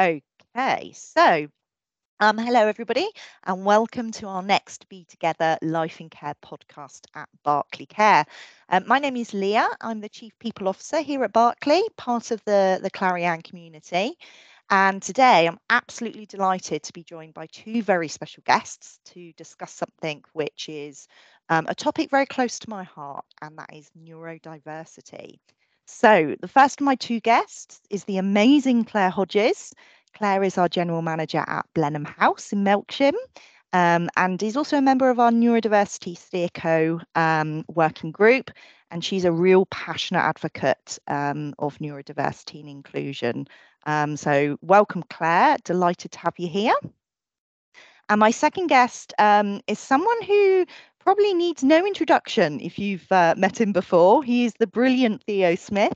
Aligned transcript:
Okay, 0.00 0.92
so 0.94 1.46
um, 2.20 2.38
hello 2.38 2.66
everybody, 2.68 3.08
and 3.44 3.64
welcome 3.64 4.12
to 4.12 4.26
our 4.28 4.42
next 4.42 4.88
Be 4.88 5.04
Together 5.04 5.58
Life 5.62 6.00
in 6.00 6.10
Care 6.10 6.34
podcast 6.44 7.06
at 7.14 7.28
Berkley 7.44 7.86
Care. 7.86 8.26
Um, 8.70 8.84
my 8.86 8.98
name 8.98 9.16
is 9.16 9.34
Leah. 9.34 9.68
I'm 9.80 10.00
the 10.00 10.08
Chief 10.08 10.38
People 10.38 10.68
Officer 10.68 11.00
here 11.02 11.24
at 11.24 11.32
Berkley, 11.32 11.82
part 11.96 12.30
of 12.30 12.42
the 12.44 12.80
the 12.82 12.90
Clariane 12.90 13.44
community. 13.44 14.14
And 14.70 15.02
today 15.02 15.48
I'm 15.48 15.58
absolutely 15.70 16.26
delighted 16.26 16.82
to 16.84 16.92
be 16.92 17.04
joined 17.04 17.34
by 17.34 17.46
two 17.48 17.82
very 17.82 18.08
special 18.08 18.42
guests 18.46 19.00
to 19.06 19.32
discuss 19.34 19.72
something 19.74 20.24
which 20.34 20.68
is 20.68 21.08
um, 21.50 21.66
a 21.68 21.74
topic 21.74 22.10
very 22.10 22.26
close 22.26 22.58
to 22.60 22.70
my 22.70 22.84
heart, 22.84 23.26
and 23.42 23.58
that 23.58 23.74
is 23.74 23.90
neurodiversity. 23.98 25.38
So, 25.92 26.36
the 26.40 26.48
first 26.48 26.80
of 26.80 26.84
my 26.84 26.94
two 26.94 27.20
guests 27.20 27.80
is 27.90 28.04
the 28.04 28.16
amazing 28.16 28.84
Claire 28.84 29.10
Hodges. 29.10 29.74
Claire 30.14 30.44
is 30.44 30.56
our 30.56 30.68
general 30.68 31.02
manager 31.02 31.44
at 31.46 31.66
Blenheim 31.74 32.04
House 32.04 32.52
in 32.52 32.64
Melksham. 32.64 33.12
Um, 33.72 34.08
and 34.16 34.42
is 34.42 34.56
also 34.56 34.78
a 34.78 34.82
member 34.82 35.10
of 35.10 35.18
our 35.18 35.30
neurodiversity 35.30 36.16
steerco 36.16 37.02
um, 37.16 37.64
working 37.68 38.12
group 38.12 38.50
and 38.90 39.04
she's 39.04 39.24
a 39.24 39.32
real 39.32 39.66
passionate 39.66 40.22
advocate 40.22 40.98
um, 41.06 41.54
of 41.58 41.78
neurodiversity 41.78 42.60
and 42.60 42.68
inclusion 42.68 43.46
um, 43.86 44.16
so 44.16 44.58
welcome 44.60 45.04
claire 45.04 45.56
delighted 45.62 46.10
to 46.10 46.18
have 46.18 46.34
you 46.36 46.48
here 46.48 46.74
and 48.08 48.18
my 48.18 48.32
second 48.32 48.66
guest 48.66 49.14
um, 49.20 49.60
is 49.68 49.78
someone 49.78 50.20
who 50.22 50.66
probably 51.00 51.34
needs 51.34 51.64
no 51.64 51.84
introduction 51.84 52.60
if 52.60 52.78
you've 52.78 53.10
uh, 53.10 53.34
met 53.36 53.60
him 53.60 53.72
before. 53.72 54.22
He 54.22 54.44
is 54.44 54.54
the 54.58 54.66
brilliant 54.66 55.22
Theo 55.24 55.54
Smith. 55.56 55.92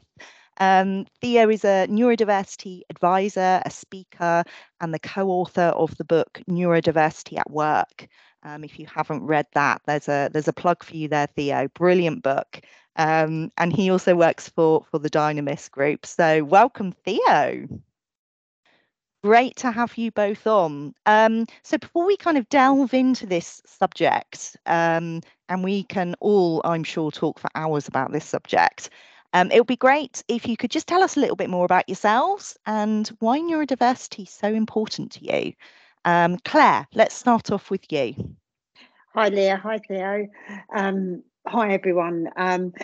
Um, 0.58 1.06
Theo 1.20 1.48
is 1.50 1.64
a 1.64 1.86
neurodiversity 1.88 2.82
advisor, 2.90 3.60
a 3.64 3.70
speaker, 3.70 4.44
and 4.80 4.94
the 4.94 4.98
co 4.98 5.28
author 5.28 5.72
of 5.77 5.97
the 5.97 6.05
book 6.05 6.41
Neurodiversity 6.48 7.38
at 7.38 7.50
Work. 7.50 8.08
Um, 8.42 8.62
if 8.64 8.78
you 8.78 8.86
haven't 8.86 9.25
read 9.25 9.47
that, 9.55 9.82
there's 9.86 10.08
a 10.08 10.30
there's 10.32 10.48
a 10.48 10.52
plug 10.52 10.84
for 10.84 10.97
you 10.97 11.08
there, 11.08 11.28
Theo. 11.34 11.69
Brilliant 11.69 12.22
book. 12.22 12.60
Um, 12.97 13.50
and 13.58 13.72
he 13.72 13.91
also 13.91 14.14
works 14.14 14.48
for 14.48 14.84
for 14.91 14.98
the 14.98 15.10
Dynamist 15.10 15.72
Group. 15.72 16.06
So 16.06 16.44
welcome, 16.44 16.92
Theo. 17.05 17.66
Great 19.25 19.56
to 19.56 19.70
have 19.70 19.97
you 19.97 20.11
both 20.11 20.47
on. 20.47 20.94
Um, 21.06 21.47
so 21.62 21.78
before 21.78 22.05
we 22.05 22.14
kind 22.14 22.36
of 22.36 22.47
delve 22.50 22.92
into 22.92 23.25
this 23.25 23.62
subject, 23.64 24.55
um, 24.66 25.22
and 25.48 25.64
we 25.64 25.84
can 25.84 26.14
all, 26.20 26.61
I'm 26.62 26.84
sure, 26.84 27.11
talk 27.11 27.39
for 27.39 27.48
hours 27.55 27.89
about 27.89 28.12
this 28.12 28.27
subject. 28.27 28.91
Um, 29.33 29.50
it 29.50 29.58
would 29.61 29.66
be 29.66 29.77
great 29.77 30.22
if 30.28 30.47
you 30.47 30.58
could 30.58 30.70
just 30.70 30.86
tell 30.86 31.03
us 31.03 31.16
a 31.16 31.20
little 31.20 31.36
bit 31.36 31.48
more 31.48 31.64
about 31.64 31.89
yourselves 31.89 32.58
and 32.66 33.08
why 33.20 33.39
neurodiversity 33.39 34.25
is 34.25 34.31
so 34.31 34.48
important 34.48 35.12
to 35.12 35.25
you. 35.25 35.55
Um, 36.05 36.36
Claire, 36.44 36.86
let's 36.92 37.14
start 37.14 37.50
off 37.50 37.70
with 37.70 37.91
you. 37.91 38.36
Hi, 39.14 39.31
Leah. 39.31 39.56
Hi, 39.56 39.78
Theo. 39.78 40.28
Um, 40.77 41.22
hi, 41.47 41.72
everyone. 41.72 42.28
Um, 42.36 42.75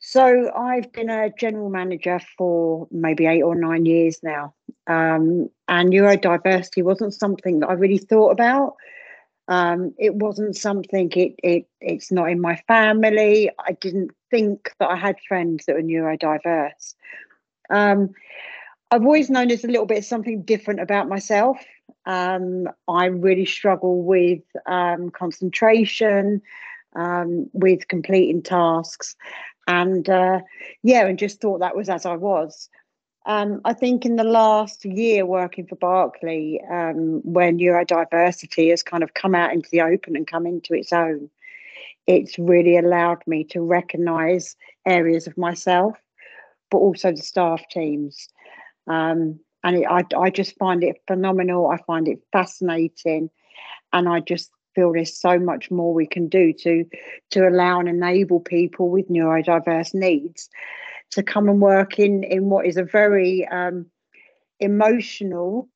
so 0.00 0.50
I've 0.52 0.90
been 0.90 1.10
a 1.10 1.30
general 1.38 1.70
manager 1.70 2.20
for 2.36 2.88
maybe 2.90 3.26
eight 3.26 3.42
or 3.42 3.54
nine 3.54 3.86
years 3.86 4.18
now. 4.24 4.55
Um, 4.86 5.50
and 5.68 5.90
neurodiversity 5.90 6.82
wasn't 6.82 7.14
something 7.14 7.60
that 7.60 7.68
I 7.68 7.72
really 7.74 7.98
thought 7.98 8.30
about. 8.30 8.76
Um, 9.48 9.94
it 9.98 10.14
wasn't 10.14 10.56
something 10.56 11.10
it 11.12 11.34
it 11.42 11.68
it's 11.80 12.10
not 12.10 12.30
in 12.30 12.40
my 12.40 12.56
family. 12.68 13.50
I 13.58 13.72
didn't 13.72 14.10
think 14.30 14.72
that 14.80 14.90
I 14.90 14.96
had 14.96 15.16
friends 15.28 15.66
that 15.66 15.76
were 15.76 15.82
neurodiverse. 15.82 16.94
Um, 17.70 18.10
I've 18.90 19.04
always 19.04 19.30
known 19.30 19.48
there's 19.48 19.64
a 19.64 19.68
little 19.68 19.86
bit 19.86 19.98
of 19.98 20.04
something 20.04 20.42
different 20.42 20.80
about 20.80 21.08
myself. 21.08 21.58
Um, 22.06 22.68
I 22.88 23.06
really 23.06 23.46
struggle 23.46 24.02
with 24.02 24.42
um, 24.66 25.10
concentration, 25.10 26.40
um, 26.94 27.50
with 27.52 27.88
completing 27.88 28.42
tasks, 28.42 29.16
and 29.66 30.08
uh, 30.08 30.40
yeah, 30.82 31.06
and 31.06 31.18
just 31.18 31.40
thought 31.40 31.60
that 31.60 31.76
was 31.76 31.88
as 31.88 32.06
I 32.06 32.14
was. 32.14 32.68
Um, 33.26 33.60
I 33.64 33.72
think 33.72 34.06
in 34.06 34.14
the 34.14 34.24
last 34.24 34.84
year 34.84 35.26
working 35.26 35.66
for 35.66 35.74
Berkley, 35.74 36.60
um, 36.70 37.22
neurodiversity 37.26 38.70
has 38.70 38.84
kind 38.84 39.02
of 39.02 39.14
come 39.14 39.34
out 39.34 39.52
into 39.52 39.68
the 39.70 39.80
open 39.80 40.14
and 40.14 40.28
come 40.28 40.46
into 40.46 40.74
its 40.74 40.92
own, 40.92 41.28
it's 42.06 42.38
really 42.38 42.78
allowed 42.78 43.26
me 43.26 43.42
to 43.44 43.60
recognise 43.60 44.56
areas 44.86 45.26
of 45.26 45.36
myself, 45.36 45.96
but 46.70 46.78
also 46.78 47.10
the 47.10 47.16
staff 47.16 47.62
teams. 47.68 48.28
Um, 48.86 49.40
and 49.64 49.78
it, 49.78 49.86
I, 49.90 50.04
I 50.16 50.30
just 50.30 50.56
find 50.56 50.84
it 50.84 51.02
phenomenal. 51.08 51.68
I 51.68 51.78
find 51.78 52.06
it 52.06 52.20
fascinating, 52.30 53.28
and 53.92 54.08
I 54.08 54.20
just 54.20 54.52
feel 54.76 54.92
there's 54.92 55.18
so 55.18 55.36
much 55.40 55.68
more 55.72 55.92
we 55.92 56.06
can 56.06 56.28
do 56.28 56.52
to 56.52 56.84
to 57.30 57.48
allow 57.48 57.80
and 57.80 57.88
enable 57.88 58.38
people 58.38 58.88
with 58.88 59.08
neurodiverse 59.08 59.94
needs 59.94 60.48
to 61.12 61.22
come 61.22 61.48
and 61.48 61.60
work 61.60 61.98
in 61.98 62.22
in 62.24 62.48
what 62.48 62.66
is 62.66 62.76
a 62.76 62.84
very 62.84 63.46
um, 63.48 63.86
emotional 64.60 65.68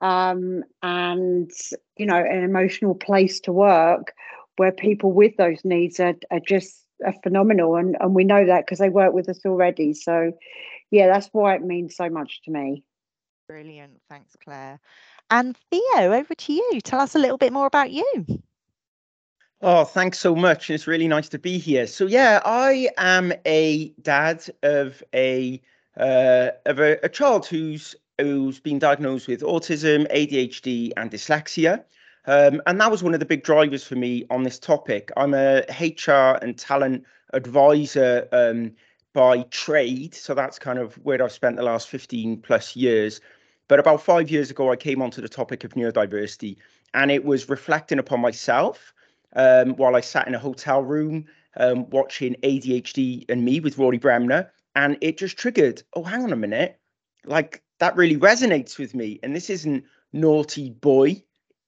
um, 0.00 0.62
and 0.82 1.50
you 1.96 2.06
know 2.06 2.16
an 2.16 2.42
emotional 2.42 2.94
place 2.94 3.40
to 3.40 3.52
work 3.52 4.12
where 4.56 4.72
people 4.72 5.12
with 5.12 5.36
those 5.36 5.64
needs 5.64 6.00
are, 6.00 6.14
are 6.30 6.40
just 6.46 6.86
phenomenal. 7.22 7.76
And, 7.76 7.96
and 7.98 8.14
we 8.14 8.24
know 8.24 8.44
that 8.44 8.66
because 8.66 8.78
they 8.78 8.90
work 8.90 9.14
with 9.14 9.28
us 9.28 9.40
already. 9.46 9.94
So 9.94 10.32
yeah 10.90 11.06
that's 11.08 11.28
why 11.32 11.54
it 11.54 11.62
means 11.62 11.96
so 11.96 12.08
much 12.08 12.42
to 12.44 12.50
me. 12.50 12.84
Brilliant. 13.48 14.00
Thanks 14.08 14.36
claire. 14.42 14.80
And 15.30 15.56
theo 15.70 16.12
over 16.12 16.34
to 16.34 16.52
you. 16.52 16.80
Tell 16.82 17.00
us 17.00 17.14
a 17.14 17.18
little 17.18 17.38
bit 17.38 17.52
more 17.52 17.66
about 17.66 17.90
you 17.90 18.24
Oh, 19.62 19.84
thanks 19.84 20.18
so 20.18 20.34
much. 20.34 20.70
It's 20.70 20.86
really 20.86 21.06
nice 21.06 21.28
to 21.28 21.38
be 21.38 21.58
here. 21.58 21.86
So 21.86 22.06
yeah, 22.06 22.40
I 22.46 22.88
am 22.96 23.34
a 23.44 23.90
dad 24.00 24.42
of 24.62 25.02
a 25.14 25.60
uh, 25.98 26.50
of 26.64 26.78
a, 26.78 26.98
a 27.02 27.10
child 27.10 27.44
who's 27.44 27.94
who's 28.18 28.58
been 28.58 28.78
diagnosed 28.78 29.28
with 29.28 29.42
autism, 29.42 30.10
ADHD, 30.10 30.92
and 30.96 31.10
dyslexia. 31.10 31.84
Um, 32.24 32.62
and 32.66 32.80
that 32.80 32.90
was 32.90 33.02
one 33.02 33.12
of 33.12 33.20
the 33.20 33.26
big 33.26 33.42
drivers 33.42 33.84
for 33.84 33.96
me 33.96 34.24
on 34.30 34.44
this 34.44 34.58
topic. 34.58 35.10
I'm 35.18 35.34
a 35.34 35.62
HR 35.78 36.38
and 36.42 36.56
talent 36.58 37.04
advisor 37.34 38.28
um, 38.32 38.72
by 39.12 39.42
trade. 39.50 40.14
So 40.14 40.32
that's 40.34 40.58
kind 40.58 40.78
of 40.78 40.94
where 41.04 41.22
I've 41.22 41.32
spent 41.32 41.56
the 41.56 41.62
last 41.62 41.88
15 41.88 42.40
plus 42.40 42.76
years. 42.76 43.20
But 43.68 43.78
about 43.78 44.02
five 44.02 44.30
years 44.30 44.50
ago, 44.50 44.72
I 44.72 44.76
came 44.76 45.02
onto 45.02 45.20
the 45.20 45.28
topic 45.28 45.64
of 45.64 45.74
neurodiversity 45.74 46.56
and 46.94 47.10
it 47.10 47.24
was 47.24 47.48
reflecting 47.48 47.98
upon 47.98 48.20
myself 48.20 48.94
um, 49.36 49.70
while 49.76 49.96
I 49.96 50.00
sat 50.00 50.26
in 50.26 50.34
a 50.34 50.38
hotel 50.38 50.82
room 50.82 51.26
um, 51.56 51.88
watching 51.90 52.34
ADHD 52.42 53.24
and 53.28 53.44
Me 53.44 53.60
with 53.60 53.78
Rory 53.78 53.98
Bremner. 53.98 54.50
And 54.76 54.96
it 55.00 55.18
just 55.18 55.36
triggered, 55.36 55.82
oh, 55.94 56.04
hang 56.04 56.22
on 56.22 56.32
a 56.32 56.36
minute. 56.36 56.78
Like 57.24 57.62
that 57.78 57.96
really 57.96 58.16
resonates 58.16 58.78
with 58.78 58.94
me. 58.94 59.18
And 59.22 59.34
this 59.34 59.50
isn't 59.50 59.84
naughty 60.12 60.70
boy 60.70 61.22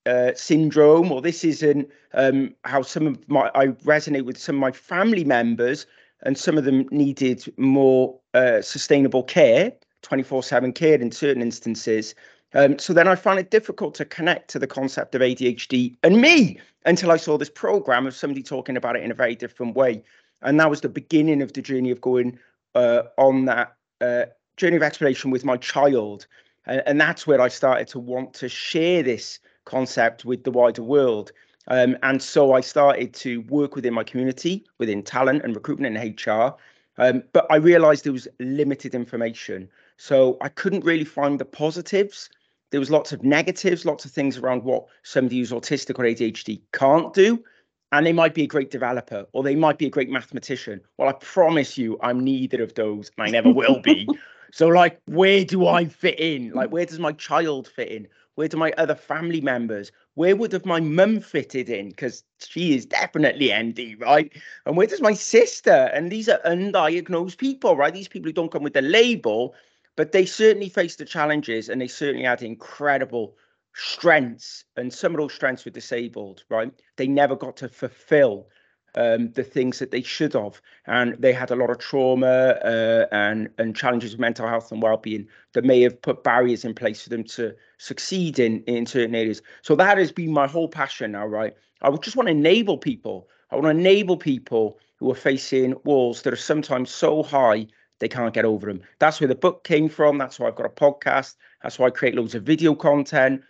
uh, 0.06 0.32
syndrome, 0.34 1.12
or 1.12 1.20
this 1.20 1.44
isn't 1.44 1.88
um, 2.14 2.54
how 2.64 2.82
some 2.82 3.06
of 3.06 3.28
my, 3.28 3.50
I 3.54 3.68
resonate 3.68 4.24
with 4.24 4.38
some 4.38 4.56
of 4.56 4.60
my 4.60 4.72
family 4.72 5.24
members, 5.24 5.86
and 6.24 6.38
some 6.38 6.58
of 6.58 6.64
them 6.64 6.88
needed 6.90 7.44
more 7.56 8.18
uh, 8.34 8.62
sustainable 8.62 9.22
care, 9.22 9.72
24 10.02 10.42
7 10.42 10.72
care 10.72 11.00
in 11.00 11.10
certain 11.10 11.42
instances. 11.42 12.14
Um, 12.54 12.78
so 12.78 12.92
then 12.92 13.08
I 13.08 13.14
found 13.14 13.38
it 13.38 13.50
difficult 13.50 13.94
to 13.94 14.04
connect 14.04 14.48
to 14.50 14.58
the 14.58 14.66
concept 14.66 15.14
of 15.14 15.22
ADHD 15.22 15.96
and 16.02 16.20
me 16.20 16.58
until 16.84 17.10
I 17.10 17.16
saw 17.16 17.38
this 17.38 17.50
program 17.50 18.06
of 18.06 18.14
somebody 18.14 18.42
talking 18.42 18.76
about 18.76 18.96
it 18.96 19.02
in 19.02 19.10
a 19.10 19.14
very 19.14 19.34
different 19.34 19.74
way. 19.74 20.02
And 20.42 20.58
that 20.60 20.68
was 20.68 20.80
the 20.80 20.88
beginning 20.88 21.40
of 21.40 21.52
the 21.52 21.62
journey 21.62 21.90
of 21.90 22.00
going 22.00 22.38
uh, 22.74 23.02
on 23.16 23.44
that 23.46 23.74
uh, 24.00 24.24
journey 24.56 24.76
of 24.76 24.82
exploration 24.82 25.30
with 25.30 25.44
my 25.44 25.56
child. 25.56 26.26
And, 26.66 26.82
and, 26.86 27.00
that's 27.00 27.26
where 27.26 27.40
I 27.40 27.48
started 27.48 27.88
to 27.88 27.98
want 27.98 28.34
to 28.34 28.48
share 28.48 29.02
this 29.02 29.38
concept 29.64 30.24
with 30.24 30.44
the 30.44 30.50
wider 30.50 30.82
world. 30.82 31.32
Um, 31.68 31.96
and 32.02 32.20
so 32.20 32.54
I 32.54 32.60
started 32.60 33.14
to 33.14 33.42
work 33.42 33.76
within 33.76 33.94
my 33.94 34.04
community, 34.04 34.64
within 34.78 35.02
talent 35.02 35.44
and 35.44 35.54
recruitment 35.54 35.96
and 35.96 36.20
HR. 36.20 36.54
Um, 36.98 37.22
but 37.32 37.46
I 37.50 37.56
realized 37.56 38.04
there 38.04 38.12
was 38.12 38.28
limited 38.40 38.94
information. 38.94 39.68
So 39.96 40.36
I 40.40 40.48
couldn't 40.48 40.84
really 40.84 41.04
find 41.04 41.38
the 41.38 41.44
positives 41.44 42.28
there 42.72 42.80
was 42.80 42.90
lots 42.90 43.12
of 43.12 43.22
negatives, 43.22 43.84
lots 43.84 44.04
of 44.04 44.10
things 44.10 44.38
around 44.38 44.64
what 44.64 44.86
somebody 45.02 45.38
who's 45.38 45.52
autistic 45.52 45.98
or 45.98 46.04
ADHD 46.04 46.60
can't 46.72 47.12
do. 47.12 47.44
And 47.92 48.06
they 48.06 48.14
might 48.14 48.32
be 48.32 48.44
a 48.44 48.46
great 48.46 48.70
developer 48.70 49.26
or 49.32 49.42
they 49.42 49.54
might 49.54 49.76
be 49.76 49.86
a 49.86 49.90
great 49.90 50.08
mathematician. 50.08 50.80
Well, 50.96 51.10
I 51.10 51.12
promise 51.12 51.76
you, 51.76 51.98
I'm 52.02 52.24
neither 52.24 52.62
of 52.62 52.72
those 52.74 53.10
and 53.16 53.26
I 53.26 53.30
never 53.30 53.52
will 53.52 53.80
be. 53.80 54.08
so, 54.52 54.68
like, 54.68 54.98
where 55.04 55.44
do 55.44 55.66
I 55.66 55.84
fit 55.84 56.18
in? 56.18 56.52
Like, 56.52 56.72
where 56.72 56.86
does 56.86 56.98
my 56.98 57.12
child 57.12 57.68
fit 57.68 57.88
in? 57.88 58.08
Where 58.36 58.48
do 58.48 58.56
my 58.56 58.72
other 58.78 58.94
family 58.94 59.42
members? 59.42 59.92
Where 60.14 60.34
would 60.34 60.52
have 60.52 60.64
my 60.64 60.80
mum 60.80 61.20
fitted 61.20 61.68
in? 61.68 61.90
Because 61.90 62.24
she 62.38 62.74
is 62.74 62.86
definitely 62.86 63.52
ND, 63.52 64.00
right? 64.00 64.32
And 64.64 64.78
where 64.78 64.86
does 64.86 65.02
my 65.02 65.12
sister? 65.12 65.90
And 65.92 66.10
these 66.10 66.30
are 66.30 66.40
undiagnosed 66.46 67.36
people, 67.36 67.76
right? 67.76 67.92
These 67.92 68.08
people 68.08 68.30
who 68.30 68.32
don't 68.32 68.50
come 68.50 68.62
with 68.62 68.72
the 68.72 68.80
label 68.80 69.54
but 69.96 70.12
they 70.12 70.24
certainly 70.24 70.68
faced 70.68 70.98
the 70.98 71.04
challenges 71.04 71.68
and 71.68 71.80
they 71.80 71.88
certainly 71.88 72.24
had 72.24 72.42
incredible 72.42 73.36
strengths 73.74 74.64
and 74.76 74.92
some 74.92 75.12
of 75.12 75.18
those 75.18 75.32
strengths 75.32 75.64
were 75.64 75.70
disabled 75.70 76.44
right? 76.50 76.72
They 76.96 77.06
never 77.06 77.36
got 77.36 77.56
to 77.58 77.68
fulfill 77.68 78.48
um, 78.94 79.32
the 79.32 79.42
things 79.42 79.78
that 79.78 79.90
they 79.90 80.02
should 80.02 80.34
have 80.34 80.60
and 80.86 81.14
they 81.18 81.32
had 81.32 81.50
a 81.50 81.56
lot 81.56 81.70
of 81.70 81.78
trauma 81.78 82.58
uh, 82.62 83.06
and 83.10 83.48
and 83.56 83.74
challenges 83.74 84.12
with 84.12 84.20
mental 84.20 84.46
health 84.46 84.70
and 84.70 84.82
well-being 84.82 85.26
that 85.54 85.64
may 85.64 85.80
have 85.80 86.00
put 86.02 86.22
barriers 86.22 86.64
in 86.64 86.74
place 86.74 87.02
for 87.02 87.08
them 87.08 87.24
to 87.24 87.54
succeed 87.78 88.38
in 88.38 88.62
in 88.64 88.84
certain 88.84 89.14
areas. 89.14 89.40
So 89.62 89.74
that 89.76 89.96
has 89.96 90.12
been 90.12 90.32
my 90.32 90.46
whole 90.46 90.68
passion 90.68 91.12
now 91.12 91.26
right? 91.26 91.54
I 91.80 91.88
would 91.88 92.02
just 92.02 92.16
want 92.16 92.28
to 92.28 92.32
enable 92.32 92.76
people. 92.76 93.28
I 93.50 93.54
want 93.56 93.64
to 93.64 93.70
enable 93.70 94.16
people 94.16 94.78
who 94.96 95.10
are 95.10 95.16
facing 95.16 95.74
walls 95.84 96.22
that 96.22 96.32
are 96.32 96.36
sometimes 96.36 96.90
so 96.90 97.22
high 97.22 97.66
they 98.02 98.08
can't 98.08 98.34
get 98.34 98.44
over 98.44 98.66
them 98.66 98.82
that's 98.98 99.20
where 99.20 99.28
the 99.28 99.34
book 99.34 99.64
came 99.64 99.88
from 99.88 100.18
that's 100.18 100.38
why 100.38 100.48
i've 100.48 100.56
got 100.56 100.66
a 100.66 100.68
podcast 100.68 101.36
that's 101.62 101.78
why 101.78 101.86
i 101.86 101.90
create 101.90 102.14
loads 102.14 102.34
of 102.34 102.42
video 102.42 102.74
content 102.74 103.40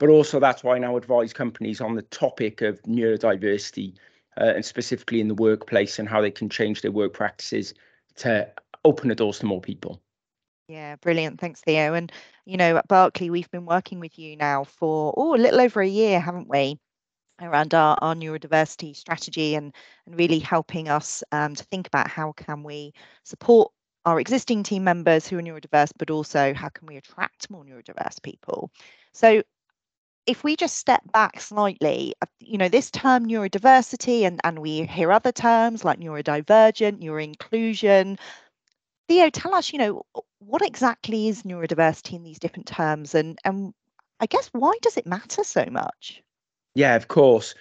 but 0.00 0.08
also 0.08 0.40
that's 0.40 0.64
why 0.64 0.74
I 0.74 0.78
now 0.78 0.96
advise 0.96 1.32
companies 1.32 1.80
on 1.80 1.94
the 1.94 2.02
topic 2.02 2.62
of 2.62 2.82
neurodiversity 2.82 3.94
uh, 4.40 4.54
and 4.56 4.64
specifically 4.64 5.20
in 5.20 5.28
the 5.28 5.34
workplace 5.34 5.98
and 6.00 6.08
how 6.08 6.22
they 6.22 6.30
can 6.30 6.48
change 6.48 6.80
their 6.80 6.90
work 6.90 7.12
practices 7.12 7.74
to 8.16 8.50
open 8.84 9.10
the 9.10 9.14
doors 9.14 9.38
to 9.40 9.46
more 9.46 9.60
people. 9.60 10.00
Yeah, 10.68 10.96
brilliant. 10.96 11.38
Thanks, 11.38 11.60
Theo. 11.60 11.94
And, 11.94 12.10
you 12.46 12.56
know, 12.56 12.78
at 12.78 12.88
Berkley, 12.88 13.28
we've 13.28 13.50
been 13.50 13.66
working 13.66 14.00
with 14.00 14.18
you 14.18 14.36
now 14.36 14.64
for, 14.64 15.12
oh, 15.16 15.34
a 15.34 15.36
little 15.36 15.60
over 15.60 15.82
a 15.82 15.88
year, 15.88 16.18
haven't 16.18 16.48
we? 16.48 16.78
around 17.42 17.72
our, 17.72 17.96
our 18.02 18.14
neurodiversity 18.14 18.94
strategy 18.94 19.54
and, 19.54 19.74
and 20.04 20.18
really 20.18 20.38
helping 20.38 20.90
us 20.90 21.24
um, 21.32 21.54
to 21.54 21.64
think 21.64 21.86
about 21.86 22.06
how 22.06 22.32
can 22.32 22.62
we 22.62 22.92
support 23.24 23.72
our 24.04 24.20
existing 24.20 24.62
team 24.62 24.84
members 24.84 25.26
who 25.26 25.38
are 25.38 25.42
neurodiverse, 25.42 25.92
but 25.98 26.10
also 26.10 26.54
how 26.54 26.68
can 26.68 26.86
we 26.86 26.96
attract 26.96 27.50
more 27.50 27.64
neurodiverse 27.64 28.22
people. 28.22 28.70
So 29.12 29.42
if 30.26 30.44
we 30.44 30.56
just 30.56 30.76
step 30.76 31.02
back 31.12 31.40
slightly, 31.40 32.14
uh, 32.22 32.26
you 32.40 32.58
know, 32.58 32.68
this 32.68 32.90
term 32.90 33.26
neurodiversity, 33.26 34.22
and, 34.22 34.40
and 34.44 34.58
we 34.58 34.84
hear 34.84 35.12
other 35.12 35.32
terms 35.32 35.84
like 35.84 35.98
neurodivergent, 35.98 37.02
neuroinclusion. 37.02 38.18
Theo, 39.08 39.30
tell 39.30 39.54
us, 39.54 39.72
you 39.72 39.78
know, 39.78 40.02
what 40.38 40.62
exactly 40.62 41.28
is 41.28 41.42
neurodiversity 41.42 42.14
in 42.14 42.22
these 42.22 42.38
different 42.38 42.66
terms, 42.66 43.14
and 43.14 43.38
and 43.44 43.74
I 44.20 44.26
guess 44.26 44.48
why 44.52 44.74
does 44.82 44.96
it 44.96 45.06
matter 45.06 45.42
so 45.42 45.66
much? 45.70 46.22
Yeah, 46.74 46.94
of 46.94 47.08
course. 47.08 47.54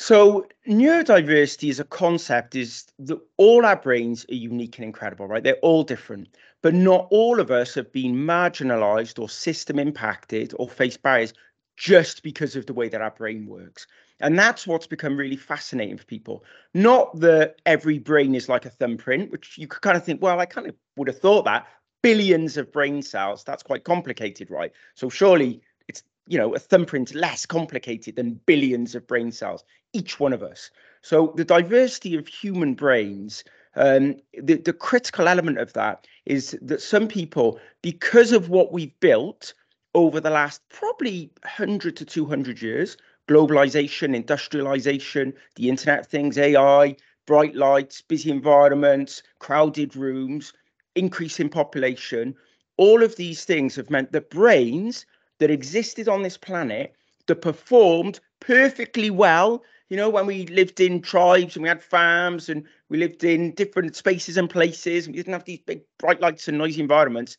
So 0.00 0.46
neurodiversity 0.68 1.70
as 1.70 1.80
a 1.80 1.84
concept 1.84 2.54
is 2.54 2.86
that 3.00 3.18
all 3.36 3.66
our 3.66 3.74
brains 3.74 4.24
are 4.30 4.34
unique 4.34 4.78
and 4.78 4.84
incredible, 4.84 5.26
right? 5.26 5.42
They're 5.42 5.56
all 5.56 5.82
different, 5.82 6.28
but 6.62 6.72
not 6.72 7.08
all 7.10 7.40
of 7.40 7.50
us 7.50 7.74
have 7.74 7.90
been 7.90 8.14
marginalized 8.14 9.18
or 9.18 9.28
system 9.28 9.76
impacted 9.76 10.54
or 10.56 10.68
face 10.68 10.96
barriers 10.96 11.34
just 11.76 12.22
because 12.22 12.54
of 12.54 12.66
the 12.66 12.72
way 12.74 12.88
that 12.88 13.00
our 13.00 13.10
brain 13.10 13.44
works. 13.46 13.88
And 14.20 14.38
that's 14.38 14.68
what's 14.68 14.86
become 14.86 15.16
really 15.16 15.34
fascinating 15.34 15.98
for 15.98 16.04
people. 16.04 16.44
Not 16.74 17.18
that 17.18 17.60
every 17.66 17.98
brain 17.98 18.36
is 18.36 18.48
like 18.48 18.66
a 18.66 18.70
thumbprint, 18.70 19.32
which 19.32 19.58
you 19.58 19.66
could 19.66 19.82
kind 19.82 19.96
of 19.96 20.04
think, 20.04 20.22
well, 20.22 20.38
I 20.38 20.46
kind 20.46 20.68
of 20.68 20.76
would 20.96 21.08
have 21.08 21.18
thought 21.18 21.44
that. 21.46 21.66
Billions 22.02 22.56
of 22.56 22.70
brain 22.70 23.02
cells, 23.02 23.42
that's 23.42 23.64
quite 23.64 23.82
complicated, 23.82 24.48
right? 24.48 24.70
So 24.94 25.08
surely 25.08 25.60
it's, 25.88 26.04
you 26.28 26.38
know, 26.38 26.54
a 26.54 26.58
thumbprint 26.60 27.16
less 27.16 27.46
complicated 27.46 28.14
than 28.14 28.40
billions 28.46 28.94
of 28.94 29.04
brain 29.08 29.32
cells, 29.32 29.64
each 29.92 30.20
one 30.20 30.32
of 30.32 30.42
us. 30.42 30.70
So 31.02 31.32
the 31.36 31.44
diversity 31.44 32.16
of 32.16 32.26
human 32.26 32.74
brains, 32.74 33.44
um, 33.76 34.16
the, 34.40 34.54
the 34.54 34.72
critical 34.72 35.28
element 35.28 35.58
of 35.58 35.72
that 35.74 36.06
is 36.26 36.56
that 36.62 36.82
some 36.82 37.08
people, 37.08 37.60
because 37.82 38.32
of 38.32 38.48
what 38.48 38.72
we've 38.72 38.98
built, 39.00 39.54
over 39.94 40.20
the 40.20 40.30
last 40.30 40.60
probably 40.68 41.30
100 41.42 41.96
to 41.96 42.04
200 42.04 42.62
years 42.62 42.96
globalization, 43.28 44.16
industrialization, 44.16 45.34
the 45.56 45.68
Internet 45.68 46.00
of 46.00 46.06
Things, 46.06 46.38
AI, 46.38 46.96
bright 47.26 47.54
lights, 47.54 48.00
busy 48.00 48.30
environments, 48.30 49.22
crowded 49.38 49.94
rooms, 49.94 50.54
increase 50.94 51.38
in 51.38 51.50
population. 51.50 52.34
All 52.78 53.02
of 53.02 53.16
these 53.16 53.44
things 53.44 53.76
have 53.76 53.90
meant 53.90 54.12
that 54.12 54.30
brains 54.30 55.04
that 55.40 55.50
existed 55.50 56.08
on 56.08 56.22
this 56.22 56.38
planet 56.38 56.94
that 57.26 57.42
performed 57.42 58.18
perfectly 58.40 59.10
well. 59.10 59.62
You 59.88 59.96
know, 59.96 60.10
when 60.10 60.26
we 60.26 60.46
lived 60.46 60.80
in 60.80 61.00
tribes 61.00 61.56
and 61.56 61.62
we 61.62 61.68
had 61.68 61.82
farms 61.82 62.48
and 62.48 62.64
we 62.90 62.98
lived 62.98 63.24
in 63.24 63.54
different 63.54 63.96
spaces 63.96 64.36
and 64.36 64.50
places, 64.50 65.06
and 65.06 65.14
we 65.14 65.18
didn't 65.22 65.32
have 65.32 65.44
these 65.44 65.60
big 65.60 65.82
bright 65.98 66.20
lights 66.20 66.48
and 66.48 66.58
noisy 66.58 66.80
environments. 66.80 67.36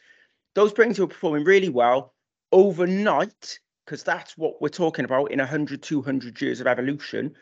Those 0.55 0.73
brains 0.73 0.97
were 0.99 1.07
performing 1.07 1.43
really 1.43 1.69
well 1.69 2.13
overnight, 2.51 3.59
because 3.85 4.03
that's 4.03 4.37
what 4.37 4.61
we're 4.61 4.69
talking 4.69 5.05
about 5.05 5.31
in 5.31 5.39
100, 5.39 5.81
200 5.81 6.41
years 6.41 6.59
of 6.59 6.67
evolution, 6.67 7.35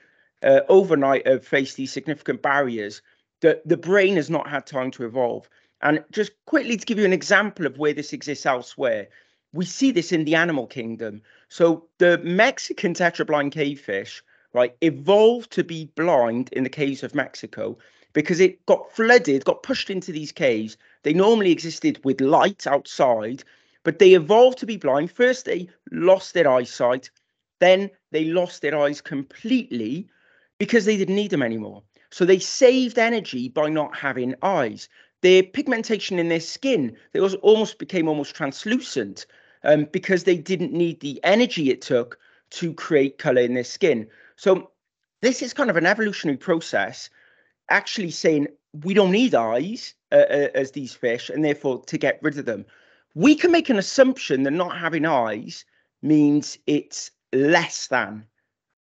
uh, 0.43 0.61
overnight 0.69 1.25
have 1.25 1.45
faced 1.45 1.77
these 1.77 1.91
significant 1.91 2.41
barriers 2.41 3.01
that 3.41 3.67
the 3.67 3.77
brain 3.77 4.15
has 4.15 4.29
not 4.29 4.49
had 4.49 4.65
time 4.65 4.91
to 4.91 5.05
evolve. 5.05 5.49
And 5.81 6.03
just 6.11 6.31
quickly 6.45 6.75
to 6.75 6.85
give 6.85 6.99
you 6.99 7.05
an 7.05 7.13
example 7.13 7.65
of 7.65 7.77
where 7.77 7.93
this 7.93 8.13
exists 8.13 8.45
elsewhere, 8.45 9.07
we 9.53 9.65
see 9.65 9.91
this 9.91 10.11
in 10.11 10.25
the 10.25 10.35
animal 10.35 10.67
kingdom. 10.67 11.21
So 11.49 11.87
the 11.99 12.17
Mexican 12.19 12.93
tetrablind 12.93 13.51
cavefish, 13.51 14.23
right, 14.53 14.75
evolved 14.81 15.51
to 15.51 15.63
be 15.63 15.85
blind 15.95 16.49
in 16.53 16.63
the 16.63 16.69
caves 16.69 17.03
of 17.03 17.15
Mexico 17.15 17.77
because 18.13 18.39
it 18.39 18.65
got 18.65 18.91
flooded, 18.95 19.45
got 19.45 19.63
pushed 19.63 19.89
into 19.89 20.11
these 20.11 20.31
caves. 20.31 20.77
They 21.03 21.13
normally 21.13 21.51
existed 21.51 22.03
with 22.03 22.21
light 22.21 22.65
outside, 22.65 23.43
but 23.83 23.99
they 23.99 24.13
evolved 24.13 24.57
to 24.59 24.65
be 24.65 24.77
blind. 24.77 25.11
First, 25.11 25.45
they 25.45 25.69
lost 25.91 26.33
their 26.33 26.49
eyesight, 26.49 27.09
then 27.59 27.89
they 28.11 28.25
lost 28.25 28.61
their 28.61 28.77
eyes 28.77 29.01
completely 29.01 30.07
because 30.57 30.85
they 30.85 30.97
didn't 30.97 31.15
need 31.15 31.31
them 31.31 31.43
anymore. 31.43 31.83
So 32.09 32.25
they 32.25 32.39
saved 32.39 32.97
energy 32.97 33.49
by 33.49 33.69
not 33.69 33.95
having 33.95 34.35
eyes. 34.41 34.89
Their 35.21 35.43
pigmentation 35.43 36.19
in 36.19 36.29
their 36.29 36.39
skin, 36.39 36.95
they 37.11 37.19
was 37.19 37.35
almost 37.35 37.79
became 37.79 38.07
almost 38.07 38.35
translucent 38.35 39.25
um, 39.63 39.87
because 39.91 40.23
they 40.23 40.37
didn't 40.37 40.73
need 40.73 40.99
the 40.99 41.19
energy 41.23 41.69
it 41.69 41.81
took 41.81 42.19
to 42.51 42.73
create 42.73 43.17
color 43.17 43.41
in 43.41 43.53
their 43.55 43.63
skin. 43.63 44.07
So 44.37 44.71
this 45.21 45.41
is 45.41 45.53
kind 45.53 45.69
of 45.69 45.75
an 45.75 45.85
evolutionary 45.85 46.37
process, 46.37 47.09
actually 47.69 48.11
saying 48.11 48.47
we 48.83 48.93
don't 48.93 49.11
need 49.11 49.35
eyes 49.35 49.93
uh, 50.11 50.15
uh, 50.29 50.47
as 50.55 50.71
these 50.71 50.93
fish, 50.93 51.29
and 51.29 51.43
therefore 51.43 51.83
to 51.85 51.97
get 51.97 52.19
rid 52.21 52.37
of 52.37 52.45
them 52.45 52.65
we 53.17 53.33
can 53.33 53.51
make 53.51 53.69
an 53.71 53.79
assumption 53.79 54.43
that 54.43 54.51
not 54.51 54.77
having 54.77 55.03
eyes 55.03 55.65
means 56.03 56.59
it's 56.67 57.09
less 57.33 57.87
than. 57.87 58.23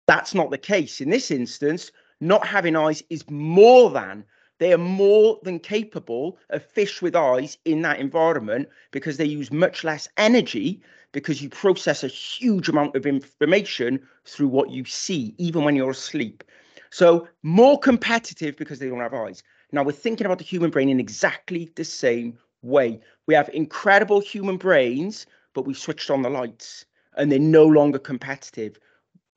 That's 0.05 0.35
not 0.35 0.51
the 0.51 0.59
case. 0.59 1.01
In 1.01 1.09
this 1.09 1.31
instance, 1.31 1.91
not 2.19 2.45
having 2.45 2.75
eyes 2.75 3.01
is 3.09 3.27
more 3.31 3.89
than. 3.89 4.23
They 4.61 4.73
are 4.73 4.77
more 4.77 5.39
than 5.41 5.57
capable 5.57 6.37
of 6.51 6.63
fish 6.63 7.01
with 7.01 7.15
eyes 7.15 7.57
in 7.65 7.81
that 7.81 7.99
environment 7.99 8.69
because 8.91 9.17
they 9.17 9.25
use 9.25 9.51
much 9.51 9.83
less 9.83 10.07
energy 10.17 10.83
because 11.13 11.41
you 11.41 11.49
process 11.49 12.03
a 12.03 12.07
huge 12.07 12.69
amount 12.69 12.95
of 12.95 13.07
information 13.07 14.07
through 14.23 14.49
what 14.49 14.69
you 14.69 14.85
see, 14.85 15.33
even 15.39 15.63
when 15.63 15.75
you're 15.75 15.89
asleep. 15.89 16.43
So, 16.91 17.27
more 17.41 17.79
competitive 17.79 18.55
because 18.55 18.77
they 18.77 18.87
don't 18.87 18.99
have 18.99 19.15
eyes. 19.15 19.41
Now, 19.71 19.81
we're 19.81 19.93
thinking 19.93 20.27
about 20.27 20.37
the 20.37 20.43
human 20.43 20.69
brain 20.69 20.89
in 20.89 20.99
exactly 20.99 21.71
the 21.75 21.83
same 21.83 22.37
way. 22.61 22.99
We 23.25 23.33
have 23.33 23.49
incredible 23.55 24.19
human 24.19 24.57
brains, 24.57 25.25
but 25.55 25.65
we 25.65 25.73
switched 25.73 26.11
on 26.11 26.21
the 26.21 26.29
lights 26.29 26.85
and 27.17 27.31
they're 27.31 27.39
no 27.39 27.65
longer 27.65 27.97
competitive. 27.97 28.77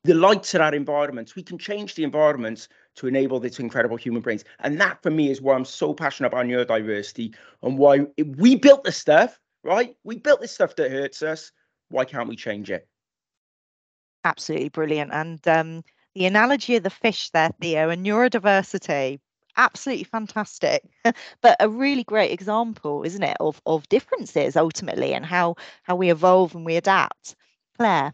The 0.03 0.13
lights 0.13 0.53
are 0.53 0.61
our 0.61 0.75
environments. 0.75 1.35
We 1.35 1.41
can 1.41 1.57
change 1.57 1.95
the 1.95 2.03
environments 2.03 2.69
to 2.95 3.07
enable 3.07 3.39
this 3.39 3.59
incredible 3.59 3.97
human 3.97 4.21
brains. 4.21 4.43
And 4.59 4.79
that 4.81 5.01
for 5.01 5.11
me 5.11 5.29
is 5.29 5.41
why 5.41 5.55
I'm 5.55 5.65
so 5.65 5.93
passionate 5.93 6.27
about 6.27 6.45
neurodiversity 6.45 7.35
and 7.61 7.77
why 7.77 8.07
we 8.37 8.55
built 8.55 8.83
this 8.83 8.97
stuff, 8.97 9.39
right? 9.63 9.95
We 10.03 10.17
built 10.17 10.41
this 10.41 10.51
stuff 10.51 10.75
that 10.77 10.91
hurts 10.91 11.21
us. 11.21 11.51
Why 11.89 12.05
can't 12.05 12.29
we 12.29 12.35
change 12.35 12.69
it? 12.71 12.87
Absolutely 14.23 14.69
brilliant. 14.69 15.11
And 15.13 15.47
um, 15.47 15.83
the 16.15 16.25
analogy 16.25 16.77
of 16.77 16.83
the 16.83 16.89
fish 16.89 17.29
there, 17.31 17.51
Theo, 17.61 17.89
and 17.89 18.05
neurodiversity, 18.05 19.19
absolutely 19.57 20.03
fantastic 20.03 20.83
but 21.41 21.55
a 21.59 21.69
really 21.69 22.03
great 22.03 22.31
example 22.31 23.03
isn't 23.03 23.23
it 23.23 23.37
of 23.39 23.61
of 23.65 23.87
differences 23.89 24.55
ultimately 24.55 25.13
and 25.13 25.25
how 25.25 25.55
how 25.83 25.95
we 25.95 26.11
evolve 26.11 26.53
and 26.55 26.65
we 26.65 26.75
adapt 26.75 27.35
claire 27.77 28.13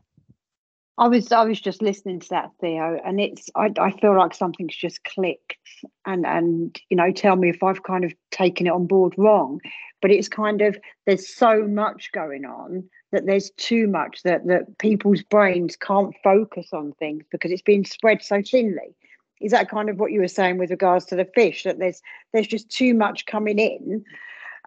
I 0.97 1.07
was 1.07 1.31
I 1.31 1.43
was 1.45 1.59
just 1.59 1.81
listening 1.81 2.19
to 2.19 2.29
that 2.29 2.51
Theo, 2.59 2.99
and 3.05 3.19
it's 3.19 3.49
I, 3.55 3.71
I 3.79 3.91
feel 3.91 4.15
like 4.17 4.33
something's 4.33 4.75
just 4.75 5.03
clicked, 5.03 5.57
and 6.05 6.25
and 6.25 6.79
you 6.89 6.97
know 6.97 7.11
tell 7.11 7.35
me 7.35 7.49
if 7.49 7.63
I've 7.63 7.83
kind 7.83 8.03
of 8.03 8.13
taken 8.31 8.67
it 8.67 8.71
on 8.73 8.87
board 8.87 9.13
wrong, 9.17 9.61
but 10.01 10.11
it's 10.11 10.27
kind 10.27 10.61
of 10.61 10.77
there's 11.05 11.33
so 11.33 11.65
much 11.67 12.11
going 12.11 12.45
on 12.45 12.83
that 13.11 13.25
there's 13.25 13.51
too 13.51 13.87
much 13.87 14.23
that 14.23 14.45
that 14.47 14.77
people's 14.79 15.23
brains 15.23 15.75
can't 15.75 16.13
focus 16.23 16.67
on 16.73 16.93
things 16.93 17.23
because 17.31 17.51
it's 17.51 17.61
being 17.61 17.85
spread 17.85 18.21
so 18.21 18.41
thinly. 18.41 18.95
Is 19.39 19.51
that 19.51 19.69
kind 19.69 19.89
of 19.89 19.97
what 19.97 20.11
you 20.11 20.19
were 20.19 20.27
saying 20.27 20.59
with 20.59 20.69
regards 20.69 21.05
to 21.05 21.15
the 21.15 21.25
fish 21.25 21.63
that 21.63 21.79
there's 21.79 22.01
there's 22.33 22.47
just 22.47 22.69
too 22.69 22.93
much 22.93 23.25
coming 23.25 23.59
in? 23.59 24.03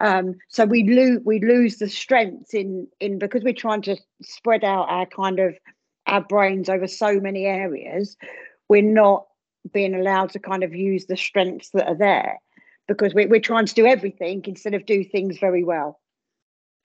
Um, 0.00 0.34
so 0.48 0.64
we 0.64 0.82
lose 0.82 1.20
we 1.24 1.38
lose 1.38 1.76
the 1.76 1.88
strengths 1.88 2.54
in 2.54 2.88
in 2.98 3.18
because 3.18 3.44
we're 3.44 3.52
trying 3.52 3.82
to 3.82 3.96
spread 4.22 4.64
out 4.64 4.88
our 4.88 5.06
kind 5.06 5.38
of 5.38 5.56
our 6.06 6.20
brains 6.20 6.68
over 6.68 6.86
so 6.86 7.20
many 7.20 7.46
areas. 7.46 8.16
We're 8.68 8.82
not 8.82 9.26
being 9.72 9.94
allowed 9.94 10.30
to 10.30 10.38
kind 10.38 10.62
of 10.62 10.74
use 10.74 11.06
the 11.06 11.16
strengths 11.16 11.70
that 11.70 11.88
are 11.88 11.96
there 11.96 12.38
because 12.86 13.14
we're, 13.14 13.28
we're 13.28 13.40
trying 13.40 13.66
to 13.66 13.74
do 13.74 13.86
everything 13.86 14.44
instead 14.46 14.74
of 14.74 14.86
do 14.86 15.04
things 15.04 15.38
very 15.38 15.64
well. 15.64 16.00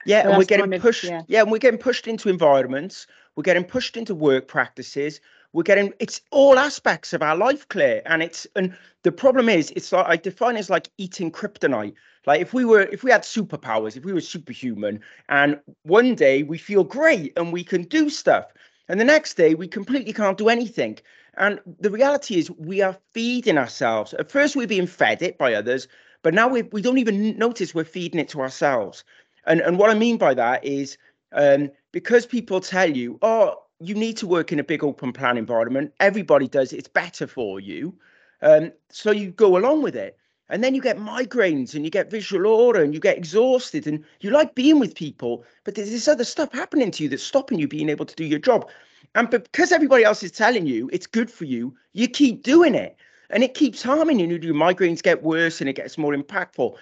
Yeah, 0.06 0.22
so 0.22 0.28
and 0.30 0.38
we're 0.38 0.44
getting 0.44 0.64
kind 0.64 0.74
of, 0.74 0.82
pushed. 0.82 1.04
Yeah. 1.04 1.22
yeah, 1.28 1.42
and 1.42 1.50
we're 1.50 1.58
getting 1.58 1.78
pushed 1.78 2.06
into 2.06 2.28
environments. 2.28 3.06
We're 3.36 3.42
getting 3.42 3.64
pushed 3.64 3.96
into 3.96 4.14
work 4.14 4.48
practices. 4.48 5.20
We're 5.52 5.62
getting 5.62 5.92
it's 5.98 6.20
all 6.30 6.58
aspects 6.58 7.12
of 7.12 7.22
our 7.22 7.36
life, 7.36 7.68
Claire. 7.68 8.02
And 8.06 8.22
it's 8.22 8.46
and 8.56 8.74
the 9.02 9.12
problem 9.12 9.48
is 9.48 9.72
it's 9.76 9.92
like 9.92 10.06
I 10.06 10.16
define 10.16 10.56
it 10.56 10.60
as 10.60 10.70
like 10.70 10.88
eating 10.96 11.30
kryptonite. 11.30 11.94
Like 12.26 12.40
if 12.40 12.54
we 12.54 12.64
were 12.64 12.82
if 12.82 13.02
we 13.02 13.10
had 13.10 13.22
superpowers, 13.22 13.96
if 13.96 14.04
we 14.04 14.12
were 14.12 14.20
superhuman, 14.20 15.00
and 15.28 15.60
one 15.82 16.14
day 16.14 16.44
we 16.44 16.56
feel 16.56 16.84
great 16.84 17.32
and 17.36 17.52
we 17.52 17.64
can 17.64 17.82
do 17.82 18.08
stuff, 18.08 18.46
and 18.90 19.00
the 19.00 19.04
next 19.04 19.34
day 19.34 19.54
we 19.54 19.68
completely 19.68 20.12
can't 20.12 20.36
do 20.36 20.48
anything. 20.48 20.98
And 21.34 21.60
the 21.78 21.90
reality 21.90 22.38
is, 22.38 22.50
we 22.50 22.82
are 22.82 22.98
feeding 23.12 23.56
ourselves. 23.56 24.12
At 24.14 24.30
first, 24.30 24.56
we're 24.56 24.66
being 24.66 24.88
fed 24.88 25.22
it 25.22 25.38
by 25.38 25.54
others, 25.54 25.86
but 26.22 26.34
now 26.34 26.48
we, 26.48 26.62
we 26.62 26.82
don't 26.82 26.98
even 26.98 27.38
notice 27.38 27.74
we're 27.74 27.84
feeding 27.84 28.20
it 28.20 28.28
to 28.30 28.40
ourselves. 28.40 29.04
And, 29.46 29.60
and 29.60 29.78
what 29.78 29.90
I 29.90 29.94
mean 29.94 30.18
by 30.18 30.34
that 30.34 30.64
is 30.64 30.98
um, 31.32 31.70
because 31.92 32.26
people 32.26 32.60
tell 32.60 32.90
you, 32.90 33.18
oh, 33.22 33.62
you 33.78 33.94
need 33.94 34.16
to 34.18 34.26
work 34.26 34.52
in 34.52 34.58
a 34.58 34.64
big 34.64 34.82
open 34.82 35.12
plan 35.12 35.38
environment, 35.38 35.92
everybody 36.00 36.48
does, 36.48 36.72
it's 36.72 36.88
better 36.88 37.26
for 37.26 37.60
you. 37.60 37.94
Um, 38.42 38.72
so 38.90 39.10
you 39.12 39.30
go 39.30 39.56
along 39.56 39.82
with 39.82 39.96
it. 39.96 40.18
And 40.50 40.64
then 40.64 40.74
you 40.74 40.82
get 40.82 40.98
migraines 40.98 41.74
and 41.74 41.84
you 41.84 41.90
get 41.90 42.10
visual 42.10 42.46
aura 42.46 42.82
and 42.82 42.92
you 42.92 43.00
get 43.00 43.16
exhausted 43.16 43.86
and 43.86 44.04
you 44.20 44.30
like 44.30 44.54
being 44.54 44.80
with 44.80 44.94
people, 44.94 45.44
but 45.64 45.76
there's 45.76 45.90
this 45.90 46.08
other 46.08 46.24
stuff 46.24 46.52
happening 46.52 46.90
to 46.90 47.04
you 47.04 47.08
that's 47.08 47.22
stopping 47.22 47.58
you 47.58 47.68
being 47.68 47.88
able 47.88 48.04
to 48.04 48.16
do 48.16 48.24
your 48.24 48.40
job. 48.40 48.68
And 49.14 49.30
because 49.30 49.72
everybody 49.72 50.04
else 50.04 50.22
is 50.22 50.32
telling 50.32 50.66
you 50.66 50.90
it's 50.92 51.06
good 51.06 51.30
for 51.30 51.44
you, 51.44 51.74
you 51.92 52.08
keep 52.08 52.42
doing 52.42 52.74
it. 52.74 52.96
And 53.30 53.44
it 53.44 53.54
keeps 53.54 53.82
harming 53.82 54.18
you. 54.18 54.34
And 54.34 54.44
your 54.44 54.54
migraines 54.54 55.02
get 55.02 55.22
worse 55.22 55.60
and 55.60 55.70
it 55.70 55.76
gets 55.76 55.96
more 55.96 56.14
impactful. 56.14 56.76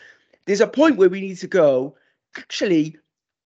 There's 0.46 0.62
a 0.62 0.66
point 0.66 0.96
where 0.96 1.10
we 1.10 1.20
need 1.20 1.38
to 1.38 1.46
go, 1.46 1.94
actually, 2.38 2.96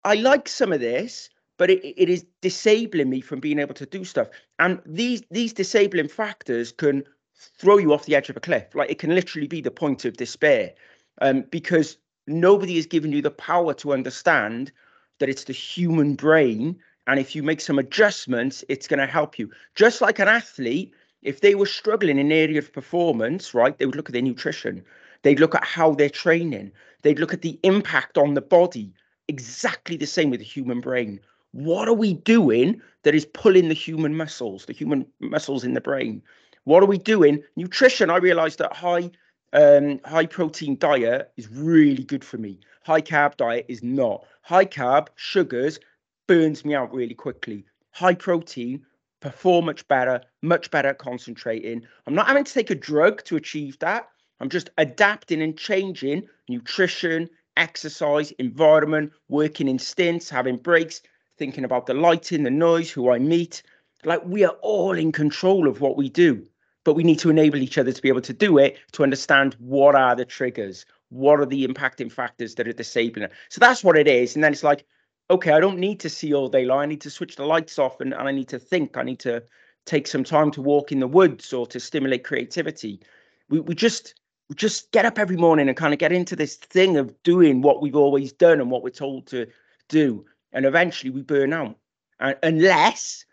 I 0.05 0.15
like 0.15 0.49
some 0.49 0.73
of 0.73 0.81
this, 0.81 1.31
but 1.59 1.71
it, 1.71 1.85
it 1.85 2.09
is 2.09 2.25
disabling 2.41 3.11
me 3.11 3.21
from 3.21 3.41
being 3.41 3.59
able 3.59 3.75
to 3.75 3.87
do 3.87 4.05
stuff. 4.05 4.29
And 4.59 4.81
these 4.87 5.23
these 5.31 5.53
disabling 5.53 6.09
factors 6.09 6.73
can 6.73 7.05
throw 7.35 7.79
you 7.79 7.93
off 7.93 8.07
the 8.07 8.15
edge 8.15 8.29
of 8.31 8.37
a 8.37 8.41
cliff. 8.41 8.75
Like 8.75 8.91
it 8.91 8.99
can 8.99 9.15
literally 9.15 9.49
be 9.49 9.61
the 9.61 9.71
point 9.71 10.05
of 10.05 10.17
despair. 10.17 10.73
Um, 11.21 11.43
because 11.51 11.99
nobody 12.27 12.77
has 12.77 12.87
given 12.87 13.13
you 13.13 13.23
the 13.23 13.31
power 13.31 13.75
to 13.75 13.93
understand 13.93 14.73
that 15.19 15.29
it's 15.29 15.45
the 15.45 15.53
human 15.53 16.15
brain 16.15 16.79
and 17.07 17.19
if 17.19 17.35
you 17.35 17.43
make 17.43 17.61
some 17.61 17.79
adjustments, 17.79 18.65
it's 18.69 18.87
going 18.87 19.01
to 19.01 19.07
help 19.07 19.39
you. 19.39 19.51
Just 19.75 20.01
like 20.01 20.19
an 20.19 20.29
athlete, 20.29 20.93
if 21.23 21.41
they 21.41 21.55
were 21.55 21.67
struggling 21.67 22.19
in 22.19 22.27
an 22.27 22.33
area 22.33 22.59
of 22.59 22.73
performance, 22.73 23.55
right, 23.55 23.77
they 23.77 23.87
would 23.87 23.97
look 23.97 24.09
at 24.09 24.13
their 24.13 24.23
nutrition. 24.23 24.85
They'd 25.23 25.41
look 25.41 25.55
at 25.55 25.65
how 25.65 25.95
they're 25.95 26.09
training. 26.09 26.73
They'd 27.03 27.19
look 27.19 27.33
at 27.33 27.43
the 27.43 27.59
impact 27.63 28.19
on 28.19 28.35
the 28.35 28.41
body. 28.41 28.93
Exactly 29.29 29.97
the 29.97 30.07
same 30.07 30.31
with 30.31 30.41
the 30.41 30.47
human 30.47 30.81
brain. 30.81 31.21
What 31.53 31.89
are 31.89 31.95
we 31.95 32.15
doing 32.15 32.81
that 33.03 33.15
is 33.15 33.27
pulling 33.27 33.69
the 33.69 33.75
human 33.75 34.17
muscles, 34.17 34.67
the 34.67 34.73
human 34.73 35.07
muscles 35.21 35.65
in 35.65 35.75
the 35.75 35.81
brain? 35.81 36.23
What 36.65 36.83
are 36.83 36.87
we 36.87 36.99
doing? 36.99 37.43
Nutrition. 37.57 38.11
I 38.11 38.19
realized 38.19 38.59
that 38.61 38.73
high 38.73 39.11
um, 39.53 40.01
high 40.05 40.27
protein 40.27 40.79
diet 40.79 41.31
is 41.37 41.49
really 41.51 42.05
good 42.05 42.25
for 42.25 42.39
me. 42.39 42.61
High 42.85 43.03
carb 43.03 43.37
diet 43.37 43.67
is 43.69 43.83
not. 43.83 44.25
High 44.43 44.65
carb, 44.65 45.09
sugars, 45.17 45.79
burns 46.27 46.65
me 46.65 46.75
out 46.75 46.93
really 46.93 47.15
quickly. 47.15 47.65
High 47.91 48.15
protein, 48.15 48.85
perform 49.21 49.67
much 49.67 49.87
better, 49.89 50.23
much 50.41 50.71
better 50.71 50.89
at 50.89 50.99
concentrating. 50.99 51.83
I'm 52.07 52.15
not 52.15 52.29
having 52.29 52.45
to 52.45 52.53
take 52.53 52.71
a 52.71 52.75
drug 52.75 53.23
to 53.25 53.37
achieve 53.37 53.79
that. 53.81 54.09
I'm 54.41 54.49
just 54.49 54.71
adapting 54.79 55.43
and 55.43 55.57
changing 55.57 56.29
nutrition, 56.49 57.29
exercise, 57.57 58.33
environment, 58.33 59.13
working 59.29 59.69
in 59.69 59.79
stints, 59.79 60.31
having 60.31 60.57
breaks, 60.57 61.03
thinking 61.37 61.65
about 61.65 61.87
the 61.87 61.95
lighting, 61.95 62.43
the 62.43 62.51
noise, 62.51 62.91
who 62.91 63.11
I 63.11 63.19
meet. 63.19 63.63
Like 64.05 64.25
we 64.25 64.45
are 64.45 64.57
all 64.63 64.93
in 64.93 65.13
control 65.13 65.69
of 65.69 65.81
what 65.81 65.97
we 65.97 66.09
do, 66.09 66.45
but 66.85 66.95
we 66.95 67.03
need 67.03 67.19
to 67.21 67.31
enable 67.31 67.63
each 67.63 67.79
other 67.79 67.93
to 67.93 68.03
be 68.03 68.09
able 68.09 68.21
to 68.23 68.33
do 68.33 68.59
it 68.59 68.79
to 68.93 69.03
understand 69.03 69.55
what 69.59 69.95
are 69.95 70.17
the 70.17 70.25
triggers, 70.25 70.85
what 71.11 71.41
are 71.41 71.47
the 71.47 71.67
impacting 71.67 72.11
factors 72.11 72.55
that 72.57 72.69
are 72.69 72.73
disabling 72.73 73.25
it. 73.25 73.33
So 73.49 73.61
that's 73.61 73.85
what 73.85 73.97
it 73.97 74.09
is. 74.09 74.35
And 74.35 74.43
then 74.43 74.53
it's 74.53 74.65
like, 74.65 74.85
okay, 75.31 75.53
I 75.53 75.61
don't 75.61 75.79
need 75.79 76.01
to 76.01 76.11
see 76.11 76.35
all 76.35 76.49
day 76.49 76.65
long. 76.65 76.81
I 76.81 76.87
need 76.87 77.01
to 77.03 77.11
switch 77.11 77.37
the 77.37 77.47
lights 77.47 77.79
off 77.79 78.01
and, 78.01 78.13
and 78.13 78.29
I 78.29 78.33
need 78.33 78.49
to 78.49 78.59
think. 78.59 78.97
I 78.97 79.03
need 79.03 79.21
to 79.21 79.43
take 79.87 80.07
some 80.07 80.25
time 80.25 80.51
to 80.53 80.63
walk 80.63 80.93
in 80.93 81.01
the 81.01 81.09
woods 81.09 81.53
or 81.53 81.67
to 81.69 81.81
stimulate 81.81 82.25
creativity. 82.25 83.01
We 83.49 83.61
we 83.61 83.75
just 83.75 84.15
we 84.49 84.55
just 84.55 84.91
get 84.93 85.05
up 85.05 85.19
every 85.19 85.37
morning 85.37 85.69
and 85.69 85.77
kind 85.77 85.93
of 85.93 85.99
get 85.99 86.13
into 86.13 86.37
this 86.37 86.57
thing 86.57 86.97
of 86.97 87.23
doing 87.23 87.63
what 87.63 87.81
we've 87.81 87.97
always 87.97 88.33
done 88.33 88.61
and 88.61 88.71
what 88.71 88.83
we're 88.83 88.91
told 88.91 89.27
to 89.29 89.47
do. 89.89 90.25
And 90.53 90.67
eventually 90.67 91.11
we 91.11 91.23
burn 91.23 91.53
out. 91.53 91.77
And 92.21 92.37
unless 92.43 93.25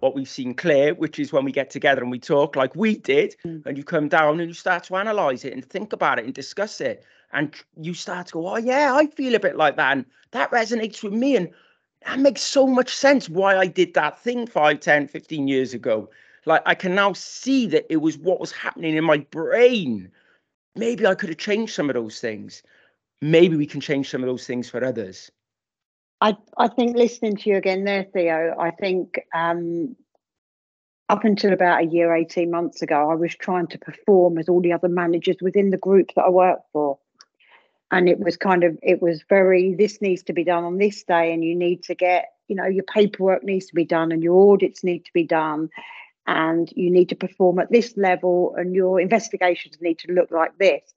what 0.00 0.14
we've 0.14 0.28
seen 0.28 0.54
Claire, 0.54 0.94
which 0.94 1.18
is 1.18 1.32
when 1.32 1.44
we 1.44 1.52
get 1.52 1.70
together 1.70 2.02
and 2.02 2.10
we 2.10 2.18
talk 2.18 2.56
like 2.56 2.74
we 2.74 2.96
did, 2.96 3.36
mm. 3.44 3.64
and 3.64 3.76
you 3.76 3.84
come 3.84 4.08
down 4.08 4.40
and 4.40 4.48
you 4.48 4.54
start 4.54 4.84
to 4.84 4.96
analyze 4.96 5.44
it 5.44 5.52
and 5.52 5.64
think 5.64 5.92
about 5.92 6.18
it 6.18 6.24
and 6.24 6.34
discuss 6.34 6.80
it 6.80 7.04
and 7.34 7.54
you 7.76 7.92
start 7.92 8.28
to 8.28 8.32
go, 8.32 8.48
oh 8.48 8.56
yeah, 8.56 8.94
I 8.94 9.06
feel 9.08 9.34
a 9.34 9.40
bit 9.40 9.56
like 9.56 9.76
that, 9.76 9.92
and 9.92 10.06
that 10.30 10.50
resonates 10.50 11.02
with 11.02 11.12
me, 11.12 11.36
and 11.36 11.50
that 12.06 12.20
makes 12.20 12.40
so 12.40 12.66
much 12.66 12.94
sense 12.94 13.28
why 13.28 13.56
I 13.56 13.66
did 13.66 13.92
that 13.94 14.18
thing 14.20 14.46
5, 14.46 14.80
10, 14.80 15.08
15 15.08 15.48
years 15.48 15.74
ago. 15.74 16.08
Like 16.46 16.62
I 16.64 16.74
can 16.74 16.94
now 16.94 17.12
see 17.12 17.66
that 17.68 17.86
it 17.90 17.98
was 17.98 18.16
what 18.16 18.40
was 18.40 18.52
happening 18.52 18.96
in 18.96 19.04
my 19.04 19.18
brain. 19.18 20.10
Maybe 20.76 21.06
I 21.06 21.14
could 21.14 21.30
have 21.30 21.38
changed 21.38 21.74
some 21.74 21.90
of 21.90 21.94
those 21.94 22.20
things. 22.20 22.62
Maybe 23.20 23.56
we 23.56 23.66
can 23.66 23.80
change 23.80 24.10
some 24.10 24.22
of 24.22 24.28
those 24.28 24.46
things 24.46 24.68
for 24.68 24.84
others. 24.84 25.30
I 26.24 26.38
I 26.56 26.68
think 26.68 26.96
listening 26.96 27.36
to 27.36 27.50
you 27.50 27.56
again 27.56 27.84
there, 27.84 28.04
Theo, 28.04 28.56
I 28.58 28.70
think 28.70 29.20
um, 29.34 29.94
up 31.10 31.24
until 31.24 31.52
about 31.52 31.82
a 31.82 31.86
year, 31.86 32.14
18 32.14 32.50
months 32.50 32.80
ago, 32.80 33.10
I 33.10 33.14
was 33.14 33.34
trying 33.34 33.66
to 33.68 33.78
perform 33.78 34.38
as 34.38 34.48
all 34.48 34.62
the 34.62 34.72
other 34.72 34.88
managers 34.88 35.36
within 35.42 35.68
the 35.68 35.76
group 35.76 36.12
that 36.16 36.22
I 36.22 36.30
work 36.30 36.60
for. 36.72 36.98
And 37.90 38.08
it 38.08 38.18
was 38.18 38.38
kind 38.38 38.64
of 38.64 38.78
it 38.82 39.02
was 39.02 39.22
very 39.28 39.74
this 39.74 40.00
needs 40.00 40.22
to 40.24 40.32
be 40.32 40.44
done 40.44 40.64
on 40.64 40.78
this 40.78 41.02
day 41.02 41.30
and 41.30 41.44
you 41.44 41.54
need 41.54 41.82
to 41.84 41.94
get 41.94 42.32
you 42.48 42.56
know 42.56 42.66
your 42.66 42.84
paperwork 42.84 43.44
needs 43.44 43.66
to 43.66 43.74
be 43.74 43.84
done 43.84 44.10
and 44.10 44.22
your 44.22 44.54
audits 44.54 44.82
need 44.82 45.04
to 45.04 45.12
be 45.12 45.24
done. 45.24 45.68
And 46.26 46.72
you 46.74 46.90
need 46.90 47.10
to 47.10 47.16
perform 47.16 47.58
at 47.58 47.70
this 47.70 47.98
level 47.98 48.54
and 48.56 48.74
your 48.74 48.98
investigations 48.98 49.76
need 49.82 49.98
to 49.98 50.12
look 50.12 50.30
like 50.30 50.56
this 50.56 50.94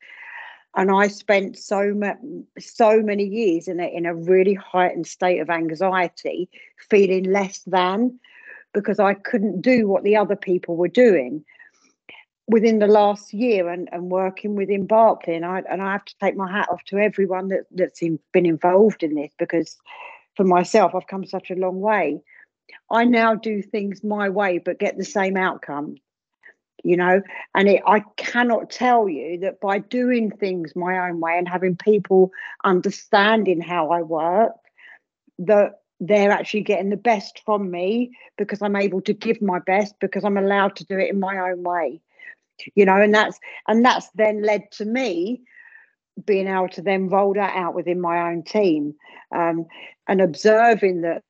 and 0.77 0.89
i 0.91 1.07
spent 1.07 1.57
so 1.57 1.93
much 1.93 2.17
so 2.57 3.01
many 3.01 3.25
years 3.25 3.67
in 3.67 3.79
a, 3.79 3.88
in 3.88 4.05
a 4.05 4.15
really 4.15 4.53
heightened 4.53 5.07
state 5.07 5.39
of 5.39 5.50
anxiety 5.50 6.50
feeling 6.89 7.25
less 7.25 7.60
than 7.67 8.17
because 8.74 9.00
i 9.00 9.13
couldn't 9.13 9.62
do 9.62 9.88
what 9.88 10.03
the 10.03 10.15
other 10.15 10.36
people 10.36 10.77
were 10.77 10.88
doing 10.88 11.43
within 12.48 12.79
the 12.79 12.88
last 12.88 13.34
year 13.34 13.69
and, 13.69 13.89
and 13.91 14.10
working 14.10 14.55
within 14.55 14.88
Berkley, 14.88 15.36
and 15.36 15.46
I 15.46 15.63
and 15.69 15.81
I 15.81 15.91
have 15.91 16.05
to 16.05 16.15
take 16.22 16.36
my 16.36 16.50
hat 16.50 16.69
off 16.72 16.84
to 16.86 16.98
everyone 16.98 17.50
that, 17.50 17.65
that's 17.72 18.01
in, 18.01 18.19
been 18.31 18.46
involved 18.46 19.03
in 19.03 19.15
this 19.15 19.31
because 19.38 19.77
for 20.36 20.46
myself 20.46 20.96
I've 20.96 21.07
come 21.07 21.25
such 21.25 21.51
a 21.51 21.55
long 21.55 21.81
way. 21.81 22.22
I 22.89 23.03
now 23.03 23.36
do 23.36 23.62
things 23.62 24.03
my 24.03 24.29
way 24.29 24.60
but 24.60 24.79
get 24.79 24.98
the 24.98 25.05
same 25.05 25.36
outcome. 25.36 25.96
You 26.84 26.98
know, 26.98 27.22
and 27.55 27.67
it, 27.67 27.81
I 27.88 28.01
cannot 28.17 28.69
tell 28.69 29.10
you 29.10 29.39
that 29.39 29.60
by 29.60 29.79
doing 29.79 30.31
things 30.31 30.75
my 30.75 31.10
own 31.10 31.19
way 31.19 31.38
and 31.38 31.48
having 31.48 31.75
people 31.75 32.31
understanding 32.63 33.62
how 33.62 33.89
I 33.89 34.03
work, 34.03 34.53
that 35.39 35.81
they're 36.00 36.31
actually 36.31 36.62
getting 36.62 36.89
the 36.89 36.98
best 36.98 37.41
from 37.46 37.72
me 37.72 38.12
because 38.38 38.62
I'm 38.62 38.75
able 38.75 39.01
to 39.01 39.13
give 39.13 39.41
my 39.41 39.60
best 39.60 39.96
because 40.00 40.24
I'm 40.24 40.38
allowed 40.38 40.75
to 40.77 40.86
do 40.86 41.00
it 41.00 41.10
in 41.10 41.19
my 41.19 41.39
own 41.51 41.63
way 41.63 42.01
you 42.75 42.86
know 42.86 42.96
and 43.01 43.13
that's 43.13 43.39
and 43.67 43.84
that's 43.86 44.10
then 44.15 44.41
led 44.43 44.72
to 44.72 44.86
me 44.86 45.41
being 46.25 46.48
able 46.48 46.69
to 46.69 46.81
then 46.81 47.10
roll 47.10 47.34
that 47.34 47.55
out 47.55 47.75
within 47.75 48.01
my 48.01 48.31
own 48.31 48.43
team 48.43 48.96
um, 49.36 49.65
and 50.07 50.22
observing 50.22 51.01
that 51.01 51.22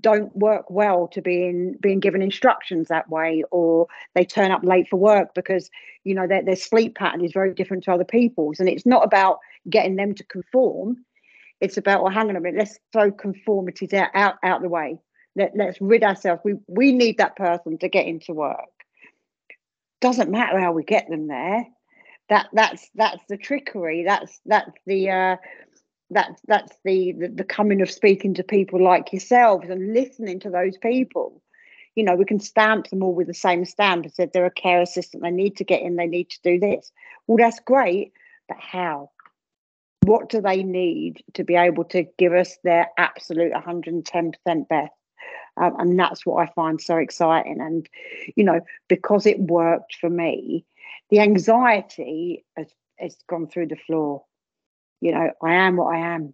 don't 0.00 0.34
work 0.36 0.70
well 0.70 1.08
to 1.08 1.20
being 1.20 1.76
being 1.80 2.00
given 2.00 2.22
instructions 2.22 2.88
that 2.88 3.08
way 3.10 3.44
or 3.50 3.86
they 4.14 4.24
turn 4.24 4.50
up 4.50 4.64
late 4.64 4.88
for 4.88 4.96
work 4.96 5.34
because 5.34 5.70
you 6.04 6.14
know 6.14 6.26
their, 6.26 6.42
their 6.42 6.56
sleep 6.56 6.94
pattern 6.94 7.24
is 7.24 7.32
very 7.32 7.52
different 7.52 7.84
to 7.84 7.92
other 7.92 8.04
people's 8.04 8.58
and 8.58 8.68
it's 8.68 8.86
not 8.86 9.04
about 9.04 9.38
getting 9.68 9.96
them 9.96 10.14
to 10.14 10.24
conform 10.24 10.96
it's 11.60 11.76
about 11.76 12.02
well 12.02 12.12
hang 12.12 12.28
on 12.30 12.36
a 12.36 12.40
minute 12.40 12.58
let's 12.58 12.78
throw 12.92 13.12
conformities 13.12 13.92
out 13.92 14.08
out, 14.14 14.36
out 14.42 14.62
the 14.62 14.68
way 14.68 14.98
let, 15.36 15.52
let's 15.56 15.80
rid 15.80 16.04
ourselves. 16.04 16.42
We 16.44 16.54
we 16.66 16.92
need 16.92 17.18
that 17.18 17.36
person 17.36 17.78
to 17.78 17.88
get 17.88 18.06
into 18.06 18.32
work. 18.34 18.58
Doesn't 20.00 20.30
matter 20.30 20.58
how 20.58 20.72
we 20.72 20.84
get 20.84 21.08
them 21.08 21.28
there. 21.28 21.66
that 22.28 22.48
that's 22.52 22.90
that's 22.94 23.22
the 23.28 23.36
trickery 23.36 24.04
that's 24.04 24.40
that's 24.46 24.70
the 24.86 25.10
uh 25.10 25.36
that's 26.12 26.40
that's 26.46 26.76
the, 26.84 27.12
the 27.12 27.28
the 27.28 27.44
coming 27.44 27.82
of 27.82 27.90
speaking 27.90 28.34
to 28.34 28.42
people 28.42 28.82
like 28.82 29.12
yourselves 29.12 29.68
and 29.68 29.94
listening 29.94 30.40
to 30.40 30.50
those 30.50 30.76
people. 30.78 31.42
You 31.94 32.04
know 32.04 32.14
we 32.14 32.24
can 32.24 32.40
stamp 32.40 32.88
them 32.88 33.02
all 33.02 33.14
with 33.14 33.26
the 33.26 33.34
same 33.34 33.64
stamp 33.64 34.04
and 34.04 34.14
said 34.14 34.30
they're 34.32 34.46
a 34.46 34.50
care 34.50 34.80
assistant 34.80 35.22
they 35.22 35.30
need 35.30 35.56
to 35.56 35.64
get 35.64 35.82
in 35.82 35.96
they 35.96 36.06
need 36.06 36.30
to 36.30 36.40
do 36.42 36.58
this. 36.58 36.92
Well 37.26 37.38
that's 37.38 37.60
great 37.60 38.12
but 38.48 38.58
how? 38.58 39.10
What 40.04 40.28
do 40.28 40.40
they 40.40 40.62
need 40.62 41.22
to 41.34 41.44
be 41.44 41.54
able 41.54 41.84
to 41.86 42.04
give 42.18 42.32
us 42.32 42.58
their 42.64 42.88
absolute 42.98 43.52
110% 43.52 44.68
best? 44.68 44.92
Um, 45.56 45.76
and 45.78 45.98
that's 45.98 46.26
what 46.26 46.42
i 46.42 46.50
find 46.54 46.80
so 46.80 46.96
exciting. 46.96 47.60
And 47.60 47.88
you 48.36 48.44
know 48.44 48.60
because 48.88 49.26
it 49.26 49.38
worked 49.38 49.96
for 50.00 50.10
me 50.10 50.64
the 51.10 51.20
anxiety 51.20 52.42
has, 52.56 52.68
has 52.98 53.16
gone 53.28 53.46
through 53.46 53.66
the 53.66 53.76
floor 53.76 54.24
you 55.02 55.12
know 55.12 55.30
i 55.42 55.52
am 55.52 55.76
what 55.76 55.94
i 55.94 55.98
am 55.98 56.32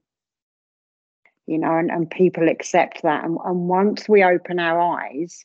you 1.47 1.59
know 1.59 1.77
and, 1.77 1.91
and 1.91 2.09
people 2.09 2.49
accept 2.49 3.03
that. 3.03 3.25
And, 3.25 3.39
and 3.45 3.69
once 3.69 4.09
we 4.09 4.23
open 4.23 4.61
our 4.61 4.79
eyes 4.81 5.45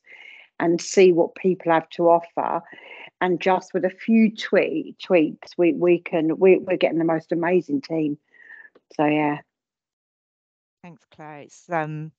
and 0.60 0.80
see 0.80 1.12
what 1.12 1.34
people 1.34 1.72
have 1.72 1.90
to 1.92 2.10
offer 2.10 2.62
and 3.22 3.42
just 3.42 3.74
with 3.74 3.86
a 3.86 3.90
few 3.90 4.30
tweak, 4.36 5.00
tweaks 5.00 5.54
we 5.58 5.74
we 5.74 5.98
can 5.98 6.38
we, 6.38 6.58
we're 6.60 6.78
getting 6.78 7.00
the 7.00 7.06
most 7.06 7.32
amazing 7.32 7.82
team. 7.82 8.18
So 8.96 9.06
yeah. 9.06 9.40
Thanks 10.84 11.04
claire 11.16 11.40
it's 11.40 11.70
um 11.72 12.12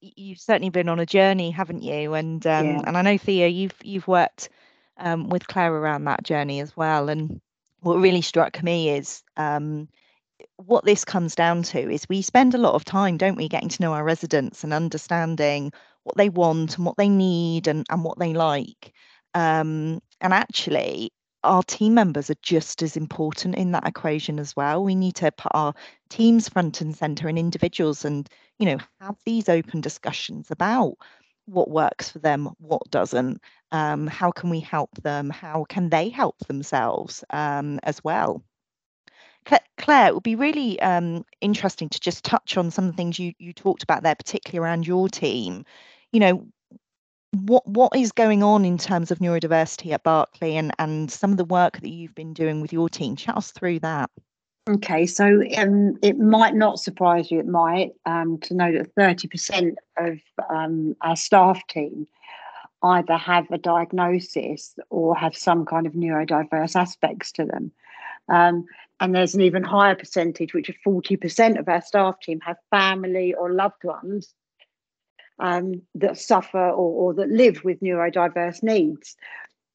you've 0.00 0.38
certainly 0.38 0.68
been 0.68 0.90
on 0.90 1.00
a 1.00 1.06
journey 1.06 1.50
haven't 1.50 1.82
you? 1.82 2.12
And 2.12 2.46
um 2.46 2.66
yeah. 2.66 2.82
and 2.86 2.96
i 2.96 3.02
know 3.02 3.16
theo 3.16 3.46
you've 3.46 3.74
you've 3.82 4.06
worked 4.06 4.50
um, 4.98 5.28
with 5.28 5.46
claire 5.46 5.72
around 5.72 6.04
that 6.04 6.24
journey 6.24 6.60
as 6.60 6.76
well. 6.76 7.08
And 7.08 7.40
what 7.80 7.94
really 7.94 8.22
struck 8.22 8.62
me 8.62 8.90
is 8.90 9.22
um, 9.36 9.88
what 10.58 10.84
this 10.84 11.04
comes 11.04 11.34
down 11.34 11.62
to 11.62 11.90
is 11.90 12.08
we 12.08 12.20
spend 12.22 12.54
a 12.54 12.58
lot 12.58 12.74
of 12.74 12.84
time, 12.84 13.16
don't 13.16 13.36
we, 13.36 13.48
getting 13.48 13.68
to 13.68 13.82
know 13.82 13.92
our 13.94 14.04
residents 14.04 14.64
and 14.64 14.72
understanding 14.72 15.72
what 16.02 16.16
they 16.16 16.28
want 16.28 16.76
and 16.76 16.84
what 16.86 16.96
they 16.96 17.08
need 17.08 17.68
and, 17.68 17.86
and 17.90 18.04
what 18.04 18.18
they 18.18 18.34
like. 18.34 18.92
Um, 19.34 20.00
and 20.20 20.32
actually, 20.32 21.12
our 21.44 21.62
team 21.62 21.94
members 21.94 22.28
are 22.30 22.36
just 22.42 22.82
as 22.82 22.96
important 22.96 23.54
in 23.54 23.72
that 23.72 23.86
equation 23.86 24.40
as 24.40 24.56
well. 24.56 24.82
We 24.82 24.96
need 24.96 25.14
to 25.16 25.30
put 25.30 25.52
our 25.54 25.74
teams 26.10 26.48
front 26.48 26.80
and 26.80 26.96
center 26.96 27.28
and 27.28 27.38
individuals 27.38 28.04
and, 28.04 28.28
you 28.58 28.66
know, 28.66 28.78
have 29.00 29.16
these 29.24 29.48
open 29.48 29.80
discussions 29.80 30.50
about 30.50 30.94
what 31.46 31.70
works 31.70 32.10
for 32.10 32.18
them, 32.18 32.50
what 32.58 32.82
doesn't, 32.90 33.40
um, 33.72 34.06
how 34.06 34.32
can 34.32 34.50
we 34.50 34.60
help 34.60 34.90
them, 35.02 35.30
how 35.30 35.64
can 35.68 35.88
they 35.88 36.08
help 36.08 36.38
themselves 36.46 37.24
um, 37.30 37.78
as 37.84 38.02
well. 38.02 38.42
Claire, 39.78 40.08
it 40.08 40.14
would 40.14 40.22
be 40.22 40.34
really 40.34 40.78
um, 40.80 41.24
interesting 41.40 41.88
to 41.88 42.00
just 42.00 42.24
touch 42.24 42.56
on 42.56 42.70
some 42.70 42.84
of 42.84 42.90
the 42.90 42.96
things 42.96 43.18
you, 43.18 43.32
you 43.38 43.52
talked 43.52 43.82
about 43.82 44.02
there, 44.02 44.14
particularly 44.14 44.62
around 44.62 44.86
your 44.86 45.08
team. 45.08 45.64
You 46.12 46.20
know, 46.20 46.46
what 47.32 47.66
what 47.66 47.94
is 47.96 48.12
going 48.12 48.42
on 48.42 48.64
in 48.64 48.78
terms 48.78 49.10
of 49.10 49.18
neurodiversity 49.18 49.92
at 49.92 50.02
Berkley 50.02 50.56
and, 50.56 50.72
and 50.78 51.10
some 51.10 51.30
of 51.30 51.36
the 51.36 51.44
work 51.44 51.80
that 51.80 51.88
you've 51.88 52.14
been 52.14 52.32
doing 52.32 52.60
with 52.60 52.72
your 52.72 52.88
team? 52.88 53.16
Chat 53.16 53.36
us 53.36 53.50
through 53.50 53.80
that. 53.80 54.10
Okay, 54.68 55.06
so 55.06 55.42
um, 55.56 55.96
it 56.02 56.18
might 56.18 56.54
not 56.54 56.78
surprise 56.78 57.30
you, 57.30 57.40
it 57.40 57.46
might, 57.46 57.92
um, 58.04 58.36
to 58.42 58.54
know 58.54 58.70
that 58.70 58.94
30% 58.94 59.74
of 59.96 60.18
um, 60.50 60.94
our 61.00 61.16
staff 61.16 61.66
team 61.68 62.06
either 62.82 63.16
have 63.16 63.50
a 63.50 63.56
diagnosis 63.56 64.74
or 64.90 65.16
have 65.16 65.34
some 65.34 65.64
kind 65.64 65.86
of 65.86 65.94
neurodiverse 65.94 66.76
aspects 66.76 67.32
to 67.32 67.46
them. 67.46 67.72
And 69.00 69.14
there's 69.14 69.34
an 69.34 69.42
even 69.42 69.62
higher 69.62 69.94
percentage, 69.94 70.54
which 70.54 70.68
is 70.68 70.76
40% 70.86 71.58
of 71.58 71.68
our 71.68 71.80
staff 71.80 72.20
team 72.20 72.40
have 72.40 72.56
family 72.70 73.32
or 73.34 73.52
loved 73.52 73.84
ones 73.84 74.34
um, 75.38 75.82
that 75.94 76.18
suffer 76.18 76.70
or, 76.70 76.72
or, 77.10 77.14
that 77.14 77.28
live 77.28 77.62
with 77.62 77.80
neurodiverse 77.80 78.62
needs. 78.62 79.16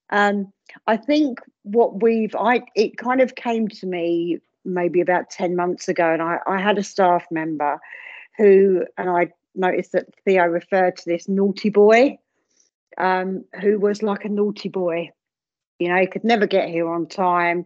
Um, 0.09 0.51
I 0.87 0.97
think 0.97 1.39
what 1.63 2.01
we've, 2.01 2.35
I 2.35 2.63
it 2.75 2.97
kind 2.97 3.21
of 3.21 3.35
came 3.35 3.69
to 3.69 3.87
me 3.87 4.39
maybe 4.65 5.01
about 5.01 5.29
10 5.29 5.55
months 5.55 5.87
ago, 5.87 6.11
and 6.11 6.21
I, 6.21 6.39
I 6.45 6.61
had 6.61 6.77
a 6.77 6.83
staff 6.83 7.25
member 7.31 7.79
who, 8.37 8.85
and 8.97 9.09
I 9.09 9.31
noticed 9.55 9.93
that 9.93 10.07
Theo 10.25 10.45
referred 10.45 10.97
to 10.97 11.05
this 11.05 11.29
naughty 11.29 11.69
boy, 11.69 12.17
um, 12.97 13.45
who 13.61 13.79
was 13.79 14.03
like 14.03 14.25
a 14.25 14.29
naughty 14.29 14.69
boy. 14.69 15.11
You 15.83 15.89
know, 15.89 15.99
he 15.99 16.07
could 16.07 16.23
never 16.23 16.47
get 16.47 16.69
here 16.69 16.89
on 16.89 17.07
time. 17.07 17.65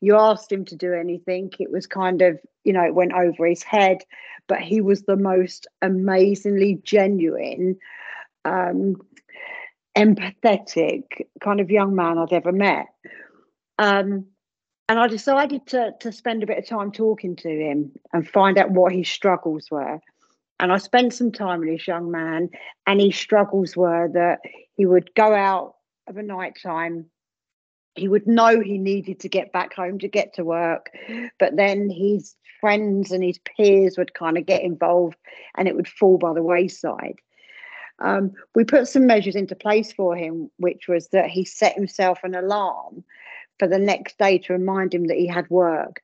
You 0.00 0.16
asked 0.16 0.52
him 0.52 0.64
to 0.66 0.76
do 0.76 0.92
anything, 0.92 1.50
it 1.58 1.72
was 1.72 1.84
kind 1.84 2.22
of, 2.22 2.38
you 2.62 2.72
know, 2.72 2.84
it 2.84 2.94
went 2.94 3.12
over 3.12 3.44
his 3.44 3.64
head. 3.64 4.04
But 4.46 4.60
he 4.60 4.80
was 4.80 5.02
the 5.02 5.16
most 5.16 5.66
amazingly 5.82 6.80
genuine, 6.84 7.76
um, 8.44 9.02
empathetic 9.98 11.26
kind 11.40 11.58
of 11.58 11.72
young 11.72 11.96
man 11.96 12.18
I'd 12.18 12.32
ever 12.32 12.52
met. 12.52 12.86
Um, 13.80 14.26
and 14.88 15.00
I 15.00 15.08
decided 15.08 15.66
to 15.68 15.92
to 15.98 16.12
spend 16.12 16.44
a 16.44 16.46
bit 16.46 16.58
of 16.58 16.68
time 16.68 16.92
talking 16.92 17.34
to 17.34 17.48
him 17.48 17.90
and 18.12 18.28
find 18.28 18.58
out 18.58 18.70
what 18.70 18.92
his 18.92 19.08
struggles 19.08 19.68
were. 19.72 19.98
And 20.60 20.70
I 20.72 20.78
spent 20.78 21.14
some 21.14 21.32
time 21.32 21.60
with 21.60 21.70
this 21.70 21.88
young 21.88 22.12
man, 22.12 22.50
and 22.86 23.00
his 23.00 23.16
struggles 23.16 23.76
were 23.76 24.08
that 24.14 24.38
he 24.76 24.86
would 24.86 25.12
go 25.14 25.34
out 25.34 25.74
of 26.06 26.16
a 26.16 26.22
night 26.22 26.54
time 26.62 27.06
he 27.96 28.08
would 28.08 28.26
know 28.26 28.60
he 28.60 28.78
needed 28.78 29.20
to 29.20 29.28
get 29.28 29.52
back 29.52 29.74
home 29.74 29.98
to 29.98 30.08
get 30.08 30.34
to 30.34 30.44
work 30.44 30.90
but 31.38 31.56
then 31.56 31.90
his 31.90 32.36
friends 32.60 33.12
and 33.12 33.22
his 33.22 33.38
peers 33.38 33.96
would 33.98 34.14
kind 34.14 34.36
of 34.36 34.46
get 34.46 34.62
involved 34.62 35.16
and 35.56 35.68
it 35.68 35.76
would 35.76 35.88
fall 35.88 36.18
by 36.18 36.32
the 36.32 36.42
wayside. 36.42 37.16
Um, 37.98 38.32
we 38.54 38.64
put 38.64 38.88
some 38.88 39.06
measures 39.06 39.36
into 39.36 39.54
place 39.54 39.92
for 39.92 40.16
him 40.16 40.50
which 40.58 40.86
was 40.88 41.08
that 41.08 41.30
he 41.30 41.44
set 41.44 41.74
himself 41.74 42.20
an 42.24 42.34
alarm 42.34 43.04
for 43.58 43.68
the 43.68 43.78
next 43.78 44.18
day 44.18 44.38
to 44.38 44.52
remind 44.52 44.92
him 44.92 45.06
that 45.06 45.16
he 45.16 45.26
had 45.26 45.48
work. 45.48 46.02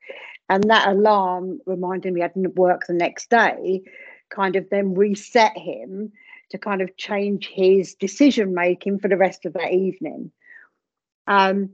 And 0.49 0.63
that 0.65 0.87
alarm 0.87 1.59
reminded 1.65 2.09
him 2.09 2.15
he 2.15 2.21
had 2.21 2.35
work 2.55 2.85
the 2.87 2.93
next 2.93 3.29
day 3.29 3.83
kind 4.29 4.55
of 4.55 4.69
then 4.71 4.95
reset 4.95 5.55
him 5.55 6.11
to 6.49 6.57
kind 6.57 6.81
of 6.81 6.97
change 6.97 7.47
his 7.53 7.93
decision 7.95 8.53
making 8.53 8.99
for 8.99 9.07
the 9.07 9.17
rest 9.17 9.45
of 9.45 9.53
that 9.53 9.71
evening. 9.71 10.31
Um, 11.27 11.69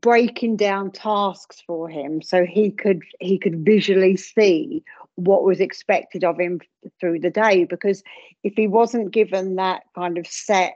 breaking 0.00 0.56
down 0.56 0.90
tasks 0.90 1.62
for 1.66 1.88
him 1.88 2.22
so 2.22 2.44
he 2.44 2.70
could 2.70 3.02
he 3.20 3.38
could 3.38 3.64
visually 3.64 4.16
see 4.16 4.82
what 5.16 5.44
was 5.44 5.60
expected 5.60 6.24
of 6.24 6.38
him 6.38 6.60
through 7.00 7.20
the 7.20 7.30
day. 7.30 7.64
Because 7.64 8.02
if 8.42 8.54
he 8.54 8.66
wasn't 8.66 9.12
given 9.12 9.56
that 9.56 9.82
kind 9.94 10.18
of 10.18 10.26
set 10.26 10.74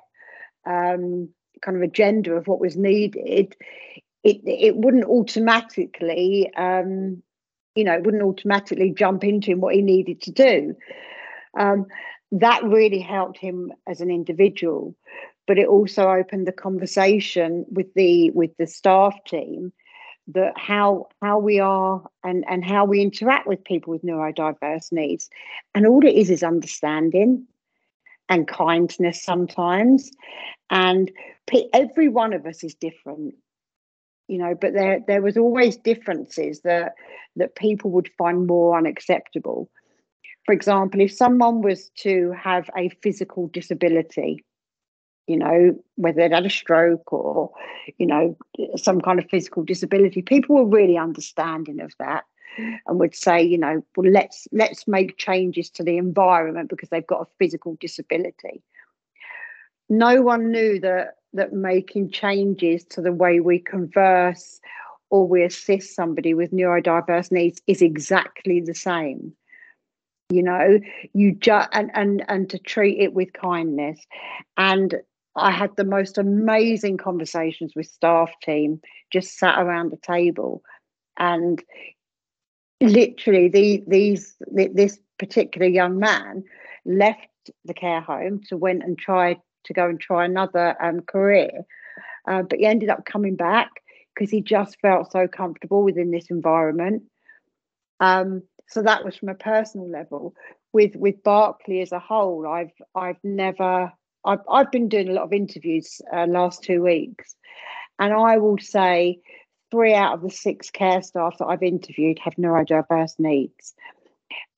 um, 0.66 1.28
kind 1.62 1.76
of 1.76 1.82
agenda 1.82 2.32
of 2.32 2.46
what 2.46 2.61
was 2.61 2.76
needed 2.76 3.56
it 4.24 4.40
it 4.44 4.76
wouldn't 4.76 5.04
automatically 5.04 6.50
um, 6.56 7.22
you 7.74 7.84
know 7.84 7.94
it 7.94 8.04
wouldn't 8.04 8.22
automatically 8.22 8.90
jump 8.90 9.24
into 9.24 9.52
him 9.52 9.61
what 9.61 9.74
he 9.74 9.82
needed 9.82 10.20
to 10.22 10.32
do. 10.32 10.74
Um, 11.58 11.87
that 12.32 12.62
really 12.62 13.00
helped 13.00 13.38
him 13.38 13.72
as 13.87 14.00
an 14.00 14.11
individual 14.11 14.94
but 15.48 15.58
it 15.58 15.66
also 15.66 16.11
opened 16.11 16.46
the 16.46 16.52
conversation 16.52 17.64
with 17.70 17.92
the 17.94 18.30
with 18.30 18.54
the 18.58 18.66
staff 18.66 19.16
team 19.26 19.72
that 20.28 20.52
how 20.56 21.08
how 21.22 21.38
we 21.38 21.58
are 21.58 22.06
and 22.22 22.44
and 22.48 22.64
how 22.64 22.84
we 22.84 23.00
interact 23.00 23.48
with 23.48 23.64
people 23.64 23.90
with 23.90 24.02
neurodiverse 24.02 24.92
needs. 24.92 25.30
And 25.74 25.87
all 25.87 26.06
it 26.06 26.14
is 26.14 26.28
is 26.28 26.42
understanding 26.42 27.46
and 28.28 28.46
kindness 28.46 29.24
sometimes. 29.24 30.11
And 30.68 31.11
every 31.72 32.08
one 32.08 32.34
of 32.34 32.44
us 32.44 32.62
is 32.62 32.74
different 32.74 33.34
you 34.28 34.37
know 34.37 34.54
but 34.54 34.74
there 34.74 35.00
there 35.06 35.22
was 35.22 35.38
always 35.38 35.78
differences 35.78 36.61
that 36.61 36.92
that 37.37 37.56
people 37.56 37.90
would 37.90 38.11
find 38.18 38.46
more 38.46 38.76
unacceptable. 38.76 39.70
For 40.44 40.52
example 40.52 41.00
if 41.00 41.12
someone 41.12 41.62
was 41.62 41.90
to 42.00 42.32
have 42.32 42.68
a 42.76 42.90
physical 43.02 43.48
disability 43.48 44.44
you 45.29 45.37
know, 45.37 45.79
whether 45.97 46.17
they'd 46.17 46.35
had 46.35 46.47
a 46.47 46.51
stroke 46.51 47.12
or, 47.12 47.53
you 47.99 48.07
know, 48.07 48.37
some 48.77 49.01
kind 49.01 49.19
of 49.19 49.29
physical 49.29 49.62
disability. 49.62 50.23
People 50.23 50.57
were 50.57 50.77
really 50.77 50.97
understanding 50.97 51.81
of 51.81 51.93
that 51.99 52.25
and 52.59 52.99
would 52.99 53.14
say, 53.14 53.43
you 53.43 53.59
know, 53.59 53.85
well, 53.97 54.11
let's 54.11 54.49
let's 54.53 54.88
make 54.88 55.19
changes 55.19 55.71
to 55.71 55.83
the 55.83 55.99
environment 55.99 56.71
because 56.71 56.88
they've 56.88 57.07
got 57.07 57.23
a 57.23 57.33
physical 57.38 57.77
disability. 57.81 58.62
No 59.88 60.23
one 60.23 60.51
knew 60.51 60.81
that 60.81 61.17
that 61.35 61.53
making 61.53 62.11
changes 62.11 62.85
to 62.85 63.03
the 63.03 63.12
way 63.12 63.41
we 63.41 63.59
converse 63.59 64.61
or 65.11 65.29
we 65.29 65.43
assist 65.43 65.95
somebody 65.95 66.33
with 66.33 66.53
neurodiverse 66.53 67.31
needs 67.31 67.61
is 67.67 67.83
exactly 67.83 68.61
the 68.61 68.75
same 68.75 69.35
you 70.31 70.43
know 70.43 70.79
you 71.14 71.33
just 71.33 71.69
and 71.73 71.91
and 71.95 72.25
and 72.29 72.51
to 72.51 72.59
treat 72.59 72.99
it 72.99 73.14
with 73.14 73.33
kindness 73.33 73.99
and 74.57 74.97
I 75.40 75.51
had 75.51 75.77
the 75.77 75.85
most 75.85 76.18
amazing 76.18 76.96
conversations 76.96 77.72
with 77.74 77.87
staff 77.87 78.31
team, 78.42 78.81
just 79.12 79.38
sat 79.38 79.59
around 79.59 79.90
the 79.90 79.98
table, 79.98 80.62
and 81.18 81.62
literally 82.81 83.48
the, 83.48 83.83
these 83.87 84.37
this 84.51 84.98
particular 85.18 85.66
young 85.66 85.98
man 85.98 86.44
left 86.85 87.27
the 87.64 87.74
care 87.74 88.01
home 88.01 88.40
to 88.48 88.57
went 88.57 88.83
and 88.83 88.98
try 88.98 89.37
to 89.64 89.72
go 89.72 89.88
and 89.88 90.01
try 90.01 90.24
another 90.24 90.77
um, 90.83 91.01
career, 91.01 91.51
uh, 92.29 92.42
but 92.42 92.59
he 92.59 92.66
ended 92.66 92.88
up 92.88 93.05
coming 93.05 93.37
back 93.37 93.70
because 94.14 94.31
he 94.31 94.40
just 94.40 94.79
felt 94.81 95.11
so 95.11 95.29
comfortable 95.29 95.83
within 95.83 96.11
this 96.11 96.27
environment. 96.31 97.03
Um, 98.01 98.42
so 98.68 98.83
that 98.83 99.05
was 99.05 99.16
from 99.16 99.29
a 99.29 99.35
personal 99.35 99.88
level. 99.88 100.35
With 100.72 100.94
with 100.96 101.22
Berkley 101.22 101.81
as 101.81 101.92
a 101.92 101.98
whole, 101.98 102.46
I've 102.46 102.72
I've 102.94 103.22
never 103.24 103.92
I've 104.24 104.40
I've 104.50 104.70
been 104.70 104.88
doing 104.88 105.09
a 105.09 105.12
lot 105.12 105.24
of 105.24 105.33
interviews 105.33 106.00
uh, 106.12 106.26
last 106.26 106.62
two 106.62 106.83
weeks, 106.83 107.35
and 107.98 108.12
I 108.12 108.38
will 108.38 108.59
say 108.59 109.20
three 109.70 109.94
out 109.94 110.14
of 110.14 110.22
the 110.22 110.31
six 110.31 110.70
care 110.70 111.02
staff 111.02 111.38
that 111.38 111.46
I've 111.46 111.62
interviewed 111.62 112.18
have 112.20 112.35
neurodiverse 112.35 113.18
needs. 113.18 113.74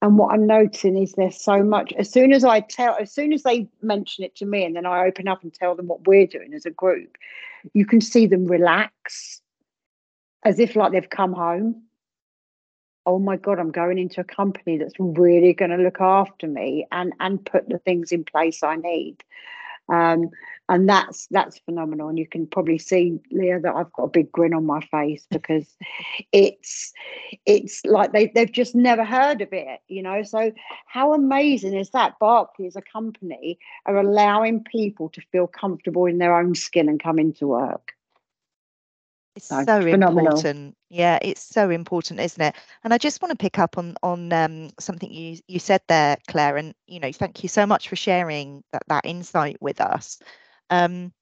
And 0.03 0.19
what 0.19 0.33
I'm 0.33 0.47
noticing 0.47 0.97
is 0.97 1.13
there's 1.13 1.41
so 1.41 1.63
much. 1.63 1.93
As 1.93 2.11
soon 2.11 2.33
as 2.33 2.45
I 2.45 2.61
tell, 2.61 2.97
as 3.01 3.13
soon 3.13 3.33
as 3.33 3.43
they 3.43 3.69
mention 3.83 4.25
it 4.25 4.35
to 4.37 4.47
me, 4.47 4.65
and 4.65 4.75
then 4.75 4.87
I 4.87 5.07
open 5.07 5.29
up 5.29 5.43
and 5.43 5.53
tell 5.53 5.75
them 5.75 5.89
what 5.89 6.07
we're 6.07 6.27
doing 6.27 6.55
as 6.55 6.67
a 6.67 6.71
group, 6.71 7.17
you 7.75 7.87
can 7.87 8.01
see 8.01 8.27
them 8.27 8.47
relax, 8.47 9.41
as 10.45 10.59
if 10.59 10.75
like 10.75 10.93
they've 10.93 11.09
come 11.09 11.33
home. 11.33 11.83
Oh 13.07 13.19
my 13.19 13.37
god, 13.37 13.59
I'm 13.59 13.71
going 13.73 13.99
into 13.99 14.21
a 14.21 14.25
company 14.25 14.79
that's 14.79 14.95
really 14.99 15.53
going 15.53 15.71
to 15.71 15.77
look 15.77 16.01
after 16.01 16.47
me 16.47 16.87
and 16.93 17.13
and 17.21 17.45
put 17.45 17.69
the 17.69 17.79
things 17.79 18.13
in 18.13 18.25
place 18.25 18.63
I 18.63 18.77
need. 18.77 19.17
Um, 19.89 20.31
and 20.69 20.89
that's 20.89 21.27
that's 21.33 21.59
phenomenal. 21.59 22.09
And 22.09 22.19
you 22.19 22.27
can 22.27 22.47
probably 22.47 22.79
see 22.79 23.19
leah 23.33 23.61
that 23.61 23.75
i've 23.75 23.93
got 23.93 24.05
a 24.05 24.09
big 24.09 24.31
grin 24.31 24.55
on 24.55 24.65
my 24.65 24.81
face 24.81 25.27
because 25.31 25.77
it's 26.33 26.93
it's 27.45 27.85
like 27.85 28.13
they, 28.13 28.29
they've 28.29 28.53
just 28.53 28.75
never 28.75 29.05
heard 29.05 29.41
of 29.43 29.53
it 29.53 29.81
you 29.89 30.03
know? 30.03 30.23
So 30.23 30.53
how 30.87 31.13
amazing 31.13 31.75
is 31.75 31.91
that 31.91 32.19
berkley 32.21 32.67
as 32.67 32.77
a 32.77 32.83
company 32.83 33.59
are 33.87 33.99
allowing 33.99 34.63
people 34.63 35.09
to 35.11 35.21
feel 35.33 35.49
comfortable 35.49 36.07
in 36.07 36.19
their 36.19 36.37
own 36.37 36.55
skin 36.55 36.89
and 36.89 37.03
come 37.03 37.19
into 37.19 37.49
work 37.49 37.93
it's 39.37 39.47
so, 39.47 39.67
so 39.67 39.87
important. 39.87 40.77
Yeah, 40.91 41.19
it's 41.23 41.43
so 41.43 41.71
important, 41.71 42.21
isn't 42.21 42.43
it? 42.43 42.55
And 42.85 42.93
I 42.93 42.99
just 42.99 43.23
want 43.23 43.31
to 43.31 43.37
pick 43.37 43.59
up 43.59 43.79
on 43.79 43.97
on 44.03 44.33
um, 44.33 44.71
something 44.79 45.11
you 45.13 45.39
you 45.49 45.59
said 45.59 45.83
there, 45.89 46.17
Claire. 46.29 46.57
And 46.57 46.75
you 46.87 47.01
know, 47.01 47.13
thank 47.13 47.43
you 47.43 47.49
so 47.49 47.67
much 47.67 47.89
for 47.89 47.97
sharing 47.97 48.63
that 48.73 48.83
that 48.89 49.07
insight 49.07 49.57
with 49.61 49.81
us. 49.81 50.19
Um, 50.71 51.13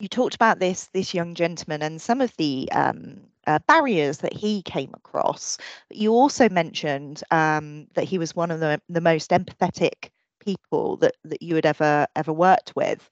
you 0.00 0.08
talked 0.08 0.34
about 0.34 0.60
this 0.60 0.86
this 0.94 1.14
young 1.14 1.34
gentleman 1.34 1.82
and 1.82 2.00
some 2.00 2.20
of 2.20 2.34
the 2.36 2.68
um, 2.72 3.20
uh, 3.46 3.58
barriers 3.66 4.18
that 4.18 4.32
he 4.34 4.62
came 4.62 4.92
across. 4.94 5.58
You 5.90 6.12
also 6.12 6.48
mentioned 6.48 7.22
um, 7.30 7.88
that 7.94 8.04
he 8.04 8.18
was 8.18 8.36
one 8.36 8.50
of 8.50 8.60
the, 8.60 8.80
the 8.88 9.00
most 9.00 9.30
empathetic 9.30 10.10
people 10.40 10.96
that 10.98 11.16
that 11.24 11.42
you 11.42 11.54
had 11.56 11.66
ever 11.66 12.06
ever 12.16 12.32
worked 12.32 12.74
with. 12.76 13.08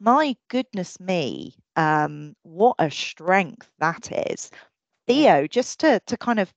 My 0.00 0.36
goodness 0.48 0.98
me, 1.00 1.54
um, 1.76 2.34
what 2.42 2.76
a 2.78 2.90
strength 2.90 3.70
that 3.78 4.10
is. 4.30 4.50
Theo, 5.06 5.46
just 5.46 5.80
to 5.80 6.00
to 6.06 6.16
kind 6.16 6.38
of 6.38 6.52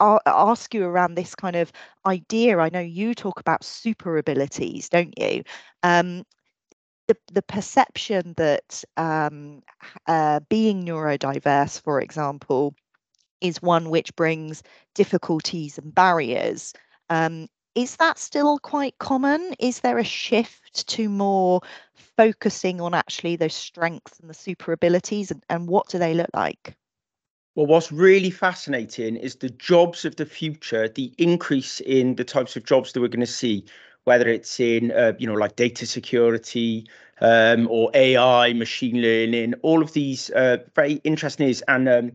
ask 0.00 0.74
you 0.74 0.84
around 0.84 1.14
this 1.14 1.34
kind 1.34 1.56
of 1.56 1.72
idea. 2.06 2.58
I 2.58 2.70
know 2.70 2.80
you 2.80 3.14
talk 3.14 3.40
about 3.40 3.64
super 3.64 4.16
abilities, 4.16 4.88
don't 4.88 5.18
you? 5.18 5.42
Um, 5.82 6.24
the, 7.06 7.16
the 7.32 7.42
perception 7.42 8.34
that 8.36 8.82
um, 8.96 9.62
uh, 10.06 10.40
being 10.48 10.84
neurodiverse, 10.84 11.80
for 11.80 12.00
example, 12.00 12.74
is 13.40 13.60
one 13.60 13.90
which 13.90 14.14
brings 14.16 14.62
difficulties 14.94 15.76
and 15.76 15.94
barriers. 15.94 16.72
Um, 17.10 17.48
is 17.74 17.96
that 17.96 18.18
still 18.18 18.58
quite 18.58 18.96
common? 18.98 19.54
Is 19.58 19.80
there 19.80 19.98
a 19.98 20.04
shift 20.04 20.86
to 20.88 21.08
more 21.08 21.60
focusing 21.94 22.80
on 22.80 22.94
actually 22.94 23.36
those 23.36 23.54
strengths 23.54 24.20
and 24.20 24.30
the 24.30 24.34
super 24.34 24.72
abilities, 24.72 25.30
and, 25.30 25.42
and 25.48 25.68
what 25.68 25.88
do 25.88 25.98
they 25.98 26.14
look 26.14 26.30
like? 26.34 26.76
Well, 27.54 27.66
what's 27.66 27.92
really 27.92 28.30
fascinating 28.30 29.16
is 29.16 29.36
the 29.36 29.50
jobs 29.50 30.04
of 30.04 30.16
the 30.16 30.26
future, 30.26 30.88
the 30.88 31.12
increase 31.18 31.80
in 31.80 32.16
the 32.16 32.24
types 32.24 32.56
of 32.56 32.64
jobs 32.64 32.92
that 32.92 33.00
we're 33.00 33.08
going 33.08 33.20
to 33.20 33.26
see 33.26 33.64
whether 34.04 34.28
it's 34.28 34.60
in 34.60 34.92
uh, 34.92 35.12
you 35.18 35.26
know 35.26 35.34
like 35.34 35.56
data 35.56 35.86
security 35.86 36.86
um, 37.20 37.66
or 37.70 37.90
AI, 37.94 38.52
machine 38.52 39.00
learning, 39.00 39.54
all 39.62 39.82
of 39.82 39.92
these 39.92 40.30
uh, 40.30 40.58
very 40.74 40.94
interesting 41.04 41.48
is 41.48 41.62
and 41.68 41.88
um, 41.88 42.12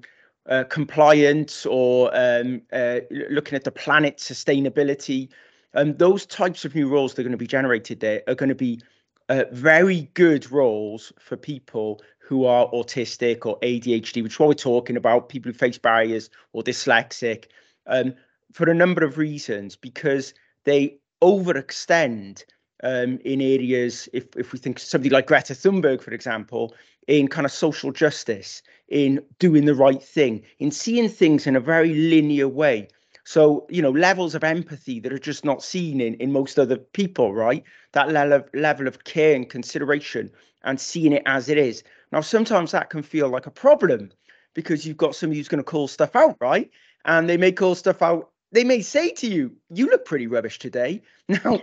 uh, 0.48 0.64
compliance 0.66 1.66
or 1.66 2.12
um, 2.14 2.62
uh, 2.74 3.00
looking 3.30 3.56
at 3.56 3.64
the 3.64 3.72
planet 3.72 4.18
sustainability. 4.18 5.30
Um, 5.74 5.96
those 5.98 6.26
types 6.26 6.66
of 6.66 6.74
new 6.74 6.88
roles 6.88 7.14
that 7.14 7.22
are 7.22 7.24
going 7.24 7.32
to 7.32 7.38
be 7.38 7.48
generated 7.48 8.00
there 8.00 8.24
are 8.28 8.36
going 8.36 8.50
to 8.50 8.56
be 8.56 8.82
uh, 9.30 9.44
very 9.52 10.10
good 10.16 10.52
roles 10.52 11.14
for 11.20 11.38
people 11.38 12.02
who 12.20 12.46
are 12.46 12.70
autistic 12.72 13.46
or 13.46 13.60
ADHD, 13.60 14.24
which 14.24 14.34
is 14.34 14.40
what 14.40 14.50
we're 14.50 14.54
talking 14.56 14.98
about, 14.98 15.30
people 15.30 15.52
who 15.52 15.58
face 15.58 15.78
barriers 15.78 16.30
or 16.54 16.64
dyslexic, 16.64 17.46
um, 17.88 18.14
for 18.54 18.70
a 18.70 18.74
number 18.74 19.04
of 19.04 19.18
reasons, 19.18 19.76
because 19.76 20.34
they 20.64 20.98
overextend 21.22 22.44
um, 22.84 23.20
in 23.26 23.42
areas, 23.42 24.10
if, 24.14 24.36
if 24.36 24.54
we 24.54 24.60
think 24.60 24.80
somebody 24.80 25.10
like 25.10 25.28
Greta 25.28 25.54
Thunberg, 25.54 26.02
for 26.02 26.12
example, 26.12 26.74
in 27.08 27.28
kind 27.28 27.46
of 27.46 27.52
social 27.52 27.92
justice, 27.92 28.62
in 28.88 29.24
doing 29.40 29.66
the 29.66 29.76
right 29.76 30.02
thing, 30.02 30.44
in 30.60 30.72
seeing 30.72 31.10
things 31.10 31.46
in 31.46 31.56
a 31.56 31.60
very 31.60 31.94
linear 31.94 32.48
way. 32.48 32.88
So, 33.30 33.68
you 33.70 33.84
know, 33.84 33.92
levels 33.92 34.34
of 34.34 34.44
empathy 34.44 35.00
that 35.02 35.14
are 35.14 35.20
just 35.20 35.46
not 35.46 35.62
seen 35.62 36.02
in, 36.02 36.16
in 36.16 36.32
most 36.32 36.58
other 36.58 36.78
people, 36.78 37.32
right? 37.32 37.64
That 37.92 38.10
level 38.10 38.34
of, 38.34 38.50
level 38.56 38.88
of 38.88 39.04
care 39.04 39.36
and 39.36 39.48
consideration 39.48 40.32
and 40.64 40.82
seeing 40.82 41.14
it 41.14 41.22
as 41.28 41.48
it 41.48 41.60
is. 41.60 41.84
Now, 42.12 42.22
sometimes 42.22 42.72
that 42.72 42.90
can 42.90 43.04
feel 43.04 43.30
like 43.30 43.46
a 43.46 43.52
problem 43.52 44.12
because 44.56 44.84
you've 44.84 44.98
got 44.98 45.14
somebody 45.14 45.38
who's 45.38 45.48
going 45.48 45.60
to 45.60 45.64
call 45.64 45.88
stuff 45.88 46.16
out, 46.16 46.38
right? 46.42 46.72
And 47.06 47.30
they 47.30 47.38
may 47.38 47.52
call 47.52 47.76
stuff 47.76 48.02
out 48.02 48.32
they 48.52 48.64
may 48.64 48.82
say 48.82 49.12
to 49.12 49.28
you, 49.28 49.56
"You 49.70 49.86
look 49.92 50.06
pretty 50.06 50.26
rubbish 50.26 50.58
today." 50.58 51.04
Now, 51.28 51.62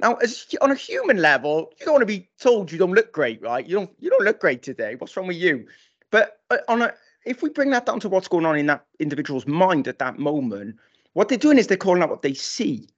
now, 0.00 0.14
as 0.14 0.44
on 0.60 0.72
a 0.72 0.74
human 0.74 1.18
level, 1.18 1.70
you 1.78 1.86
don't 1.86 1.94
want 1.94 2.02
to 2.02 2.06
be 2.06 2.28
told 2.40 2.72
you 2.72 2.78
don't 2.78 2.92
look 2.92 3.12
great, 3.12 3.40
right? 3.40 3.64
You 3.64 3.76
don't, 3.76 3.90
you 4.00 4.10
don't 4.10 4.24
look 4.24 4.40
great 4.40 4.64
today. 4.64 4.96
What's 4.96 5.16
wrong 5.16 5.28
with 5.28 5.36
you? 5.36 5.68
But 6.10 6.40
uh, 6.50 6.56
on 6.66 6.82
a, 6.82 6.92
if 7.24 7.40
we 7.40 7.50
bring 7.50 7.70
that 7.70 7.86
down 7.86 8.00
to 8.00 8.08
what's 8.08 8.26
going 8.26 8.44
on 8.44 8.58
in 8.58 8.66
that 8.66 8.84
individual's 8.98 9.46
mind 9.46 9.86
at 9.86 10.00
that 10.00 10.18
moment, 10.18 10.74
what 11.14 11.28
they're 11.28 11.38
doing 11.38 11.58
is 11.58 11.66
they're 11.66 11.76
calling 11.76 12.02
out 12.02 12.10
what 12.10 12.22
they 12.22 12.34
see. 12.34 12.88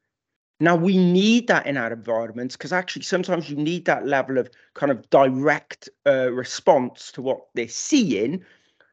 Now 0.58 0.74
we 0.74 0.96
need 0.96 1.48
that 1.48 1.66
in 1.66 1.76
our 1.76 1.92
environments 1.92 2.56
because 2.56 2.72
actually 2.72 3.02
sometimes 3.02 3.50
you 3.50 3.56
need 3.56 3.84
that 3.84 4.06
level 4.06 4.38
of 4.38 4.50
kind 4.74 4.90
of 4.90 5.08
direct 5.10 5.88
uh, 6.06 6.32
response 6.32 7.12
to 7.12 7.22
what 7.22 7.46
they're 7.54 7.68
seeing 7.68 8.42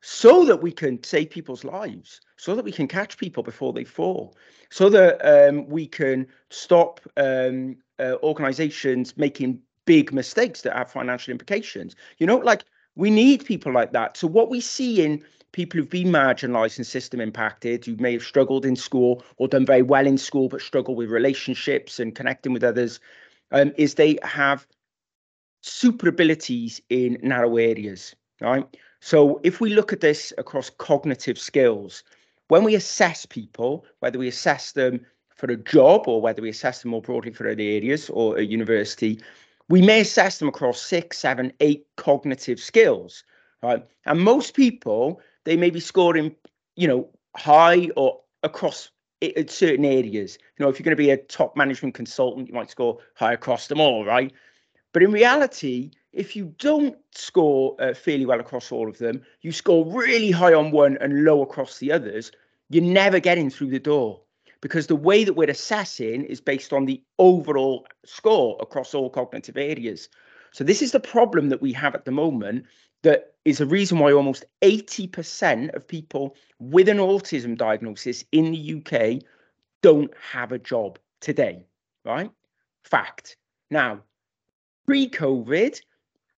so 0.01 0.43
that 0.43 0.61
we 0.61 0.71
can 0.71 1.01
save 1.01 1.29
people's 1.29 1.63
lives, 1.63 2.19
so 2.35 2.55
that 2.55 2.65
we 2.65 2.73
can 2.73 2.89
catch 2.89 3.17
people 3.17 3.41
before 3.41 3.71
they 3.71 3.85
fall, 3.85 4.35
so 4.69 4.89
that 4.89 5.21
um, 5.23 5.65
we 5.67 5.87
can 5.87 6.27
stop 6.49 6.99
um, 7.15 7.77
uh, 7.99 8.15
organizations 8.21 9.15
making 9.15 9.61
big 9.85 10.11
mistakes 10.11 10.61
that 10.61 10.75
have 10.75 10.91
financial 10.91 11.31
implications. 11.31 11.95
You 12.17 12.27
know, 12.27 12.37
like 12.37 12.65
we 12.95 13.09
need 13.09 13.45
people 13.45 13.71
like 13.71 13.93
that. 13.93 14.17
So, 14.17 14.27
what 14.27 14.49
we 14.49 14.59
see 14.59 15.03
in 15.03 15.23
people 15.53 15.79
who've 15.79 15.89
been 15.89 16.09
marginalized 16.09 16.77
and 16.77 16.85
system 16.85 17.21
impacted, 17.21 17.85
who 17.85 17.95
may 17.95 18.11
have 18.13 18.23
struggled 18.23 18.65
in 18.65 18.75
school 18.75 19.23
or 19.37 19.47
done 19.47 19.65
very 19.65 19.81
well 19.81 20.05
in 20.05 20.17
school, 20.17 20.49
but 20.49 20.61
struggle 20.61 20.95
with 20.95 21.09
relationships 21.09 21.99
and 21.99 22.15
connecting 22.15 22.51
with 22.51 22.63
others, 22.63 22.99
um, 23.51 23.71
is 23.77 23.93
they 23.93 24.17
have 24.23 24.67
super 25.61 26.09
abilities 26.09 26.81
in 26.89 27.17
narrow 27.21 27.55
areas, 27.55 28.15
right? 28.41 28.67
So 28.99 29.39
if 29.43 29.61
we 29.61 29.73
look 29.73 29.93
at 29.93 30.01
this 30.01 30.33
across 30.37 30.69
cognitive 30.69 31.37
skills, 31.37 32.03
when 32.49 32.63
we 32.63 32.75
assess 32.75 33.25
people, 33.25 33.85
whether 33.99 34.19
we 34.19 34.27
assess 34.27 34.73
them 34.73 35.05
for 35.35 35.51
a 35.51 35.57
job 35.57 36.07
or 36.07 36.21
whether 36.21 36.41
we 36.41 36.49
assess 36.49 36.81
them 36.81 36.91
more 36.91 37.01
broadly 37.01 37.31
for 37.31 37.49
other 37.49 37.61
areas 37.61 38.09
or 38.09 38.37
a 38.37 38.43
university, 38.43 39.19
we 39.69 39.81
may 39.81 40.01
assess 40.01 40.39
them 40.39 40.47
across 40.47 40.81
six, 40.81 41.19
seven, 41.19 41.53
eight 41.59 41.85
cognitive 41.95 42.59
skills. 42.59 43.23
Right. 43.61 43.85
And 44.05 44.19
most 44.19 44.55
people, 44.55 45.21
they 45.45 45.57
may 45.57 45.69
be 45.69 45.79
scoring, 45.79 46.35
you 46.75 46.87
know, 46.87 47.09
high 47.35 47.89
or 47.95 48.21
across 48.43 48.89
in 49.21 49.47
certain 49.47 49.85
areas. 49.85 50.37
You 50.57 50.65
know, 50.65 50.69
if 50.69 50.79
you're 50.79 50.83
going 50.83 50.97
to 50.97 51.03
be 51.03 51.11
a 51.11 51.17
top 51.17 51.55
management 51.55 51.95
consultant, 51.95 52.47
you 52.47 52.53
might 52.53 52.69
score 52.69 52.97
high 53.15 53.33
across 53.33 53.67
them 53.67 53.79
all, 53.79 54.05
right? 54.05 54.31
But 54.91 55.03
in 55.03 55.11
reality, 55.11 55.91
if 56.11 56.35
you 56.35 56.53
don't 56.59 56.97
score 57.11 57.75
uh, 57.79 57.93
fairly 57.93 58.25
well 58.25 58.39
across 58.39 58.71
all 58.71 58.89
of 58.89 58.97
them, 58.97 59.23
you 59.41 59.51
score 59.51 59.85
really 59.85 60.31
high 60.31 60.53
on 60.53 60.71
one 60.71 60.97
and 60.99 61.23
low 61.23 61.41
across 61.41 61.79
the 61.79 61.91
others, 61.91 62.31
you're 62.69 62.83
never 62.83 63.19
getting 63.19 63.49
through 63.49 63.69
the 63.69 63.79
door 63.79 64.21
because 64.61 64.87
the 64.87 64.95
way 64.95 65.23
that 65.23 65.33
we're 65.33 65.49
assessing 65.49 66.23
is 66.23 66.39
based 66.39 66.71
on 66.71 66.85
the 66.85 67.01
overall 67.19 67.85
score 68.05 68.57
across 68.61 68.93
all 68.93 69.09
cognitive 69.09 69.57
areas. 69.57 70.07
So 70.51 70.63
this 70.63 70.81
is 70.81 70.91
the 70.91 70.99
problem 70.99 71.49
that 71.49 71.61
we 71.61 71.73
have 71.73 71.95
at 71.95 72.05
the 72.05 72.11
moment 72.11 72.65
that 73.03 73.33
is 73.45 73.61
a 73.61 73.65
reason 73.65 73.99
why 73.99 74.11
almost 74.11 74.45
80% 74.61 75.73
of 75.75 75.87
people 75.87 76.35
with 76.59 76.89
an 76.89 76.97
autism 76.97 77.57
diagnosis 77.57 78.23
in 78.31 78.51
the 78.51 78.81
UK 78.81 79.21
don't 79.81 80.11
have 80.31 80.51
a 80.51 80.59
job 80.59 80.97
today, 81.21 81.65
right? 82.05 82.31
Fact. 82.83 83.37
Now, 83.69 84.01
pre 84.85 85.09
COVID, 85.09 85.79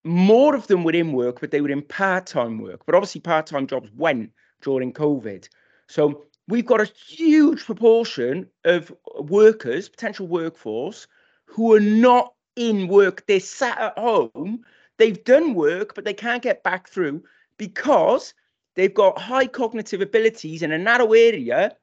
more 0.03 0.55
of 0.55 0.67
them 0.67 0.83
were 0.83 0.91
in 0.91 1.13
work, 1.13 1.39
but 1.39 1.51
they 1.51 1.61
were 1.61 1.69
in 1.69 1.83
part 1.83 2.25
time 2.25 2.59
work. 2.59 2.85
But 2.85 2.95
obviously, 2.95 3.21
part 3.21 3.47
time 3.47 3.67
jobs 3.67 3.89
went 3.95 4.31
during 4.61 4.93
COVID. 4.93 5.47
So 5.87 6.25
we've 6.47 6.65
got 6.65 6.81
a 6.81 6.91
huge 7.07 7.63
proportion 7.65 8.47
of 8.63 8.91
workers, 9.19 9.89
potential 9.89 10.27
workforce, 10.27 11.07
who 11.45 11.73
are 11.73 11.79
not 11.79 12.33
in 12.55 12.87
work. 12.87 13.25
They're 13.27 13.39
sat 13.39 13.77
at 13.77 13.97
home. 13.97 14.63
They've 14.97 15.23
done 15.23 15.53
work, 15.53 15.95
but 15.95 16.05
they 16.05 16.13
can't 16.13 16.41
get 16.41 16.63
back 16.63 16.87
through 16.87 17.23
because 17.57 18.33
they've 18.75 18.93
got 18.93 19.17
high 19.17 19.47
cognitive 19.47 20.01
abilities 20.01 20.61
in 20.61 20.71
a 20.71 20.77
narrow 20.77 21.13
area, 21.13 21.75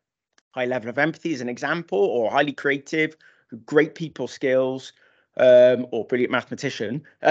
high 0.52 0.66
level 0.66 0.88
of 0.88 0.98
empathy 0.98 1.34
as 1.34 1.40
an 1.40 1.48
example, 1.48 1.98
or 1.98 2.30
highly 2.30 2.52
creative, 2.52 3.16
great 3.66 3.94
people 3.94 4.28
skills, 4.28 4.92
um, 5.36 5.86
or 5.90 6.04
brilliant 6.06 6.32
mathematician, 6.32 7.02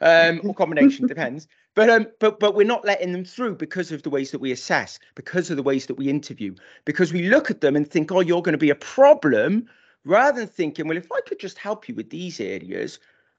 um, 0.00 0.40
or 0.44 0.54
combination 0.54 1.06
depends. 1.08 1.48
But 1.74 1.90
um, 1.90 2.06
but 2.18 2.40
but 2.40 2.54
we're 2.54 2.66
not 2.66 2.84
letting 2.84 3.12
them 3.12 3.24
through 3.24 3.56
because 3.56 3.92
of 3.92 4.02
the 4.02 4.10
ways 4.10 4.30
that 4.32 4.40
we 4.40 4.50
assess, 4.52 4.98
because 5.14 5.50
of 5.50 5.56
the 5.56 5.62
ways 5.62 5.86
that 5.86 5.94
we 5.94 6.08
interview, 6.08 6.54
because 6.84 7.12
we 7.12 7.28
look 7.28 7.50
at 7.50 7.60
them 7.60 7.76
and 7.76 7.88
think, 7.88 8.10
oh, 8.10 8.20
you're 8.20 8.42
going 8.42 8.52
to 8.52 8.58
be 8.58 8.70
a 8.70 8.74
problem, 8.74 9.68
rather 10.04 10.40
than 10.40 10.48
thinking, 10.48 10.88
well, 10.88 10.96
if 10.96 11.10
I 11.12 11.20
could 11.26 11.38
just 11.38 11.58
help 11.58 11.88
you 11.88 11.94
with 11.94 12.10
these 12.10 12.40
areas, 12.40 12.98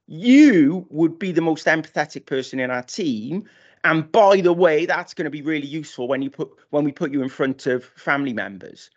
you 0.10 0.88
would 0.90 1.20
be 1.20 1.32
the 1.32 1.42
most 1.42 1.68
empathetic 1.68 2.26
person 2.26 2.60
in 2.60 2.72
our 2.72 2.84
team. 2.84 3.48
And 3.84 4.12
by 4.12 4.42
the 4.42 4.54
way, 4.54 4.86
that's 4.86 5.14
going 5.14 5.26
to 5.26 5.32
be 5.32 5.42
really 5.42 5.68
useful 5.68 6.08
when 6.08 6.22
you 6.22 6.30
put 6.30 6.50
when 6.72 6.84
we 6.84 6.92
put 6.92 7.12
you 7.12 7.22
in 7.22 7.30
front 7.30 7.68
of 7.68 7.86
family 7.96 8.34
members 8.34 8.90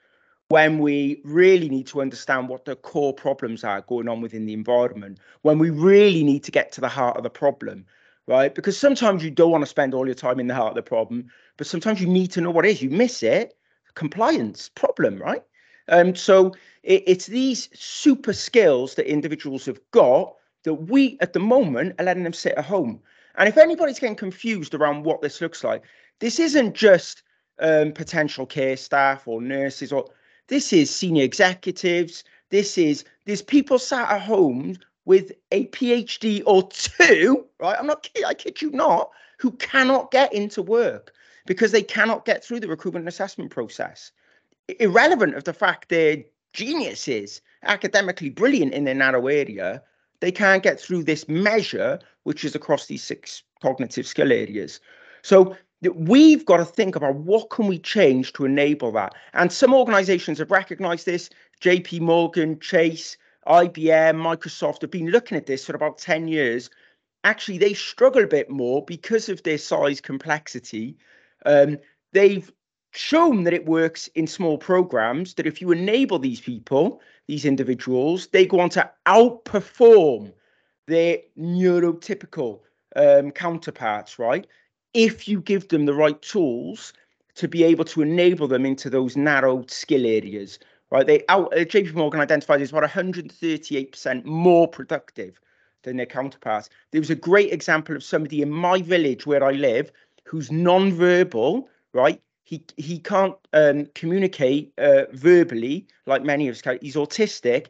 when 0.52 0.80
we 0.80 1.18
really 1.24 1.70
need 1.70 1.86
to 1.86 2.02
understand 2.02 2.46
what 2.46 2.66
the 2.66 2.76
core 2.76 3.14
problems 3.14 3.64
are 3.64 3.80
going 3.80 4.06
on 4.06 4.20
within 4.20 4.44
the 4.44 4.52
environment, 4.52 5.18
when 5.40 5.58
we 5.58 5.70
really 5.70 6.22
need 6.22 6.44
to 6.44 6.50
get 6.50 6.70
to 6.70 6.78
the 6.82 6.90
heart 6.90 7.16
of 7.16 7.22
the 7.22 7.30
problem, 7.30 7.86
right? 8.26 8.54
Because 8.54 8.76
sometimes 8.76 9.24
you 9.24 9.30
don't 9.30 9.50
want 9.50 9.62
to 9.62 9.66
spend 9.66 9.94
all 9.94 10.04
your 10.04 10.14
time 10.14 10.38
in 10.38 10.48
the 10.48 10.54
heart 10.54 10.72
of 10.72 10.74
the 10.74 10.82
problem, 10.82 11.30
but 11.56 11.66
sometimes 11.66 12.02
you 12.02 12.06
need 12.06 12.30
to 12.32 12.42
know 12.42 12.50
what 12.50 12.66
is. 12.66 12.82
You 12.82 12.90
miss 12.90 13.22
it, 13.22 13.54
compliance 13.94 14.68
problem, 14.68 15.16
right? 15.16 15.42
Um, 15.88 16.14
so 16.14 16.52
it, 16.82 17.02
it's 17.06 17.24
these 17.28 17.70
super 17.72 18.34
skills 18.34 18.94
that 18.96 19.10
individuals 19.10 19.64
have 19.64 19.80
got 19.90 20.34
that 20.64 20.74
we 20.74 21.16
at 21.20 21.32
the 21.32 21.40
moment 21.40 21.94
are 21.98 22.04
letting 22.04 22.24
them 22.24 22.32
sit 22.32 22.54
at 22.54 22.64
home. 22.64 23.00
And 23.36 23.48
if 23.48 23.56
anybody's 23.56 23.98
getting 23.98 24.16
confused 24.16 24.74
around 24.74 25.04
what 25.04 25.22
this 25.22 25.40
looks 25.40 25.64
like, 25.64 25.82
this 26.20 26.38
isn't 26.38 26.74
just 26.74 27.22
um, 27.58 27.92
potential 27.92 28.46
care 28.46 28.76
staff 28.76 29.26
or 29.26 29.40
nurses 29.40 29.92
or 29.92 30.08
this 30.48 30.72
is 30.72 30.94
senior 30.94 31.24
executives. 31.24 32.24
This 32.50 32.76
is 32.76 33.04
there's 33.24 33.42
people 33.42 33.78
sat 33.78 34.10
at 34.10 34.22
home 34.22 34.76
with 35.04 35.32
a 35.50 35.66
PhD 35.68 36.42
or 36.46 36.68
two, 36.68 37.46
right? 37.58 37.76
I'm 37.78 37.86
not 37.86 38.02
kidding, 38.02 38.24
I 38.24 38.34
kid 38.34 38.60
you 38.60 38.70
not, 38.70 39.10
who 39.38 39.52
cannot 39.52 40.10
get 40.10 40.32
into 40.32 40.62
work 40.62 41.12
because 41.46 41.72
they 41.72 41.82
cannot 41.82 42.24
get 42.24 42.44
through 42.44 42.60
the 42.60 42.68
recruitment 42.68 43.08
assessment 43.08 43.50
process. 43.50 44.12
Irrelevant 44.78 45.34
of 45.34 45.44
the 45.44 45.52
fact 45.52 45.88
they're 45.88 46.22
geniuses, 46.52 47.40
academically 47.64 48.30
brilliant 48.30 48.74
in 48.74 48.84
their 48.84 48.94
narrow 48.94 49.26
area, 49.26 49.82
they 50.22 50.32
can't 50.32 50.62
get 50.62 50.80
through 50.80 51.02
this 51.02 51.28
measure, 51.28 51.98
which 52.22 52.44
is 52.44 52.54
across 52.54 52.86
these 52.86 53.02
six 53.02 53.42
cognitive 53.60 54.06
skill 54.06 54.30
areas. 54.30 54.78
So 55.22 55.56
we've 55.82 56.46
got 56.46 56.58
to 56.58 56.64
think 56.64 56.94
about 56.94 57.16
what 57.16 57.50
can 57.50 57.66
we 57.66 57.80
change 57.80 58.32
to 58.34 58.44
enable 58.44 58.92
that. 58.92 59.14
And 59.34 59.52
some 59.52 59.74
organizations 59.74 60.38
have 60.38 60.52
recognized 60.52 61.06
this. 61.06 61.28
Jp 61.60 62.00
morgan 62.00 62.60
chase 62.60 63.16
ibm 63.48 64.16
microsoft 64.16 64.82
have 64.82 64.92
been 64.92 65.10
looking 65.10 65.36
at 65.36 65.46
this 65.46 65.66
for 65.66 65.74
about 65.74 65.98
10 65.98 66.28
years. 66.28 66.70
Actually 67.24 67.58
they 67.58 67.74
struggle 67.74 68.22
a 68.22 68.28
bit 68.28 68.48
more 68.48 68.84
because 68.84 69.28
of 69.28 69.42
their 69.42 69.58
size 69.58 70.00
complexity. 70.00 70.96
Um, 71.44 71.78
they've 72.12 72.48
shown 72.92 73.44
that 73.44 73.54
it 73.54 73.64
works 73.64 74.06
in 74.08 74.26
small 74.26 74.58
programs 74.58 75.34
that 75.34 75.46
if 75.46 75.60
you 75.60 75.72
enable 75.72 76.18
these 76.18 76.40
people 76.40 77.00
these 77.26 77.44
individuals 77.44 78.26
they 78.28 78.46
go 78.46 78.60
on 78.60 78.68
to 78.68 78.88
outperform 79.06 80.32
their 80.86 81.18
neurotypical 81.38 82.60
um, 82.96 83.30
counterparts 83.30 84.18
right? 84.18 84.46
If 84.92 85.26
you 85.26 85.40
give 85.40 85.68
them 85.68 85.86
the 85.86 85.94
right 85.94 86.20
tools 86.20 86.92
to 87.36 87.48
be 87.48 87.64
able 87.64 87.86
to 87.86 88.02
enable 88.02 88.46
them 88.46 88.66
into 88.66 88.90
those 88.90 89.16
narrow 89.16 89.64
skill 89.68 90.06
areas 90.06 90.58
right? 90.90 91.06
They 91.06 91.24
out 91.30 91.52
uh, 91.54 91.64
jp 91.64 91.94
morgan 91.94 92.20
identified 92.20 92.60
as 92.60 92.70
about 92.70 92.88
138% 92.90 94.24
more 94.26 94.68
productive 94.68 95.40
than 95.82 95.96
their 95.96 96.06
counterparts. 96.06 96.68
There 96.90 97.00
was 97.00 97.10
a 97.10 97.14
great 97.14 97.52
example 97.52 97.96
of 97.96 98.04
somebody 98.04 98.42
in 98.42 98.50
my 98.50 98.82
village 98.82 99.24
where 99.24 99.42
i 99.42 99.52
live 99.52 99.90
who's 100.24 100.52
non-verbal 100.52 101.68
right 101.94 102.20
he 102.44 102.64
he 102.76 102.98
can't 102.98 103.36
um, 103.52 103.86
communicate 103.94 104.72
uh, 104.78 105.04
verbally 105.12 105.86
like 106.06 106.22
many 106.22 106.48
of 106.48 106.56
us 106.56 106.78
he's 106.80 106.96
autistic 106.96 107.68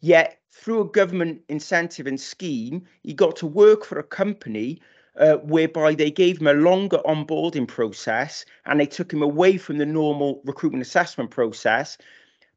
yet 0.00 0.38
through 0.50 0.80
a 0.82 0.88
government 0.88 1.40
incentive 1.48 2.06
and 2.06 2.20
scheme 2.20 2.84
he 3.02 3.12
got 3.12 3.36
to 3.36 3.46
work 3.46 3.84
for 3.84 3.98
a 3.98 4.04
company 4.04 4.80
uh, 5.16 5.36
whereby 5.36 5.94
they 5.94 6.10
gave 6.10 6.40
him 6.40 6.46
a 6.46 6.52
longer 6.52 6.98
onboarding 7.04 7.68
process 7.68 8.44
and 8.66 8.80
they 8.80 8.86
took 8.86 9.12
him 9.12 9.22
away 9.22 9.56
from 9.56 9.78
the 9.78 9.86
normal 9.86 10.40
recruitment 10.44 10.82
assessment 10.82 11.30
process. 11.30 11.98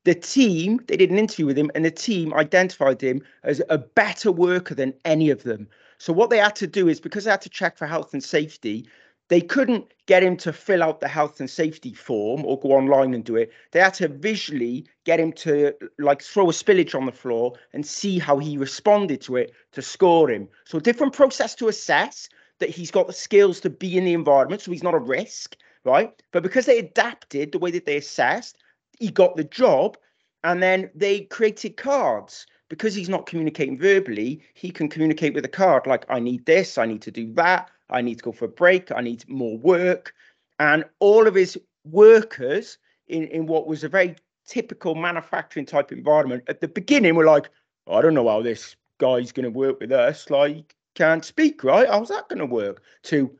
The 0.03 0.15
team, 0.15 0.79
they 0.87 0.97
did 0.97 1.11
an 1.11 1.19
interview 1.19 1.45
with 1.45 1.57
him, 1.57 1.69
and 1.75 1.83
the 1.83 1.91
team 1.91 2.33
identified 2.33 3.01
him 3.01 3.21
as 3.43 3.61
a 3.69 3.77
better 3.77 4.31
worker 4.31 4.73
than 4.73 4.93
any 5.03 5.29
of 5.29 5.43
them. 5.43 5.67
So, 5.97 6.13
what 6.13 6.29
they 6.29 6.37
had 6.37 6.55
to 6.57 6.67
do 6.67 6.87
is 6.87 6.99
because 6.99 7.25
they 7.25 7.31
had 7.31 7.41
to 7.41 7.49
check 7.49 7.77
for 7.77 7.87
health 7.87 8.13
and 8.13 8.23
safety, 8.23 8.87
they 9.29 9.41
couldn't 9.41 9.93
get 10.05 10.23
him 10.23 10.37
to 10.37 10.53
fill 10.53 10.81
out 10.81 11.01
the 11.01 11.07
health 11.07 11.39
and 11.39 11.49
safety 11.49 11.93
form 11.93 12.45
or 12.45 12.59
go 12.59 12.71
online 12.71 13.13
and 13.13 13.25
do 13.25 13.35
it. 13.35 13.51
They 13.71 13.79
had 13.79 13.93
to 13.95 14.07
visually 14.07 14.85
get 15.03 15.19
him 15.19 15.33
to 15.33 15.73
like 15.99 16.21
throw 16.21 16.49
a 16.49 16.53
spillage 16.53 16.95
on 16.95 17.05
the 17.05 17.11
floor 17.11 17.53
and 17.73 17.85
see 17.85 18.19
how 18.19 18.37
he 18.37 18.57
responded 18.57 19.21
to 19.21 19.35
it 19.35 19.51
to 19.73 19.81
score 19.81 20.29
him. 20.29 20.47
So, 20.65 20.79
different 20.79 21.13
process 21.13 21.55
to 21.55 21.67
assess 21.67 22.29
that 22.59 22.69
he's 22.69 22.91
got 22.91 23.07
the 23.07 23.13
skills 23.13 23.59
to 23.61 23.69
be 23.69 23.97
in 23.97 24.05
the 24.05 24.13
environment, 24.13 24.61
so 24.61 24.71
he's 24.71 24.83
not 24.83 24.95
a 24.95 24.99
risk, 24.99 25.57
right? 25.83 26.11
But 26.31 26.43
because 26.43 26.65
they 26.65 26.79
adapted 26.79 27.51
the 27.51 27.59
way 27.59 27.71
that 27.71 27.85
they 27.85 27.97
assessed, 27.97 28.57
he 28.97 29.11
got 29.11 29.35
the 29.35 29.43
job, 29.43 29.97
and 30.43 30.63
then 30.63 30.89
they 30.95 31.21
created 31.21 31.77
cards. 31.77 32.47
Because 32.69 32.93
he's 32.93 33.07
not 33.07 33.27
communicating 33.27 33.77
verbally, 33.77 34.41
he 34.53 34.71
can 34.71 34.89
communicate 34.89 35.33
with 35.33 35.45
a 35.45 35.49
card 35.49 35.87
like, 35.87 36.03
I 36.09 36.19
need 36.19 36.45
this, 36.45 36.77
I 36.77 36.85
need 36.85 37.01
to 37.03 37.11
do 37.11 37.31
that, 37.35 37.69
I 37.89 38.01
need 38.01 38.19
to 38.19 38.23
go 38.23 38.31
for 38.31 38.45
a 38.45 38.49
break, 38.49 38.91
I 38.91 39.01
need 39.01 39.27
more 39.27 39.57
work. 39.57 40.13
And 40.59 40.85
all 40.99 41.27
of 41.27 41.35
his 41.35 41.57
workers 41.85 42.77
in, 43.07 43.27
in 43.27 43.45
what 43.47 43.67
was 43.67 43.83
a 43.83 43.89
very 43.89 44.15
typical 44.45 44.95
manufacturing 44.95 45.65
type 45.65 45.91
environment 45.91 46.43
at 46.47 46.61
the 46.61 46.67
beginning 46.67 47.15
were 47.15 47.25
like, 47.25 47.49
I 47.87 48.01
don't 48.01 48.13
know 48.13 48.27
how 48.27 48.41
this 48.41 48.75
guy's 48.99 49.31
going 49.31 49.45
to 49.45 49.49
work 49.49 49.79
with 49.79 49.91
us. 49.91 50.29
Like, 50.29 50.75
can't 50.95 51.23
speak, 51.23 51.63
right? 51.63 51.87
How's 51.87 52.09
that 52.09 52.27
going 52.27 52.39
to 52.39 52.45
work? 52.45 52.81
To 53.03 53.31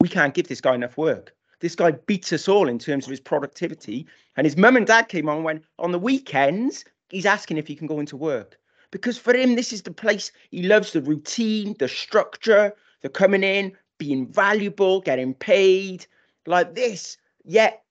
we 0.00 0.08
can't 0.08 0.34
give 0.34 0.48
this 0.48 0.60
guy 0.60 0.74
enough 0.74 0.98
work. 0.98 1.34
This 1.60 1.74
guy 1.74 1.92
beats 1.92 2.32
us 2.32 2.48
all 2.48 2.68
in 2.68 2.78
terms 2.78 3.06
of 3.06 3.10
his 3.10 3.20
productivity. 3.20 4.06
And 4.36 4.44
his 4.44 4.56
mum 4.56 4.76
and 4.76 4.86
dad 4.86 5.08
came 5.08 5.28
on 5.28 5.44
when 5.44 5.62
on 5.78 5.92
the 5.92 5.98
weekends 5.98 6.84
he's 7.08 7.26
asking 7.26 7.56
if 7.56 7.66
he 7.66 7.76
can 7.76 7.86
go 7.86 8.00
into 8.00 8.16
work 8.16 8.58
because 8.94 9.18
for 9.18 9.34
him 9.34 9.56
this 9.56 9.72
is 9.72 9.82
the 9.82 9.90
place 9.90 10.30
he 10.52 10.62
loves 10.62 10.92
the 10.92 11.02
routine, 11.02 11.74
the 11.80 11.88
structure, 11.88 12.72
the 13.02 13.08
coming 13.08 13.42
in, 13.42 13.72
being 13.98 14.26
valuable, 14.26 15.00
getting 15.00 15.34
paid 15.34 16.06
like 16.46 16.74
this. 16.74 17.16
Yet 17.44 17.82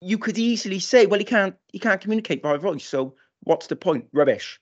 you 0.00 0.18
could 0.18 0.38
easily 0.38 0.78
say, 0.78 1.06
well, 1.06 1.18
he 1.18 1.24
can't 1.24 1.56
he 1.72 1.78
can't 1.78 2.00
communicate 2.00 2.42
by 2.42 2.56
voice, 2.56 2.84
so 2.84 3.14
what's 3.44 3.66
the 3.68 3.76
point? 3.76 4.06
Rubbish 4.12 4.60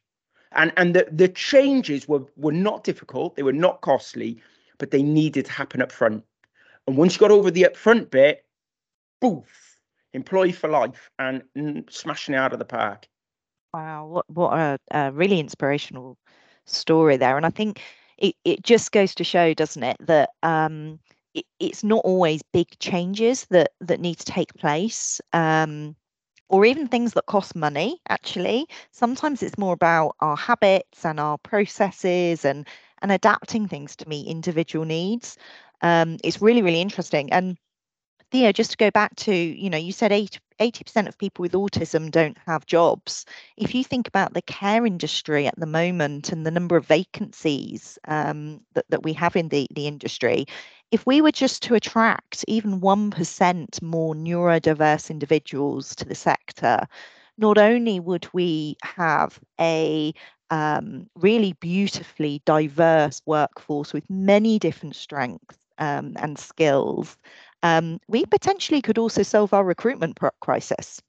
and 0.55 0.73
and 0.77 0.95
the, 0.95 1.07
the 1.11 1.29
changes 1.29 2.09
were 2.09 2.25
were 2.37 2.53
not 2.53 2.85
difficult 2.85 3.37
they 3.37 3.43
were 3.43 3.53
not 3.53 3.81
costly 3.81 4.41
but 4.79 4.91
they 4.91 5.03
needed 5.03 5.45
to 5.47 5.53
happen 5.53 5.83
up 5.83 5.93
front 5.93 6.25
and 6.87 6.97
once 6.97 7.15
you 7.15 7.21
got 7.21 7.31
over 7.31 7.51
the 7.51 7.65
upfront 7.65 8.11
bit 8.11 8.45
boof 9.21 9.79
employee 10.13 10.53
for 10.53 10.69
life 10.69 11.11
and 11.19 11.43
mm, 11.57 11.91
smashing 11.93 12.35
it 12.35 12.39
out 12.39 12.53
of 12.53 12.59
the 12.59 12.65
park 12.65 13.07
wow 13.73 14.07
what 14.07 14.31
what 14.31 14.53
a, 14.59 14.79
a 14.93 15.13
really 15.13 15.41
inspirational 15.41 16.17
story 16.67 17.17
there 17.17 17.37
and 17.37 17.47
i 17.47 17.51
think 17.51 17.83
it, 18.19 18.35
it 18.45 18.63
just 18.63 18.93
goes 18.93 19.15
to 19.17 19.25
show 19.25 19.55
doesn't 19.55 19.83
it 19.83 19.97
that 20.01 20.31
um 20.43 20.99
it, 21.35 21.45
it's 21.61 21.83
not 21.85 22.05
always 22.05 22.43
big 22.53 22.69
changes 22.79 23.47
that 23.51 23.73
that 23.81 24.01
need 24.01 24.17
to 24.19 24.25
take 24.25 24.55
place 24.55 25.21
um 25.33 25.97
or 26.49 26.65
even 26.65 26.87
things 26.89 27.15
that 27.15 27.27
cost 27.27 27.57
money 27.57 28.01
actually 28.09 28.67
sometimes 28.91 29.43
it's 29.43 29.59
more 29.59 29.73
about 29.73 30.15
our 30.21 30.37
habits 30.37 31.05
and 31.05 31.19
our 31.21 31.39
processes 31.39 32.45
and 32.45 32.67
and 33.03 33.13
adapting 33.13 33.69
things 33.69 33.95
to 33.97 34.09
meet 34.09 34.27
individual 34.27 34.87
needs. 34.87 35.37
Um, 35.83 36.17
it's 36.25 36.41
really, 36.41 36.63
really 36.63 36.81
interesting. 36.81 37.31
And 37.33 37.59
Theo, 38.35 38.51
just 38.51 38.73
to 38.73 38.77
go 38.77 38.91
back 38.91 39.15
to, 39.15 39.33
you 39.33 39.71
know, 39.71 39.79
you 39.79 39.93
said 39.93 40.11
80, 40.11 40.41
80% 40.59 41.07
of 41.07 41.17
people 41.17 41.45
with 41.45 41.53
autism 41.53 42.11
don't 42.11 42.37
have 42.47 42.67
jobs. 42.67 43.25
If 43.57 43.77
you 43.77 43.85
think 43.85 44.09
about 44.09 44.35
the 44.35 44.43
care 44.43 44.85
industry 44.85 45.47
at 45.47 45.55
the 45.57 45.67
moment 45.67 46.33
and 46.33 46.45
the 46.45 46.51
number 46.51 46.77
of 46.77 46.85
vacancies 46.85 47.97
um, 48.09 48.61
that, 48.73 48.87
that 48.89 49.05
we 49.05 49.13
have 49.13 49.37
in 49.37 49.51
the, 49.51 49.69
the 49.73 49.87
industry, 49.87 50.47
if 50.91 51.07
we 51.07 51.21
were 51.21 51.31
just 51.31 51.63
to 51.63 51.77
attract 51.77 52.45
even 52.49 52.81
1% 52.81 53.83
more 53.83 54.15
neurodiverse 54.17 55.11
individuals 55.11 55.95
to 55.95 56.05
the 56.05 56.17
sector, 56.17 56.89
not 57.39 57.57
only 57.57 58.01
would 58.01 58.27
we 58.33 58.77
have 58.83 59.39
a 59.61 60.13
um, 60.51 61.09
really 61.15 61.53
beautifully 61.61 62.43
diverse 62.47 63.23
workforce 63.27 63.93
with 63.93 64.11
many 64.11 64.59
different 64.59 64.97
strengths 64.97 65.57
um, 65.79 66.15
and 66.19 66.39
skills, 66.39 67.17
um, 67.65 67.99
we 68.09 68.27
potentially 68.27 68.83
could 68.83 68.99
also 68.99 69.23
solve 69.23 69.53
our 69.53 69.65
recruitment 69.65 70.21
crisis. 70.41 71.01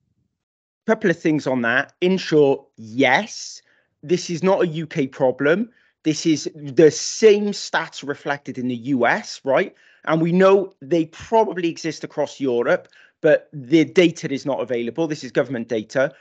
A 0.88 0.92
couple 0.92 1.10
of 1.12 1.20
things 1.20 1.46
on 1.46 1.62
that. 1.64 1.94
In 2.00 2.18
short, 2.18 2.66
yes, 2.78 3.62
this 4.02 4.30
is 4.30 4.42
not 4.42 4.64
a 4.64 4.84
UK 4.84 5.12
problem. 5.12 5.70
This 6.04 6.26
is 6.26 6.50
the 6.56 6.92
same 6.92 7.48
stats 7.48 8.08
reflected 8.08 8.58
in 8.58 8.70
the 8.70 8.76
US, 8.76 9.42
right? 9.44 9.76
And 10.06 10.22
we 10.22 10.32
know 10.32 10.74
they 10.82 11.06
probably 11.08 11.68
exist 11.68 12.04
across 12.04 12.40
Europe, 12.40 12.88
but 13.22 13.50
the 13.52 13.84
data 13.84 14.32
is 14.32 14.46
not 14.46 14.62
available. 14.62 15.08
This 15.08 15.24
is 15.24 15.32
government 15.32 15.68
data. 15.68 16.14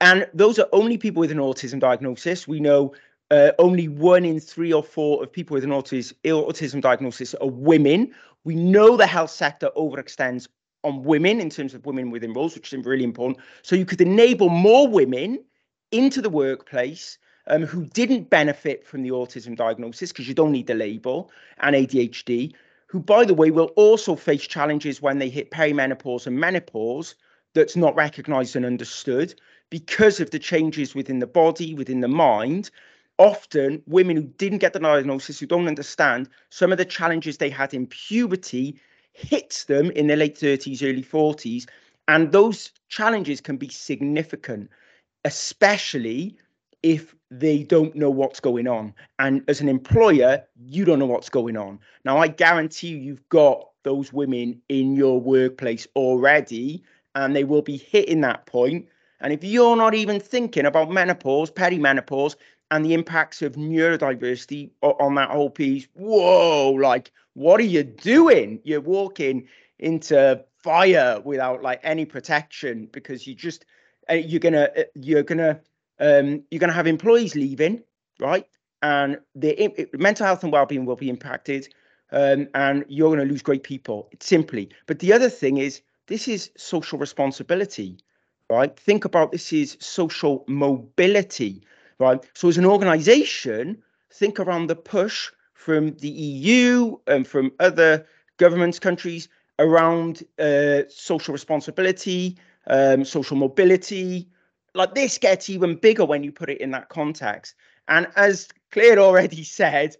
And 0.00 0.26
those 0.32 0.58
are 0.58 0.68
only 0.72 0.96
people 0.96 1.20
with 1.20 1.30
an 1.30 1.38
autism 1.38 1.78
diagnosis. 1.78 2.48
We 2.48 2.60
know 2.60 2.94
uh, 3.34 3.50
only 3.58 3.88
one 3.88 4.24
in 4.24 4.38
three 4.38 4.72
or 4.72 4.82
four 4.82 5.20
of 5.20 5.32
people 5.32 5.54
with 5.54 5.64
an 5.64 5.70
autism, 5.70 6.12
autism 6.24 6.80
diagnosis 6.80 7.34
are 7.34 7.48
women. 7.48 8.14
We 8.44 8.54
know 8.54 8.96
the 8.96 9.08
health 9.08 9.30
sector 9.30 9.70
overextends 9.76 10.46
on 10.84 11.02
women 11.02 11.40
in 11.40 11.50
terms 11.50 11.74
of 11.74 11.84
women 11.84 12.10
within 12.10 12.32
roles, 12.32 12.54
which 12.54 12.72
is 12.72 12.84
really 12.84 13.02
important. 13.02 13.38
So 13.62 13.74
you 13.74 13.86
could 13.86 14.00
enable 14.00 14.50
more 14.50 14.86
women 14.86 15.42
into 15.90 16.22
the 16.22 16.30
workplace 16.30 17.18
um, 17.48 17.62
who 17.62 17.86
didn't 17.86 18.30
benefit 18.30 18.86
from 18.86 19.02
the 19.02 19.10
autism 19.10 19.56
diagnosis 19.56 20.12
because 20.12 20.28
you 20.28 20.34
don't 20.34 20.52
need 20.52 20.68
the 20.68 20.74
label 20.74 21.32
and 21.58 21.74
ADHD, 21.74 22.54
who, 22.86 23.00
by 23.00 23.24
the 23.24 23.34
way, 23.34 23.50
will 23.50 23.72
also 23.74 24.14
face 24.14 24.46
challenges 24.46 25.02
when 25.02 25.18
they 25.18 25.28
hit 25.28 25.50
perimenopause 25.50 26.28
and 26.28 26.38
menopause 26.38 27.16
that's 27.54 27.74
not 27.74 27.96
recognized 27.96 28.54
and 28.54 28.64
understood 28.64 29.34
because 29.70 30.20
of 30.20 30.30
the 30.30 30.38
changes 30.38 30.94
within 30.94 31.18
the 31.18 31.26
body, 31.26 31.74
within 31.74 32.00
the 32.00 32.08
mind. 32.08 32.70
Often, 33.18 33.82
women 33.86 34.16
who 34.16 34.24
didn't 34.24 34.58
get 34.58 34.72
the 34.72 34.80
diagnosis, 34.80 35.38
who 35.38 35.46
don't 35.46 35.68
understand 35.68 36.28
some 36.50 36.72
of 36.72 36.78
the 36.78 36.84
challenges 36.84 37.38
they 37.38 37.50
had 37.50 37.72
in 37.72 37.86
puberty, 37.86 38.76
hits 39.12 39.64
them 39.64 39.90
in 39.92 40.08
their 40.08 40.16
late 40.16 40.36
30s, 40.36 40.82
early 40.82 41.02
40s. 41.02 41.66
And 42.08 42.32
those 42.32 42.72
challenges 42.88 43.40
can 43.40 43.56
be 43.56 43.68
significant, 43.68 44.68
especially 45.24 46.36
if 46.82 47.14
they 47.30 47.62
don't 47.62 47.94
know 47.94 48.10
what's 48.10 48.40
going 48.40 48.68
on. 48.68 48.92
And 49.18 49.42
as 49.48 49.60
an 49.60 49.68
employer, 49.68 50.44
you 50.66 50.84
don't 50.84 50.98
know 50.98 51.06
what's 51.06 51.30
going 51.30 51.56
on. 51.56 51.78
Now, 52.04 52.18
I 52.18 52.28
guarantee 52.28 52.88
you, 52.88 52.98
you've 52.98 53.28
got 53.30 53.70
those 53.84 54.12
women 54.12 54.60
in 54.68 54.94
your 54.96 55.20
workplace 55.20 55.86
already, 55.96 56.82
and 57.14 57.34
they 57.34 57.44
will 57.44 57.62
be 57.62 57.76
hitting 57.76 58.20
that 58.22 58.44
point. 58.46 58.86
And 59.20 59.32
if 59.32 59.42
you're 59.42 59.76
not 59.76 59.94
even 59.94 60.20
thinking 60.20 60.66
about 60.66 60.90
menopause, 60.90 61.50
perimenopause, 61.50 62.36
and 62.74 62.84
the 62.84 62.92
impacts 62.92 63.40
of 63.40 63.52
neurodiversity 63.52 64.68
on 64.82 65.14
that 65.14 65.30
whole 65.30 65.48
piece, 65.48 65.86
whoa, 65.94 66.72
like, 66.72 67.12
what 67.34 67.60
are 67.60 67.64
you 67.64 67.84
doing? 67.84 68.60
You're 68.64 68.80
walking 68.80 69.46
into 69.78 70.44
fire 70.58 71.20
without 71.24 71.62
like 71.62 71.78
any 71.84 72.04
protection 72.04 72.88
because 72.90 73.28
you 73.28 73.34
just, 73.36 73.64
uh, 74.10 74.14
you're 74.14 74.40
gonna, 74.40 74.70
uh, 74.76 74.82
you're 74.96 75.22
gonna, 75.22 75.60
um, 76.00 76.42
you're 76.50 76.58
to 76.58 76.72
have 76.72 76.88
employees 76.88 77.36
leaving, 77.36 77.80
right? 78.18 78.44
And 78.82 79.20
the 79.36 79.88
mental 79.92 80.26
health 80.26 80.42
and 80.42 80.52
well-being 80.52 80.84
will 80.84 80.96
be 80.96 81.08
impacted, 81.08 81.68
um, 82.10 82.48
and 82.54 82.84
you're 82.88 83.14
to 83.14 83.24
lose 83.24 83.42
great 83.42 83.62
people. 83.62 84.10
simply. 84.18 84.68
But 84.86 84.98
the 84.98 85.12
other 85.12 85.28
thing 85.30 85.58
is, 85.58 85.80
this 86.08 86.26
is 86.26 86.50
social 86.56 86.98
responsibility, 86.98 87.98
right? 88.50 88.76
Think 88.76 89.04
about 89.04 89.30
this 89.30 89.52
is 89.52 89.76
social 89.78 90.44
mobility, 90.48 91.62
right? 91.98 92.22
So 92.34 92.48
as 92.48 92.58
an 92.58 92.66
organisation, 92.66 93.82
think 94.12 94.38
around 94.40 94.68
the 94.68 94.76
push 94.76 95.30
from 95.54 95.94
the 95.96 96.08
EU 96.08 96.96
and 97.06 97.26
from 97.26 97.52
other 97.60 98.06
governments, 98.36 98.78
countries 98.78 99.28
around 99.58 100.22
uh, 100.38 100.82
social 100.88 101.32
responsibility, 101.32 102.36
um, 102.66 103.04
social 103.04 103.36
mobility, 103.36 104.28
like 104.74 104.94
this 104.94 105.18
gets 105.18 105.48
even 105.48 105.76
bigger 105.76 106.04
when 106.04 106.24
you 106.24 106.32
put 106.32 106.50
it 106.50 106.60
in 106.60 106.70
that 106.72 106.88
context. 106.88 107.54
And 107.88 108.08
as 108.16 108.48
Claire 108.72 108.98
already 108.98 109.44
said, 109.58 109.96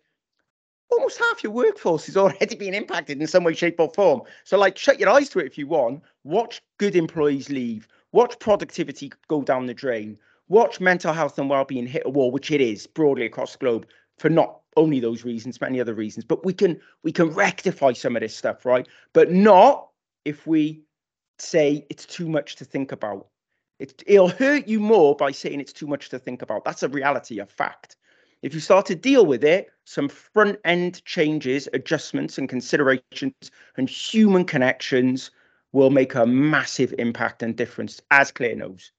almost 0.90 1.18
half 1.18 1.42
your 1.42 1.52
workforce 1.52 2.08
is 2.08 2.16
already 2.16 2.56
being 2.56 2.74
impacted 2.74 3.20
in 3.20 3.26
some 3.26 3.44
way, 3.44 3.54
shape, 3.54 3.78
or 3.78 3.90
form. 3.90 4.22
So, 4.44 4.58
like, 4.58 4.78
shut 4.78 5.00
your 5.00 5.10
eyes 5.10 5.28
to 5.30 5.38
it 5.40 5.46
if 5.46 5.58
you 5.58 5.66
want. 5.66 6.02
Watch 6.24 6.62
good 6.78 6.96
employees 6.96 7.50
leave. 7.50 7.88
Watch 8.12 8.38
productivity 8.38 9.12
go 9.28 9.42
down 9.42 9.66
the 9.66 9.74
drain. 9.74 10.18
Watch 10.48 10.80
mental 10.80 11.12
health 11.12 11.38
and 11.38 11.48
well-being 11.48 11.86
hit 11.86 12.02
a 12.04 12.10
wall, 12.10 12.30
which 12.30 12.50
it 12.50 12.60
is 12.60 12.86
broadly 12.86 13.26
across 13.26 13.52
the 13.52 13.58
globe 13.58 13.86
for 14.18 14.28
not 14.28 14.60
only 14.76 15.00
those 15.00 15.24
reasons, 15.24 15.60
many 15.60 15.80
other 15.80 15.94
reasons. 15.94 16.24
But 16.24 16.44
we 16.44 16.52
can 16.52 16.80
we 17.02 17.12
can 17.12 17.30
rectify 17.30 17.92
some 17.92 18.16
of 18.16 18.20
this 18.20 18.36
stuff, 18.36 18.64
right? 18.64 18.86
But 19.12 19.30
not 19.30 19.88
if 20.24 20.46
we 20.46 20.82
say 21.38 21.86
it's 21.90 22.06
too 22.06 22.28
much 22.28 22.56
to 22.56 22.64
think 22.64 22.92
about. 22.92 23.28
It, 23.80 24.02
it'll 24.06 24.28
hurt 24.28 24.68
you 24.68 24.78
more 24.78 25.16
by 25.16 25.32
saying 25.32 25.60
it's 25.60 25.72
too 25.72 25.86
much 25.86 26.08
to 26.10 26.18
think 26.18 26.42
about. 26.42 26.64
That's 26.64 26.82
a 26.82 26.88
reality, 26.88 27.40
a 27.40 27.46
fact. 27.46 27.96
If 28.42 28.54
you 28.54 28.60
start 28.60 28.86
to 28.86 28.94
deal 28.94 29.26
with 29.26 29.42
it, 29.42 29.68
some 29.84 30.08
front 30.08 30.58
end 30.64 31.04
changes, 31.04 31.68
adjustments, 31.72 32.38
and 32.38 32.48
considerations 32.48 33.50
and 33.76 33.88
human 33.88 34.44
connections 34.44 35.30
will 35.72 35.90
make 35.90 36.14
a 36.14 36.26
massive 36.26 36.94
impact 36.98 37.42
and 37.42 37.56
difference, 37.56 38.00
as 38.10 38.30
Claire 38.30 38.54
knows. 38.54 38.92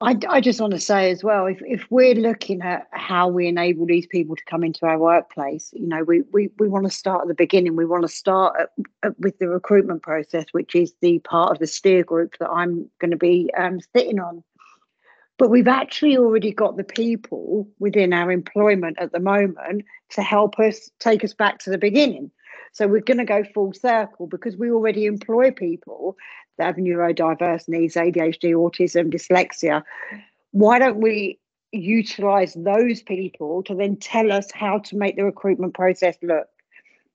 I, 0.00 0.18
I 0.28 0.40
just 0.40 0.60
want 0.60 0.72
to 0.72 0.80
say 0.80 1.10
as 1.10 1.22
well, 1.22 1.46
if, 1.46 1.62
if 1.62 1.86
we're 1.88 2.14
looking 2.14 2.62
at 2.62 2.88
how 2.90 3.28
we 3.28 3.46
enable 3.46 3.86
these 3.86 4.06
people 4.06 4.34
to 4.34 4.44
come 4.44 4.64
into 4.64 4.86
our 4.86 4.98
workplace, 4.98 5.70
you 5.72 5.86
know, 5.86 6.02
we, 6.02 6.22
we, 6.32 6.50
we 6.58 6.68
want 6.68 6.84
to 6.84 6.90
start 6.90 7.22
at 7.22 7.28
the 7.28 7.34
beginning. 7.34 7.76
We 7.76 7.86
want 7.86 8.02
to 8.02 8.08
start 8.08 8.56
at, 8.60 8.70
at, 9.04 9.18
with 9.20 9.38
the 9.38 9.48
recruitment 9.48 10.02
process, 10.02 10.46
which 10.52 10.74
is 10.74 10.94
the 11.00 11.20
part 11.20 11.52
of 11.52 11.58
the 11.58 11.66
steer 11.66 12.02
group 12.02 12.36
that 12.40 12.50
I'm 12.50 12.90
going 13.00 13.12
to 13.12 13.16
be 13.16 13.50
um, 13.56 13.80
sitting 13.94 14.18
on. 14.18 14.42
But 15.38 15.50
we've 15.50 15.68
actually 15.68 16.16
already 16.16 16.52
got 16.52 16.76
the 16.76 16.84
people 16.84 17.68
within 17.78 18.12
our 18.12 18.30
employment 18.30 18.98
at 19.00 19.12
the 19.12 19.20
moment 19.20 19.84
to 20.10 20.22
help 20.22 20.58
us 20.58 20.90
take 20.98 21.24
us 21.24 21.34
back 21.34 21.58
to 21.60 21.70
the 21.70 21.78
beginning. 21.78 22.30
So 22.74 22.88
we're 22.88 23.00
going 23.00 23.18
to 23.18 23.24
go 23.24 23.44
full 23.44 23.72
circle 23.72 24.26
because 24.26 24.56
we 24.56 24.70
already 24.70 25.06
employ 25.06 25.52
people 25.52 26.16
that 26.58 26.66
have 26.66 26.76
neurodiverse 26.76 27.68
needs, 27.68 27.94
ADHD, 27.94 28.52
autism, 28.52 29.12
dyslexia. 29.14 29.84
Why 30.50 30.80
don't 30.80 31.00
we 31.00 31.38
utilize 31.70 32.54
those 32.54 33.00
people 33.00 33.62
to 33.64 33.76
then 33.76 33.96
tell 33.96 34.32
us 34.32 34.50
how 34.52 34.78
to 34.78 34.96
make 34.96 35.14
the 35.14 35.24
recruitment 35.24 35.74
process 35.74 36.16
look? 36.20 36.48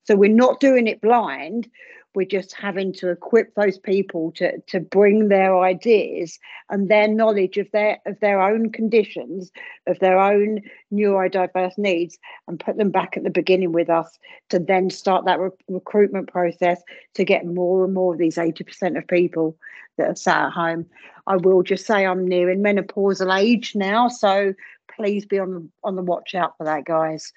So 0.06 0.16
we're 0.16 0.34
not 0.34 0.62
doing 0.62 0.88
it 0.88 1.02
blind 1.02 1.70
we're 2.16 2.26
just 2.26 2.54
having 2.54 2.92
to 2.92 3.10
equip 3.10 3.54
those 3.56 3.78
people 3.78 4.32
to 4.32 4.60
to 4.62 4.80
bring 4.80 5.28
their 5.28 5.60
ideas 5.60 6.40
and 6.70 6.90
their 6.90 7.08
knowledge 7.08 7.58
of 7.58 7.70
their 7.72 8.00
of 8.06 8.20
their 8.20 8.42
own 8.42 8.72
conditions 8.72 9.52
of 9.88 10.00
their 10.00 10.20
own 10.20 10.60
neurodiverse 10.92 11.78
needs 11.78 12.18
and 12.48 12.60
put 12.60 12.78
them 12.78 12.90
back 12.90 13.16
at 13.16 13.24
the 13.24 13.30
beginning 13.30 13.72
with 13.72 13.90
us 13.90 14.18
to 14.50 14.60
then 14.60 14.90
start 14.90 15.26
that 15.26 15.40
re- 15.40 15.50
recruitment 15.68 16.32
process 16.32 16.82
to 17.14 17.24
get 17.24 17.46
more 17.46 17.86
and 17.86 17.94
more 17.94 18.14
of 18.14 18.20
these 18.20 18.38
80% 18.38 18.98
of 18.98 19.08
people 19.08 19.56
that 19.98 20.10
are 20.10 20.16
sat 20.16 20.48
at 20.48 20.54
home 20.54 20.86
i 21.28 21.36
will 21.36 21.64
just 21.64 21.86
say 21.86 22.06
i'm 22.06 22.28
nearing 22.28 22.64
menopausal 22.64 23.38
age 23.38 23.76
now 23.76 24.08
so 24.08 24.54
please 24.96 25.26
be 25.26 25.40
on 25.40 25.72
on 25.84 25.96
the 25.96 26.02
watch 26.02 26.34
out 26.34 26.58
for 26.58 26.64
that 26.64 26.86
guys 26.86 27.34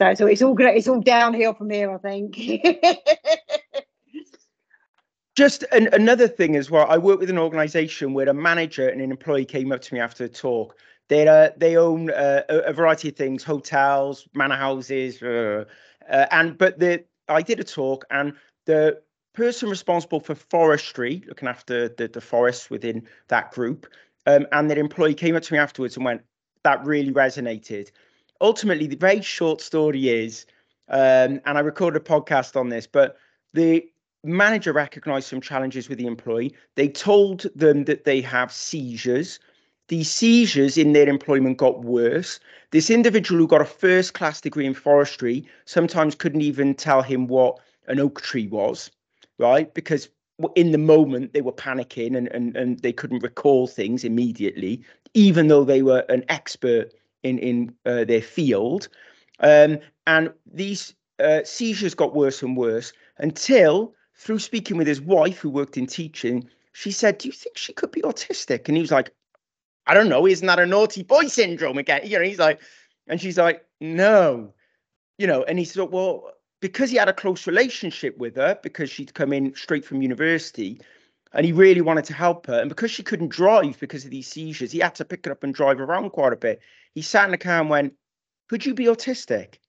so, 0.00 0.14
so 0.14 0.26
it's 0.26 0.40
all 0.40 0.54
good. 0.54 0.74
It's 0.74 0.88
all 0.88 1.02
downhill 1.02 1.52
from 1.52 1.68
here, 1.68 1.92
I 1.92 1.98
think. 1.98 2.34
Just 5.36 5.64
an, 5.72 5.88
another 5.92 6.28
thing 6.28 6.56
as 6.56 6.70
well. 6.70 6.86
I 6.88 6.98
work 6.98 7.20
with 7.20 7.30
an 7.30 7.38
organisation 7.38 8.14
where 8.14 8.28
a 8.28 8.34
manager 8.34 8.88
and 8.88 9.00
an 9.00 9.10
employee 9.10 9.44
came 9.44 9.72
up 9.72 9.80
to 9.82 9.94
me 9.94 10.00
after 10.00 10.24
a 10.24 10.28
talk. 10.28 10.76
They 11.08 11.26
uh, 11.26 11.50
they 11.56 11.76
own 11.76 12.10
uh, 12.10 12.42
a, 12.48 12.72
variety 12.72 13.08
of 13.08 13.16
things: 13.16 13.42
hotels, 13.42 14.28
manor 14.34 14.56
houses, 14.56 15.22
uh, 15.22 15.64
uh, 16.08 16.26
and 16.30 16.56
but 16.56 16.78
the 16.78 17.04
I 17.28 17.42
did 17.42 17.58
a 17.60 17.64
talk, 17.64 18.04
and 18.10 18.34
the 18.66 19.00
person 19.34 19.70
responsible 19.70 20.20
for 20.20 20.34
forestry, 20.34 21.22
looking 21.26 21.48
after 21.48 21.88
the 21.88 22.08
the 22.08 22.20
forests 22.20 22.70
within 22.70 23.06
that 23.28 23.50
group, 23.52 23.86
um, 24.26 24.46
and 24.52 24.70
that 24.70 24.78
employee 24.78 25.14
came 25.14 25.34
up 25.34 25.42
to 25.44 25.52
me 25.52 25.58
afterwards 25.58 25.96
and 25.96 26.04
went, 26.04 26.22
"That 26.62 26.84
really 26.84 27.12
resonated." 27.12 27.90
ultimately, 28.40 28.86
the 28.86 28.96
very 28.96 29.20
short 29.20 29.60
story 29.60 30.08
is, 30.08 30.46
um, 30.88 31.40
and 31.44 31.58
I 31.58 31.60
recorded 31.60 32.00
a 32.00 32.04
podcast 32.04 32.58
on 32.58 32.68
this, 32.68 32.86
but 32.86 33.16
the 33.52 33.86
manager 34.24 34.72
recognized 34.72 35.28
some 35.28 35.40
challenges 35.40 35.88
with 35.88 35.98
the 35.98 36.06
employee. 36.06 36.54
They 36.76 36.88
told 36.88 37.46
them 37.54 37.84
that 37.84 38.04
they 38.04 38.20
have 38.20 38.52
seizures. 38.52 39.38
These 39.88 40.10
seizures 40.10 40.76
in 40.78 40.92
their 40.92 41.08
employment 41.08 41.58
got 41.58 41.84
worse. 41.84 42.38
This 42.70 42.90
individual 42.90 43.40
who 43.40 43.46
got 43.46 43.60
a 43.60 43.66
first 43.66 44.14
class 44.14 44.40
degree 44.40 44.66
in 44.66 44.74
forestry 44.74 45.44
sometimes 45.64 46.14
couldn't 46.14 46.42
even 46.42 46.74
tell 46.74 47.02
him 47.02 47.26
what 47.26 47.58
an 47.88 47.98
oak 47.98 48.20
tree 48.20 48.46
was, 48.46 48.90
right? 49.38 49.72
Because 49.74 50.08
in 50.54 50.72
the 50.72 50.78
moment 50.78 51.32
they 51.32 51.42
were 51.42 51.52
panicking 51.52 52.16
and, 52.16 52.28
and, 52.28 52.56
and 52.56 52.78
they 52.80 52.92
couldn't 52.92 53.22
recall 53.22 53.66
things 53.66 54.04
immediately, 54.04 54.82
even 55.14 55.48
though 55.48 55.64
they 55.64 55.82
were 55.82 56.04
an 56.08 56.24
expert 56.28 56.92
in, 57.22 57.38
in 57.38 57.74
uh, 57.84 58.04
their 58.04 58.22
field. 58.22 58.88
Um, 59.40 59.78
and 60.06 60.32
these 60.46 60.94
uh, 61.18 61.40
seizures 61.44 61.94
got 61.94 62.14
worse 62.14 62.42
and 62.42 62.56
worse 62.56 62.92
until 63.18 63.94
through 64.20 64.38
speaking 64.38 64.76
with 64.76 64.86
his 64.86 65.00
wife, 65.00 65.38
who 65.38 65.48
worked 65.48 65.78
in 65.78 65.86
teaching, 65.86 66.46
she 66.72 66.90
said, 66.90 67.16
Do 67.16 67.28
you 67.28 67.32
think 67.32 67.56
she 67.56 67.72
could 67.72 67.90
be 67.90 68.02
autistic? 68.02 68.68
And 68.68 68.76
he 68.76 68.82
was 68.82 68.90
like, 68.90 69.10
I 69.86 69.94
don't 69.94 70.10
know. 70.10 70.26
Isn't 70.26 70.46
that 70.46 70.58
a 70.58 70.66
naughty 70.66 71.02
boy 71.02 71.26
syndrome 71.26 71.78
again? 71.78 72.02
You 72.04 72.18
know, 72.18 72.24
he's 72.24 72.38
like, 72.38 72.60
and 73.06 73.18
she's 73.18 73.38
like, 73.38 73.64
No, 73.80 74.52
you 75.16 75.26
know, 75.26 75.42
and 75.44 75.58
he 75.58 75.64
said, 75.64 75.90
Well, 75.90 76.32
because 76.60 76.90
he 76.90 76.98
had 76.98 77.08
a 77.08 77.14
close 77.14 77.46
relationship 77.46 78.18
with 78.18 78.36
her, 78.36 78.58
because 78.62 78.90
she'd 78.90 79.14
come 79.14 79.32
in 79.32 79.54
straight 79.54 79.86
from 79.86 80.02
university, 80.02 80.82
and 81.32 81.46
he 81.46 81.52
really 81.52 81.80
wanted 81.80 82.04
to 82.04 82.12
help 82.12 82.46
her. 82.46 82.60
And 82.60 82.68
because 82.68 82.90
she 82.90 83.02
couldn't 83.02 83.28
drive 83.28 83.80
because 83.80 84.04
of 84.04 84.10
these 84.10 84.28
seizures, 84.28 84.70
he 84.70 84.80
had 84.80 84.94
to 84.96 85.04
pick 85.06 85.24
her 85.24 85.32
up 85.32 85.44
and 85.44 85.54
drive 85.54 85.80
around 85.80 86.10
quite 86.10 86.34
a 86.34 86.36
bit. 86.36 86.60
He 86.94 87.00
sat 87.00 87.24
in 87.24 87.30
the 87.30 87.38
car 87.38 87.62
and 87.62 87.70
went, 87.70 87.94
Could 88.50 88.66
you 88.66 88.74
be 88.74 88.84
autistic? 88.84 89.60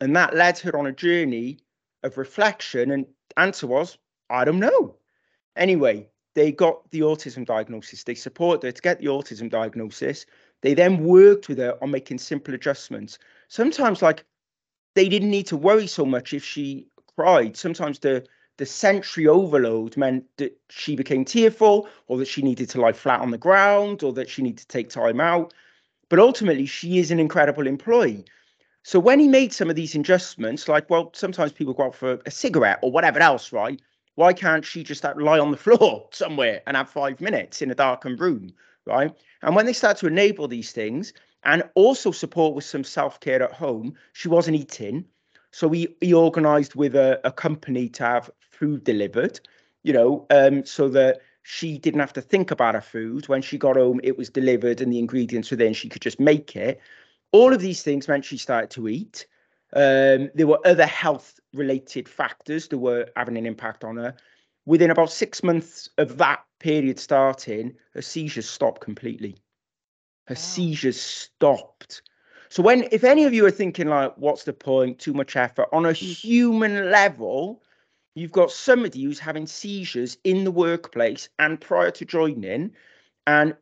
And 0.00 0.16
that 0.16 0.34
led 0.34 0.58
her 0.60 0.74
on 0.74 0.86
a 0.86 0.92
journey 0.92 1.58
of 2.02 2.18
reflection. 2.18 2.90
And 2.90 3.06
answer 3.36 3.66
was, 3.66 3.98
I 4.28 4.44
don't 4.44 4.60
know. 4.60 4.96
Anyway, 5.56 6.08
they 6.34 6.52
got 6.52 6.90
the 6.90 7.00
autism 7.00 7.44
diagnosis. 7.44 8.04
They 8.04 8.14
supported 8.14 8.66
her 8.66 8.72
to 8.72 8.82
get 8.82 9.00
the 9.00 9.06
autism 9.06 9.50
diagnosis. 9.50 10.26
They 10.62 10.74
then 10.74 11.04
worked 11.04 11.48
with 11.48 11.58
her 11.58 11.76
on 11.82 11.90
making 11.90 12.18
simple 12.18 12.54
adjustments. 12.54 13.18
Sometimes, 13.48 14.02
like, 14.02 14.24
they 14.94 15.08
didn't 15.08 15.30
need 15.30 15.46
to 15.46 15.56
worry 15.56 15.86
so 15.86 16.04
much 16.04 16.32
if 16.32 16.44
she 16.44 16.86
cried. 17.16 17.56
Sometimes 17.56 17.98
the 17.98 18.26
the 18.60 18.66
sensory 18.66 19.26
overload 19.26 19.96
meant 19.96 20.22
that 20.36 20.54
she 20.68 20.94
became 20.94 21.24
tearful 21.24 21.88
or 22.08 22.18
that 22.18 22.28
she 22.28 22.42
needed 22.42 22.68
to 22.68 22.78
lie 22.78 22.92
flat 22.92 23.20
on 23.20 23.30
the 23.30 23.38
ground 23.38 24.02
or 24.02 24.12
that 24.12 24.28
she 24.28 24.42
needed 24.42 24.58
to 24.58 24.66
take 24.66 24.90
time 24.90 25.18
out. 25.18 25.54
But 26.10 26.18
ultimately, 26.18 26.66
she 26.66 26.98
is 26.98 27.10
an 27.10 27.18
incredible 27.18 27.66
employee. 27.66 28.26
So 28.82 28.98
when 28.98 29.20
he 29.20 29.28
made 29.28 29.52
some 29.52 29.68
of 29.68 29.76
these 29.76 29.94
adjustments, 29.94 30.68
like, 30.68 30.88
well, 30.88 31.10
sometimes 31.14 31.52
people 31.52 31.74
go 31.74 31.84
out 31.84 31.94
for 31.94 32.18
a 32.24 32.30
cigarette 32.30 32.78
or 32.82 32.90
whatever 32.90 33.20
else, 33.20 33.52
right? 33.52 33.80
Why 34.14 34.32
can't 34.32 34.64
she 34.64 34.82
just 34.82 35.04
lie 35.04 35.38
on 35.38 35.50
the 35.50 35.56
floor 35.68 36.08
somewhere 36.12 36.62
and 36.66 36.76
have 36.76 36.90
five 36.90 37.20
minutes 37.20 37.62
in 37.62 37.70
a 37.70 37.74
darkened 37.74 38.20
room, 38.20 38.52
right? 38.86 39.14
And 39.42 39.54
when 39.54 39.66
they 39.66 39.72
start 39.72 39.98
to 39.98 40.06
enable 40.06 40.48
these 40.48 40.72
things 40.72 41.12
and 41.44 41.62
also 41.74 42.10
support 42.10 42.54
with 42.54 42.64
some 42.64 42.84
self 42.84 43.20
care 43.20 43.42
at 43.42 43.52
home, 43.52 43.94
she 44.12 44.28
wasn't 44.28 44.56
eating. 44.56 45.04
So 45.52 45.68
he, 45.70 45.88
he 46.00 46.14
organized 46.14 46.74
with 46.74 46.94
a, 46.94 47.20
a 47.24 47.32
company 47.32 47.88
to 47.90 48.04
have 48.04 48.30
food 48.40 48.84
delivered, 48.84 49.40
you 49.82 49.92
know, 49.92 50.26
um, 50.30 50.64
so 50.64 50.88
that 50.90 51.20
she 51.42 51.78
didn't 51.78 52.00
have 52.00 52.12
to 52.12 52.20
think 52.20 52.50
about 52.50 52.74
her 52.74 52.80
food. 52.80 53.28
When 53.28 53.42
she 53.42 53.58
got 53.58 53.76
home, 53.76 54.00
it 54.04 54.16
was 54.16 54.30
delivered 54.30 54.80
and 54.80 54.92
the 54.92 54.98
ingredients 54.98 55.50
were 55.50 55.56
there 55.56 55.66
and 55.66 55.76
she 55.76 55.88
could 55.88 56.02
just 56.02 56.20
make 56.20 56.54
it. 56.54 56.80
All 57.32 57.52
of 57.52 57.60
these 57.60 57.82
things 57.82 58.08
meant 58.08 58.24
she 58.24 58.36
started 58.36 58.70
to 58.70 58.88
eat. 58.88 59.26
Um, 59.72 60.30
there 60.34 60.46
were 60.46 60.66
other 60.66 60.86
health 60.86 61.38
related 61.54 62.08
factors 62.08 62.68
that 62.68 62.78
were 62.78 63.08
having 63.16 63.36
an 63.36 63.46
impact 63.46 63.84
on 63.84 63.96
her. 63.96 64.14
Within 64.66 64.90
about 64.90 65.10
six 65.10 65.42
months 65.42 65.88
of 65.98 66.18
that 66.18 66.44
period 66.58 66.98
starting, 66.98 67.74
her 67.94 68.02
seizures 68.02 68.48
stopped 68.48 68.80
completely. 68.80 69.36
Her 70.26 70.34
wow. 70.34 70.40
seizures 70.40 71.00
stopped. 71.00 72.02
So 72.50 72.64
when 72.64 72.88
if 72.90 73.04
any 73.04 73.24
of 73.24 73.32
you 73.32 73.46
are 73.46 73.50
thinking 73.50 73.88
like, 73.88 74.12
what's 74.16 74.44
the 74.44 74.52
point? 74.52 74.98
Too 74.98 75.14
much 75.14 75.36
effort 75.36 75.68
on 75.72 75.86
a 75.86 75.90
mm. 75.90 75.94
human 75.96 76.90
level, 76.90 77.62
you've 78.14 78.32
got 78.32 78.50
somebody 78.50 79.04
who's 79.04 79.20
having 79.20 79.46
seizures 79.46 80.18
in 80.24 80.42
the 80.44 80.50
workplace 80.50 81.28
and 81.38 81.60
prior 81.60 81.92
to 81.92 82.04
joining, 82.04 82.72
and 83.26 83.56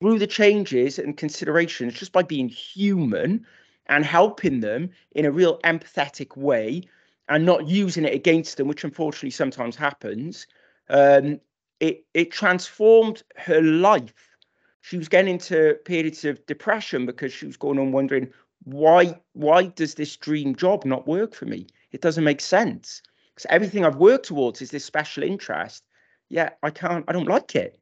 through 0.00 0.18
the 0.18 0.26
changes 0.26 0.98
and 0.98 1.16
considerations, 1.16 1.94
just 1.94 2.12
by 2.12 2.22
being 2.22 2.48
human 2.48 3.46
and 3.86 4.04
helping 4.04 4.60
them 4.60 4.90
in 5.12 5.24
a 5.24 5.30
real 5.30 5.58
empathetic 5.60 6.36
way 6.36 6.82
and 7.28 7.44
not 7.44 7.66
using 7.66 8.04
it 8.04 8.14
against 8.14 8.56
them, 8.56 8.68
which 8.68 8.84
unfortunately 8.84 9.30
sometimes 9.30 9.76
happens, 9.76 10.46
um, 10.90 11.40
it 11.80 12.04
it 12.14 12.30
transformed 12.30 13.22
her 13.36 13.60
life. 13.60 14.36
She 14.80 14.98
was 14.98 15.08
getting 15.08 15.34
into 15.34 15.74
periods 15.84 16.24
of 16.24 16.44
depression 16.46 17.06
because 17.06 17.32
she 17.32 17.46
was 17.46 17.56
going 17.56 17.78
on 17.78 17.92
wondering 17.92 18.32
why 18.64 19.18
why 19.32 19.66
does 19.66 19.94
this 19.94 20.16
dream 20.16 20.54
job 20.54 20.84
not 20.84 21.06
work 21.06 21.34
for 21.34 21.46
me? 21.46 21.66
It 21.92 22.00
doesn't 22.00 22.24
make 22.24 22.40
sense 22.40 23.02
because 23.34 23.46
everything 23.50 23.84
I've 23.84 23.96
worked 23.96 24.26
towards 24.26 24.62
is 24.62 24.70
this 24.70 24.84
special 24.84 25.22
interest. 25.22 25.84
Yeah, 26.28 26.50
I 26.62 26.70
can't. 26.70 27.04
I 27.08 27.12
don't 27.12 27.28
like 27.28 27.54
it. 27.54 27.78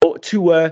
But 0.00 0.22
to 0.24 0.52
uh, 0.52 0.70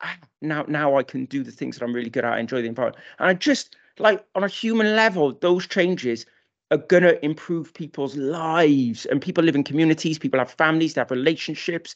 ah, 0.00 0.16
now 0.42 0.64
now 0.68 0.96
I 0.96 1.02
can 1.02 1.24
do 1.26 1.42
the 1.42 1.50
things 1.50 1.78
that 1.78 1.84
I'm 1.84 1.92
really 1.92 2.10
good 2.10 2.24
at. 2.24 2.38
Enjoy 2.38 2.62
the 2.62 2.68
environment, 2.68 3.02
and 3.18 3.28
I 3.28 3.34
just 3.34 3.76
like 3.98 4.24
on 4.34 4.44
a 4.44 4.48
human 4.48 4.94
level, 4.94 5.32
those 5.32 5.66
changes 5.66 6.26
are 6.70 6.78
gonna 6.78 7.14
improve 7.22 7.72
people's 7.74 8.16
lives. 8.16 9.06
And 9.06 9.22
people 9.22 9.44
live 9.44 9.54
in 9.54 9.64
communities, 9.64 10.18
people 10.18 10.40
have 10.40 10.50
families, 10.50 10.94
they 10.94 11.00
have 11.00 11.10
relationships. 11.10 11.94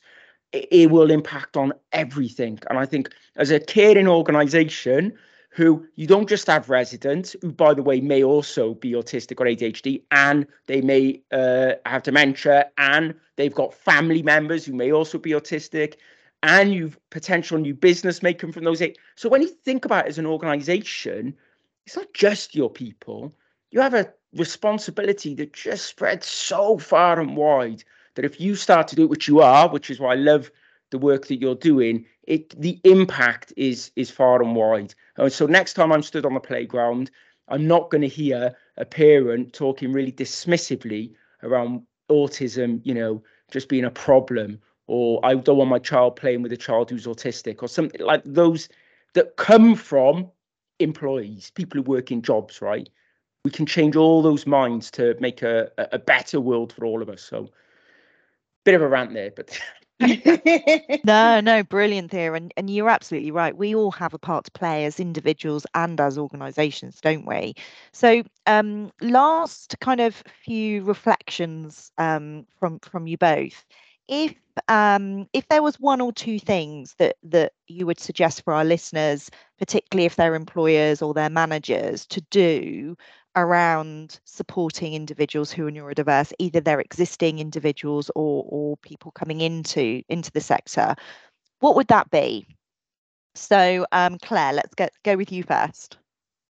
It, 0.52 0.68
it 0.70 0.90
will 0.90 1.10
impact 1.10 1.56
on 1.56 1.72
everything. 1.92 2.58
And 2.68 2.78
I 2.78 2.86
think 2.86 3.10
as 3.36 3.50
a 3.50 3.60
caring 3.60 4.08
organization, 4.08 5.12
who 5.50 5.84
you 5.96 6.06
don't 6.06 6.28
just 6.28 6.46
have 6.46 6.70
residents 6.70 7.34
who, 7.42 7.50
by 7.50 7.74
the 7.74 7.82
way, 7.82 8.00
may 8.00 8.22
also 8.22 8.74
be 8.74 8.92
autistic 8.92 9.40
or 9.40 9.46
ADHD, 9.46 10.00
and 10.12 10.46
they 10.66 10.80
may 10.80 11.20
uh, 11.32 11.72
have 11.86 12.04
dementia, 12.04 12.70
and 12.78 13.14
they've 13.36 13.54
got 13.54 13.74
family 13.74 14.22
members 14.22 14.64
who 14.64 14.72
may 14.72 14.92
also 14.92 15.18
be 15.18 15.30
autistic 15.30 15.94
and 16.42 16.72
you've 16.72 16.98
potential 17.10 17.58
new 17.58 17.74
business 17.74 18.22
making 18.22 18.52
from 18.52 18.64
those 18.64 18.80
eight. 18.80 18.98
So 19.14 19.28
when 19.28 19.42
you 19.42 19.48
think 19.48 19.84
about 19.84 20.06
it 20.06 20.08
as 20.08 20.18
an 20.18 20.26
organization, 20.26 21.36
it's 21.86 21.96
not 21.96 22.12
just 22.14 22.54
your 22.54 22.70
people. 22.70 23.34
You 23.70 23.80
have 23.80 23.94
a 23.94 24.12
responsibility 24.34 25.34
that 25.34 25.52
just 25.52 25.86
spreads 25.86 26.26
so 26.26 26.78
far 26.78 27.20
and 27.20 27.36
wide 27.36 27.84
that 28.14 28.24
if 28.24 28.40
you 28.40 28.54
start 28.54 28.88
to 28.88 28.96
do 28.96 29.04
it, 29.04 29.10
which 29.10 29.28
you 29.28 29.40
are, 29.40 29.68
which 29.68 29.90
is 29.90 30.00
why 30.00 30.12
I 30.12 30.16
love 30.16 30.50
the 30.90 30.98
work 30.98 31.26
that 31.26 31.40
you're 31.40 31.54
doing, 31.54 32.04
it 32.24 32.60
the 32.60 32.80
impact 32.84 33.52
is 33.56 33.90
is 33.96 34.10
far 34.10 34.42
and 34.42 34.54
wide. 34.54 34.94
And 35.16 35.32
so 35.32 35.46
next 35.46 35.74
time 35.74 35.92
I'm 35.92 36.02
stood 36.02 36.26
on 36.26 36.34
the 36.34 36.40
playground, 36.40 37.10
I'm 37.48 37.66
not 37.66 37.90
going 37.90 38.02
to 38.02 38.08
hear 38.08 38.54
a 38.76 38.84
parent 38.84 39.52
talking 39.52 39.92
really 39.92 40.12
dismissively 40.12 41.12
around 41.42 41.82
autism, 42.10 42.80
you 42.84 42.94
know, 42.94 43.22
just 43.50 43.68
being 43.68 43.84
a 43.84 43.90
problem 43.90 44.60
or 44.90 45.24
I 45.24 45.36
don't 45.36 45.56
want 45.56 45.70
my 45.70 45.78
child 45.78 46.16
playing 46.16 46.42
with 46.42 46.50
a 46.50 46.56
child 46.56 46.90
who's 46.90 47.06
autistic 47.06 47.62
or 47.62 47.68
something 47.68 48.00
like 48.00 48.22
those 48.24 48.68
that 49.14 49.36
come 49.36 49.76
from 49.76 50.28
employees, 50.80 51.52
people 51.54 51.78
who 51.78 51.88
work 51.88 52.10
in 52.10 52.22
jobs, 52.22 52.60
right? 52.60 52.88
We 53.44 53.52
can 53.52 53.66
change 53.66 53.94
all 53.94 54.20
those 54.20 54.48
minds 54.48 54.90
to 54.92 55.14
make 55.20 55.42
a, 55.42 55.70
a 55.78 56.00
better 56.00 56.40
world 56.40 56.72
for 56.72 56.84
all 56.84 57.02
of 57.02 57.08
us. 57.08 57.22
So, 57.22 57.50
bit 58.64 58.74
of 58.74 58.82
a 58.82 58.88
rant 58.88 59.14
there, 59.14 59.30
but. 59.30 59.56
no, 61.04 61.40
no, 61.40 61.62
brilliant 61.62 62.10
there. 62.10 62.34
And, 62.34 62.52
and 62.56 62.68
you're 62.68 62.90
absolutely 62.90 63.30
right. 63.30 63.56
We 63.56 63.76
all 63.76 63.92
have 63.92 64.12
a 64.12 64.18
part 64.18 64.46
to 64.46 64.50
play 64.50 64.86
as 64.86 64.98
individuals 64.98 65.66
and 65.76 66.00
as 66.00 66.18
organizations, 66.18 67.00
don't 67.00 67.26
we? 67.26 67.54
So, 67.92 68.24
um, 68.48 68.90
last 69.00 69.76
kind 69.80 70.00
of 70.00 70.24
few 70.42 70.82
reflections 70.82 71.92
um, 71.96 72.44
from 72.58 72.80
from 72.80 73.06
you 73.06 73.16
both 73.16 73.64
if 74.10 74.34
um, 74.68 75.28
if 75.32 75.48
there 75.48 75.62
was 75.62 75.80
one 75.80 76.00
or 76.00 76.12
two 76.12 76.38
things 76.38 76.94
that 76.98 77.16
that 77.22 77.52
you 77.68 77.86
would 77.86 78.00
suggest 78.00 78.42
for 78.42 78.52
our 78.52 78.64
listeners, 78.64 79.30
particularly 79.58 80.04
if 80.04 80.16
they're 80.16 80.34
employers 80.34 81.00
or 81.00 81.14
their 81.14 81.30
managers, 81.30 82.04
to 82.06 82.20
do 82.30 82.96
around 83.36 84.18
supporting 84.24 84.92
individuals 84.92 85.52
who 85.52 85.66
are 85.66 85.70
neurodiverse, 85.70 86.32
either 86.40 86.60
they're 86.60 86.80
existing 86.80 87.38
individuals 87.38 88.10
or 88.16 88.44
or 88.48 88.76
people 88.78 89.12
coming 89.12 89.40
into 89.40 90.02
into 90.08 90.30
the 90.32 90.40
sector, 90.40 90.94
what 91.60 91.76
would 91.76 91.88
that 91.88 92.10
be? 92.10 92.46
So, 93.36 93.86
um, 93.92 94.18
Claire, 94.18 94.54
let's 94.54 94.74
get 94.74 94.92
go 95.04 95.16
with 95.16 95.30
you 95.30 95.44
first. 95.44 95.98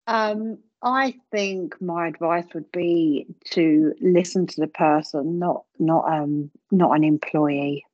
Um, 0.08 0.58
I 0.84 1.16
think 1.32 1.80
my 1.82 2.08
advice 2.08 2.46
would 2.54 2.72
be 2.72 3.28
to 3.52 3.94
listen 4.02 4.48
to 4.48 4.62
the 4.62 4.68
person, 4.68 5.40
not 5.40 5.64
not 5.80 6.12
um 6.12 6.52
not 6.72 6.96
an 6.96 7.04
employee. 7.04 7.86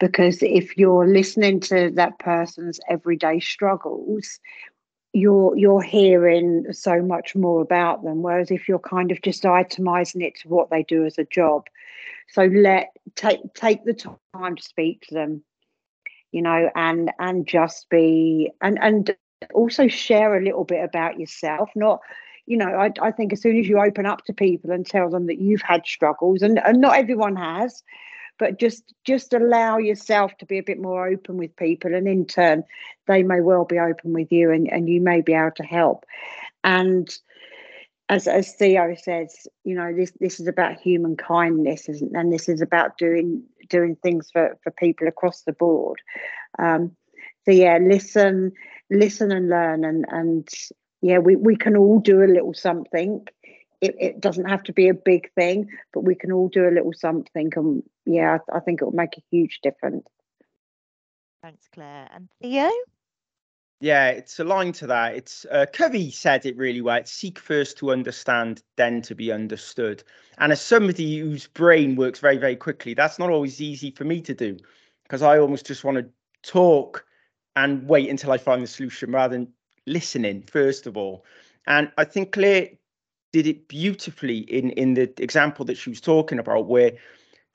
Because 0.00 0.42
if 0.42 0.76
you're 0.78 1.06
listening 1.06 1.60
to 1.60 1.90
that 1.90 2.18
person's 2.18 2.80
everyday 2.88 3.38
struggles, 3.40 4.40
you're 5.12 5.56
you're 5.56 5.82
hearing 5.82 6.64
so 6.72 7.02
much 7.02 7.34
more 7.34 7.62
about 7.62 8.02
them 8.02 8.22
whereas 8.22 8.50
if 8.50 8.68
you're 8.68 8.78
kind 8.78 9.10
of 9.10 9.20
just 9.22 9.42
itemizing 9.42 10.22
it 10.22 10.36
to 10.36 10.48
what 10.48 10.70
they 10.70 10.82
do 10.82 11.04
as 11.06 11.18
a 11.18 11.24
job 11.24 11.66
so 12.28 12.44
let 12.44 12.88
take 13.14 13.40
take 13.54 13.84
the 13.84 13.94
time 13.94 14.56
to 14.56 14.62
speak 14.62 15.00
to 15.06 15.14
them 15.14 15.42
you 16.30 16.42
know 16.42 16.70
and 16.74 17.10
and 17.18 17.46
just 17.46 17.88
be 17.88 18.50
and 18.60 18.78
and 18.82 19.16
also 19.54 19.88
share 19.88 20.36
a 20.36 20.42
little 20.42 20.64
bit 20.64 20.84
about 20.84 21.18
yourself 21.18 21.70
not 21.74 22.00
you 22.46 22.56
know 22.56 22.68
I, 22.68 22.90
I 23.00 23.10
think 23.10 23.32
as 23.32 23.40
soon 23.40 23.58
as 23.58 23.68
you 23.68 23.78
open 23.78 24.06
up 24.06 24.24
to 24.24 24.32
people 24.32 24.70
and 24.70 24.86
tell 24.86 25.10
them 25.10 25.26
that 25.26 25.38
you've 25.38 25.62
had 25.62 25.86
struggles 25.86 26.42
and, 26.42 26.58
and 26.58 26.80
not 26.80 26.96
everyone 26.96 27.36
has 27.36 27.82
but 28.38 28.58
just 28.58 28.94
just 29.04 29.32
allow 29.34 29.78
yourself 29.78 30.36
to 30.38 30.46
be 30.46 30.58
a 30.58 30.62
bit 30.62 30.80
more 30.80 31.06
open 31.08 31.36
with 31.36 31.54
people 31.56 31.94
and 31.94 32.08
in 32.08 32.24
turn 32.24 32.64
they 33.06 33.22
may 33.22 33.40
well 33.40 33.64
be 33.64 33.78
open 33.78 34.12
with 34.12 34.32
you 34.32 34.50
and, 34.50 34.70
and 34.72 34.88
you 34.88 35.00
may 35.00 35.20
be 35.20 35.34
able 35.34 35.50
to 35.56 35.64
help. 35.64 36.04
And 36.64 37.08
as 38.08 38.26
as 38.26 38.54
theo 38.54 38.94
says 38.94 39.46
you 39.64 39.74
know 39.74 39.92
this 39.94 40.12
this 40.18 40.40
is 40.40 40.46
about 40.46 40.80
human 40.80 41.16
kindness 41.16 41.88
isn't 41.90 42.16
and 42.16 42.32
this 42.32 42.48
is 42.48 42.62
about 42.62 42.96
doing 42.96 43.42
doing 43.68 43.96
things 43.96 44.30
for 44.32 44.56
for 44.62 44.70
people 44.70 45.08
across 45.08 45.42
the 45.42 45.52
board. 45.52 46.00
Um 46.58 46.96
so 47.48 47.54
yeah 47.54 47.78
listen 47.80 48.52
listen 48.90 49.32
and 49.32 49.48
learn 49.48 49.84
and 49.84 50.04
and 50.08 50.48
yeah 51.00 51.18
we, 51.18 51.36
we 51.36 51.56
can 51.56 51.76
all 51.76 51.98
do 51.98 52.22
a 52.22 52.26
little 52.26 52.54
something 52.54 53.24
it, 53.80 53.94
it 53.98 54.20
doesn't 54.20 54.48
have 54.48 54.62
to 54.64 54.72
be 54.72 54.88
a 54.88 54.94
big 54.94 55.32
thing, 55.34 55.68
but 55.92 56.00
we 56.00 56.14
can 56.14 56.32
all 56.32 56.48
do 56.48 56.68
a 56.68 56.70
little 56.70 56.92
something. 56.92 57.52
And 57.54 57.82
yeah, 58.06 58.38
I, 58.52 58.56
I 58.56 58.60
think 58.60 58.80
it 58.80 58.84
will 58.84 58.92
make 58.92 59.16
a 59.16 59.22
huge 59.30 59.60
difference. 59.62 60.06
Thanks, 61.42 61.68
Claire. 61.72 62.08
And 62.12 62.28
Theo? 62.42 62.70
Yeah, 63.80 64.08
it's 64.08 64.40
aligned 64.40 64.74
to 64.76 64.88
that. 64.88 65.14
It's 65.14 65.46
uh, 65.52 65.66
Covey 65.72 66.10
said 66.10 66.44
it 66.44 66.56
really 66.56 66.80
well. 66.80 66.96
It's 66.96 67.12
seek 67.12 67.38
first 67.38 67.78
to 67.78 67.92
understand, 67.92 68.62
then 68.76 69.02
to 69.02 69.14
be 69.14 69.30
understood. 69.30 70.02
And 70.38 70.50
as 70.50 70.60
somebody 70.60 71.20
whose 71.20 71.46
brain 71.46 71.94
works 71.94 72.18
very, 72.18 72.38
very 72.38 72.56
quickly, 72.56 72.94
that's 72.94 73.20
not 73.20 73.30
always 73.30 73.60
easy 73.60 73.92
for 73.92 74.02
me 74.02 74.20
to 74.22 74.34
do 74.34 74.58
because 75.04 75.22
I 75.22 75.38
almost 75.38 75.64
just 75.64 75.84
want 75.84 75.98
to 75.98 76.08
talk 76.42 77.04
and 77.58 77.88
wait 77.88 78.08
until 78.08 78.30
I 78.30 78.38
find 78.38 78.62
the 78.62 78.68
solution 78.68 79.10
rather 79.10 79.36
than 79.36 79.48
listening, 79.84 80.44
first 80.44 80.86
of 80.86 80.96
all. 80.96 81.24
And 81.66 81.90
I 81.98 82.04
think 82.04 82.32
Claire 82.32 82.68
did 83.32 83.46
it 83.48 83.66
beautifully 83.68 84.38
in 84.38 84.70
in 84.70 84.94
the 84.94 85.12
example 85.22 85.64
that 85.64 85.76
she 85.76 85.90
was 85.90 86.00
talking 86.00 86.38
about 86.38 86.68
where 86.68 86.92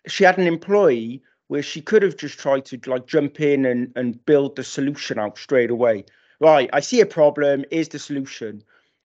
she 0.08 0.26
had 0.26 0.38
an 0.38 0.46
employee 0.46 1.24
where 1.48 1.64
she 1.64 1.82
could 1.82 2.04
have 2.04 2.18
just 2.18 2.38
tried 2.38 2.66
to 2.66 2.80
like 2.86 3.08
jump 3.08 3.40
in 3.40 3.66
and 3.66 3.94
and 3.96 4.24
build 4.26 4.58
the 4.58 4.64
solution 4.64 5.18
out 5.18 5.38
straight 5.38 5.72
away. 5.72 6.04
Right 6.42 6.70
i 6.74 6.82
see 6.82 7.00
a 7.02 7.06
problem 7.06 7.64
is 7.72 7.88
the 7.88 8.00
solution. 8.00 8.62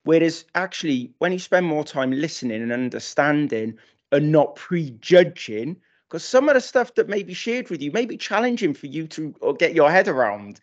Whereas 0.05 0.47
actually 0.55 1.13
when 1.19 1.33
you 1.33 1.39
spend 1.39 1.67
more 1.67 1.85
time 1.85 2.11
listening 2.11 2.63
and 2.63 2.73
understanding 2.73 3.77
and 4.13 4.33
not 4.33 4.57
prejudging 4.57 5.77
because 6.09 6.25
some 6.25 6.49
of 6.49 6.55
the 6.55 6.61
stuff 6.61 6.95
that 6.95 7.09
may 7.09 7.23
be 7.23 7.35
shared 7.35 7.69
with 7.69 7.83
you 7.83 7.93
may 7.93 8.07
be 8.07 8.17
challenging 8.17 8.73
for 8.73 8.87
you 8.87 9.07
to 9.09 9.35
uh, 9.43 9.53
get 9.53 9.75
your 9.75 9.91
head 9.91 10.09
around 10.09 10.61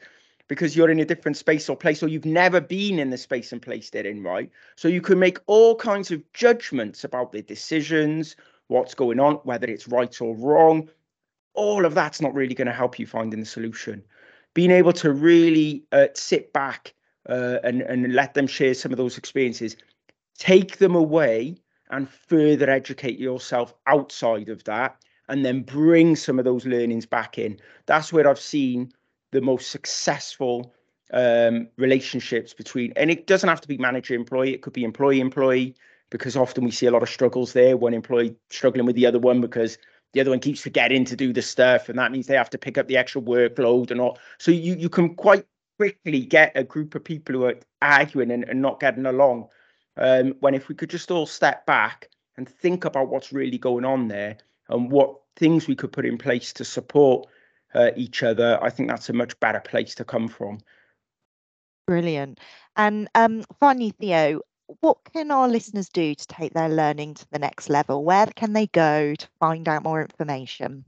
because 0.48 0.76
you're 0.76 0.90
in 0.90 1.00
a 1.00 1.06
different 1.06 1.38
space 1.38 1.70
or 1.70 1.76
place 1.76 2.04
or 2.04 2.08
you've 2.08 2.26
never 2.26 2.60
been 2.60 3.00
in 3.00 3.10
the 3.10 3.18
space 3.18 3.52
and 3.52 3.62
place 3.62 3.90
they're 3.90 4.06
in, 4.06 4.24
right? 4.24 4.50
So 4.76 4.88
you 4.88 5.02
can 5.02 5.20
make 5.20 5.40
all 5.48 5.76
kinds 5.76 6.12
of 6.12 6.22
judgments 6.34 7.04
about 7.04 7.32
their 7.32 7.42
decisions, 7.42 8.36
what's 8.68 8.94
going 8.94 9.20
on, 9.20 9.36
whether 9.44 9.68
it's 9.68 9.88
right 9.88 10.22
or 10.22 10.36
wrong. 10.36 10.90
All 11.54 11.86
of 11.86 11.94
that's 11.94 12.22
not 12.22 12.34
really 12.34 12.56
going 12.56 12.68
to 12.68 12.74
help 12.74 13.00
you 13.00 13.08
finding 13.08 13.40
the 13.40 13.46
solution. 13.46 14.04
Being 14.54 14.72
able 14.72 14.94
to 14.94 15.12
really 15.12 15.84
uh, 15.92 16.08
sit 16.14 16.52
back 16.54 16.94
uh, 17.30 17.60
and, 17.64 17.82
and 17.82 18.14
let 18.14 18.34
them 18.34 18.48
share 18.48 18.74
some 18.74 18.92
of 18.92 18.98
those 18.98 19.18
experiences, 19.18 19.78
take 20.38 20.78
them 20.78 20.96
away 20.96 21.56
and 21.90 22.10
further 22.10 22.70
educate 22.70 23.20
yourself 23.20 23.74
outside 23.88 24.50
of 24.50 24.64
that, 24.66 24.98
and 25.30 25.46
then 25.46 25.62
bring 25.62 26.16
some 26.16 26.38
of 26.38 26.46
those 26.46 26.66
learnings 26.66 27.06
back 27.06 27.38
in. 27.38 27.60
That's 27.86 28.12
where 28.12 28.28
I've 28.28 28.40
seen 28.40 28.92
the 29.34 29.42
most 29.42 29.70
successful 29.70 30.74
um, 31.12 31.68
relationships 31.78 32.54
between, 32.54 32.94
and 32.96 33.12
it 33.12 33.28
doesn't 33.28 33.50
have 33.50 33.62
to 33.62 33.68
be 33.68 33.78
manager 33.78 34.16
employee, 34.16 34.54
it 34.54 34.62
could 34.62 34.74
be 34.74 34.84
employee 34.84 35.20
employee, 35.20 35.76
because 36.10 36.38
often 36.38 36.64
we 36.64 36.72
see 36.72 36.86
a 36.86 36.92
lot 36.92 37.04
of 37.04 37.10
struggles 37.10 37.54
there. 37.54 37.76
One 37.76 37.94
employee 37.94 38.36
struggling 38.50 38.86
with 38.86 38.96
the 38.96 39.08
other 39.08 39.20
one 39.20 39.42
because 39.42 39.78
the 40.14 40.22
other 40.22 40.30
one 40.30 40.40
keeps 40.40 40.62
forgetting 40.62 41.06
to 41.06 41.16
do 41.16 41.34
the 41.34 41.42
stuff, 41.42 41.90
and 41.90 41.98
that 41.98 42.12
means 42.12 42.28
they 42.28 42.36
have 42.36 42.52
to 42.52 42.58
pick 42.58 42.78
up 42.78 42.88
the 42.88 42.98
extra 42.98 43.20
workload 43.20 43.92
and 43.92 44.00
all. 44.00 44.20
So 44.38 44.52
you 44.52 44.76
you 44.76 44.90
can 44.90 45.16
quite 45.16 45.46
quickly 45.78 46.22
get 46.22 46.52
a 46.56 46.64
group 46.64 46.94
of 46.94 47.04
people 47.04 47.34
who 47.36 47.46
are 47.46 47.56
arguing 47.82 48.32
and, 48.32 48.44
and 48.44 48.62
not 48.62 48.80
getting 48.80 49.08
along. 49.08 49.48
Um, 49.98 50.36
when 50.40 50.54
if 50.54 50.70
we 50.70 50.76
could 50.76 50.90
just 50.90 51.12
all 51.12 51.26
step 51.26 51.66
back 51.66 52.10
and 52.38 52.48
think 52.48 52.86
about 52.86 53.10
what's 53.10 53.34
really 53.34 53.58
going 53.58 53.86
on 53.86 54.08
there 54.08 54.38
and 54.70 54.92
what 54.92 55.16
things 55.36 55.68
we 55.68 55.76
could 55.76 55.92
put 55.92 56.06
in 56.06 56.18
place 56.18 56.54
to 56.54 56.66
support 56.66 57.28
uh, 57.74 57.92
each 57.96 58.24
other, 58.24 58.60
I 58.62 58.70
think 58.70 58.90
that's 58.90 59.10
a 59.10 59.14
much 59.14 59.40
better 59.40 59.60
place 59.60 59.96
to 59.96 60.06
come 60.06 60.28
from. 60.28 60.60
Brilliant. 61.88 62.40
And 62.76 63.10
um, 63.16 63.44
finally, 63.60 63.92
Theo, 64.00 64.42
what 64.82 64.98
can 65.14 65.32
our 65.32 65.48
listeners 65.48 65.90
do 65.90 66.16
to 66.16 66.28
take 66.28 66.54
their 66.54 66.70
learning 66.70 67.16
to 67.16 67.26
the 67.32 67.40
next 67.40 67.70
level? 67.70 68.04
Where 68.04 68.28
can 68.28 68.54
they 68.54 68.68
go 68.68 69.14
to 69.16 69.28
find 69.40 69.68
out 69.68 69.84
more 69.84 70.02
information? 70.02 70.86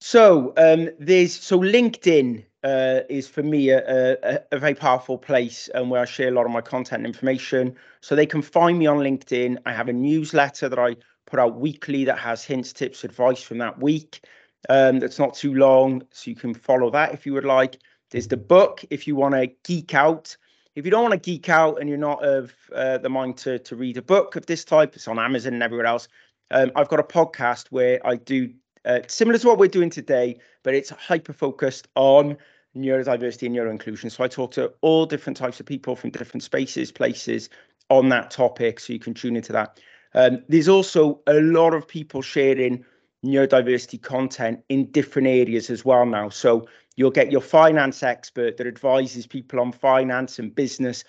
So 0.00 0.54
um, 0.56 0.88
there's 0.98 1.38
so 1.38 1.58
LinkedIn 1.60 2.44
uh, 2.64 3.00
is 3.10 3.28
for 3.28 3.42
me 3.42 3.70
a, 3.70 4.16
a, 4.22 4.40
a, 4.52 4.58
very 4.58 4.74
powerful 4.74 5.18
place 5.18 5.68
and 5.74 5.90
where 5.90 6.02
I 6.02 6.04
share 6.06 6.28
a 6.28 6.32
lot 6.32 6.46
of 6.46 6.52
my 6.52 6.62
content 6.62 7.04
and 7.04 7.06
information. 7.06 7.76
So 8.00 8.16
they 8.16 8.26
can 8.26 8.42
find 8.42 8.78
me 8.78 8.86
on 8.86 8.98
LinkedIn. 8.98 9.58
I 9.66 9.72
have 9.72 9.88
a 9.88 9.92
newsletter 9.92 10.68
that 10.70 10.78
I 10.78 10.96
put 11.26 11.38
out 11.38 11.60
weekly 11.60 12.04
that 12.06 12.18
has 12.18 12.44
hints, 12.44 12.72
tips, 12.72 13.04
advice 13.04 13.42
from 13.42 13.58
that 13.58 13.78
week 13.78 14.24
um, 14.68 14.98
that's 15.00 15.18
not 15.18 15.34
too 15.34 15.54
long, 15.54 16.02
so 16.10 16.30
you 16.30 16.36
can 16.36 16.54
follow 16.54 16.90
that 16.90 17.14
if 17.14 17.26
you 17.26 17.32
would 17.32 17.44
like. 17.44 17.78
There's 18.10 18.28
the 18.28 18.36
book 18.36 18.84
if 18.90 19.06
you 19.06 19.16
want 19.16 19.34
to 19.34 19.48
geek 19.64 19.94
out. 19.94 20.36
If 20.74 20.84
you 20.84 20.90
don't 20.90 21.02
want 21.02 21.12
to 21.12 21.30
geek 21.30 21.48
out 21.48 21.80
and 21.80 21.88
you're 21.88 21.98
not 21.98 22.24
of 22.24 22.52
uh, 22.74 22.98
the 22.98 23.08
mind 23.08 23.36
to 23.38 23.58
to 23.60 23.76
read 23.76 23.96
a 23.96 24.02
book 24.02 24.36
of 24.36 24.46
this 24.46 24.64
type, 24.64 24.94
it's 24.94 25.08
on 25.08 25.18
Amazon 25.18 25.54
and 25.54 25.62
everywhere 25.62 25.86
else. 25.86 26.08
Um, 26.50 26.72
I've 26.74 26.88
got 26.88 27.00
a 27.00 27.04
podcast 27.04 27.68
where 27.68 28.04
I 28.06 28.16
do 28.16 28.52
uh, 28.84 29.00
similar 29.06 29.38
to 29.38 29.46
what 29.46 29.58
we're 29.58 29.68
doing 29.68 29.90
today, 29.90 30.38
but 30.62 30.74
it's 30.74 30.90
hyper 30.90 31.32
focused 31.32 31.88
on 31.94 32.36
neurodiversity 32.76 33.44
and 33.44 33.54
neuro 33.54 33.70
inclusion. 33.70 34.10
So 34.10 34.24
I 34.24 34.28
talk 34.28 34.52
to 34.52 34.72
all 34.80 35.06
different 35.06 35.36
types 35.36 35.60
of 35.60 35.66
people 35.66 35.96
from 35.96 36.10
different 36.10 36.42
spaces, 36.42 36.92
places 36.92 37.50
on 37.88 38.08
that 38.10 38.30
topic. 38.30 38.80
So 38.80 38.92
you 38.92 38.98
can 38.98 39.14
tune 39.14 39.36
into 39.36 39.52
that. 39.52 39.80
Um, 40.14 40.42
there's 40.48 40.68
also 40.68 41.20
a 41.26 41.34
lot 41.34 41.74
of 41.74 41.86
people 41.86 42.22
sharing 42.22 42.84
neurodiversity 43.24 44.00
content 44.00 44.60
in 44.68 44.90
different 44.90 45.28
areas 45.28 45.70
as 45.70 45.84
well 45.84 46.06
now. 46.06 46.28
So 46.28 46.66
you'll 46.96 47.10
get 47.10 47.30
your 47.30 47.40
finance 47.40 48.02
expert 48.02 48.56
that 48.56 48.66
advises 48.66 49.26
people 49.26 49.60
on 49.60 49.72
finance 49.72 50.38
and 50.38 50.54
business 50.54 51.04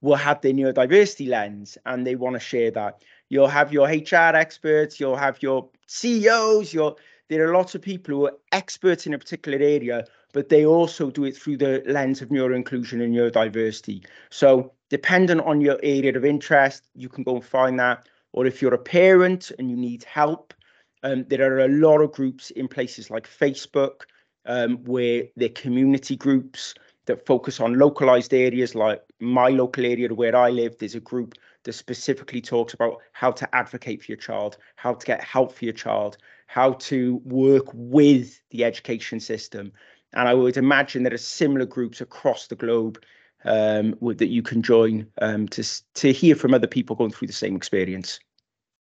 will 0.00 0.16
have 0.16 0.40
their 0.40 0.52
neurodiversity 0.52 1.28
lens 1.28 1.76
and 1.84 2.06
they 2.06 2.14
want 2.14 2.34
to 2.34 2.40
share 2.40 2.70
that. 2.70 3.02
You'll 3.28 3.48
have 3.48 3.72
your 3.72 3.88
HR 3.88 4.36
experts, 4.36 5.00
you'll 5.00 5.16
have 5.16 5.42
your 5.42 5.68
CEOs, 5.86 6.72
your 6.72 6.96
there 7.28 7.46
are 7.46 7.54
lots 7.54 7.74
of 7.74 7.82
people 7.82 8.14
who 8.14 8.26
are 8.26 8.36
experts 8.52 9.06
in 9.06 9.12
a 9.12 9.18
particular 9.18 9.58
area, 9.58 10.06
but 10.32 10.48
they 10.48 10.64
also 10.64 11.10
do 11.10 11.24
it 11.24 11.36
through 11.36 11.58
the 11.58 11.82
lens 11.86 12.22
of 12.22 12.30
neuro 12.30 12.56
inclusion 12.56 13.02
and 13.02 13.14
neurodiversity. 13.14 14.04
So 14.30 14.72
dependent 14.88 15.42
on 15.42 15.60
your 15.60 15.78
area 15.82 16.16
of 16.16 16.24
interest, 16.24 16.84
you 16.94 17.08
can 17.10 17.24
go 17.24 17.36
and 17.36 17.44
find 17.44 17.78
that. 17.80 18.08
Or 18.32 18.46
if 18.46 18.62
you're 18.62 18.74
a 18.74 18.78
parent 18.78 19.52
and 19.58 19.70
you 19.70 19.76
need 19.76 20.04
help, 20.04 20.54
um, 21.02 21.24
there 21.28 21.52
are 21.52 21.60
a 21.60 21.68
lot 21.68 22.00
of 22.00 22.12
groups 22.12 22.50
in 22.50 22.68
places 22.68 23.10
like 23.10 23.28
Facebook 23.28 24.02
um, 24.46 24.78
where 24.84 25.24
they're 25.36 25.48
community 25.50 26.16
groups 26.16 26.74
that 27.06 27.26
focus 27.26 27.60
on 27.60 27.78
localized 27.78 28.34
areas 28.34 28.74
like 28.74 29.02
my 29.20 29.48
local 29.48 29.84
area 29.84 30.12
where 30.12 30.36
I 30.36 30.50
live. 30.50 30.76
There's 30.78 30.94
a 30.94 31.00
group 31.00 31.34
that 31.64 31.72
specifically 31.72 32.40
talks 32.40 32.74
about 32.74 32.98
how 33.12 33.30
to 33.32 33.54
advocate 33.54 34.02
for 34.02 34.12
your 34.12 34.18
child, 34.18 34.58
how 34.76 34.94
to 34.94 35.06
get 35.06 35.22
help 35.22 35.52
for 35.52 35.64
your 35.64 35.74
child, 35.74 36.18
how 36.46 36.72
to 36.74 37.20
work 37.24 37.66
with 37.74 38.40
the 38.50 38.64
education 38.64 39.20
system. 39.20 39.72
And 40.14 40.28
I 40.28 40.34
would 40.34 40.56
imagine 40.56 41.02
that 41.02 41.10
there 41.10 41.14
are 41.14 41.18
similar 41.18 41.66
groups 41.66 42.00
across 42.00 42.46
the 42.46 42.56
globe 42.56 42.98
um, 43.44 43.94
that 44.00 44.28
you 44.28 44.42
can 44.42 44.62
join 44.62 45.06
um, 45.20 45.48
to, 45.48 45.64
to 45.94 46.12
hear 46.12 46.34
from 46.34 46.54
other 46.54 46.66
people 46.66 46.96
going 46.96 47.10
through 47.10 47.28
the 47.28 47.34
same 47.34 47.56
experience. 47.56 48.20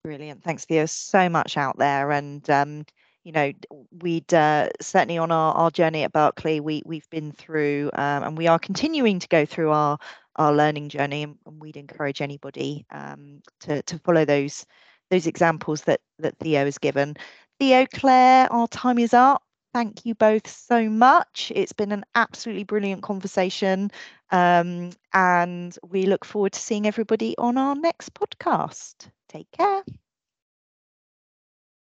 Brilliant. 0.06 0.44
Thanks, 0.44 0.64
Theo. 0.64 0.86
So 0.86 1.28
much 1.28 1.56
out 1.56 1.78
there. 1.78 2.12
And, 2.12 2.48
um, 2.48 2.84
you 3.24 3.32
know, 3.32 3.50
we'd 3.90 4.32
uh, 4.32 4.68
certainly 4.80 5.18
on 5.18 5.32
our, 5.32 5.52
our 5.52 5.68
journey 5.68 6.04
at 6.04 6.12
Berkley, 6.12 6.60
we, 6.60 6.80
we've 6.86 7.10
been 7.10 7.32
through 7.32 7.90
um, 7.94 8.22
and 8.22 8.38
we 8.38 8.46
are 8.46 8.60
continuing 8.60 9.18
to 9.18 9.26
go 9.26 9.44
through 9.44 9.72
our, 9.72 9.98
our 10.36 10.54
learning 10.54 10.90
journey. 10.90 11.24
And, 11.24 11.36
we'd 11.58 11.76
encourage 11.76 12.22
anybody 12.22 12.86
um, 12.92 13.40
to, 13.62 13.82
to 13.82 13.98
follow 13.98 14.24
those 14.24 14.64
those 15.10 15.26
examples 15.26 15.82
that, 15.82 16.00
that 16.20 16.38
Theo 16.38 16.66
has 16.66 16.78
given. 16.78 17.16
Theo, 17.58 17.84
Claire, 17.92 18.46
our 18.52 18.68
time 18.68 19.00
is 19.00 19.12
up. 19.12 19.42
thank 19.74 20.06
you 20.06 20.14
both 20.14 20.46
so 20.46 20.88
much. 20.88 21.50
It's 21.52 21.72
been 21.72 21.90
an 21.90 22.04
absolutely 22.14 22.62
brilliant 22.64 23.02
conversation. 23.02 23.90
Um, 24.30 24.92
and 25.12 25.76
we 25.88 26.06
look 26.06 26.24
forward 26.24 26.52
to 26.52 26.60
seeing 26.60 26.86
everybody 26.86 27.36
on 27.38 27.58
our 27.58 27.74
next 27.74 28.14
podcast. 28.14 29.10
Take 29.36 29.50
care. 29.52 29.82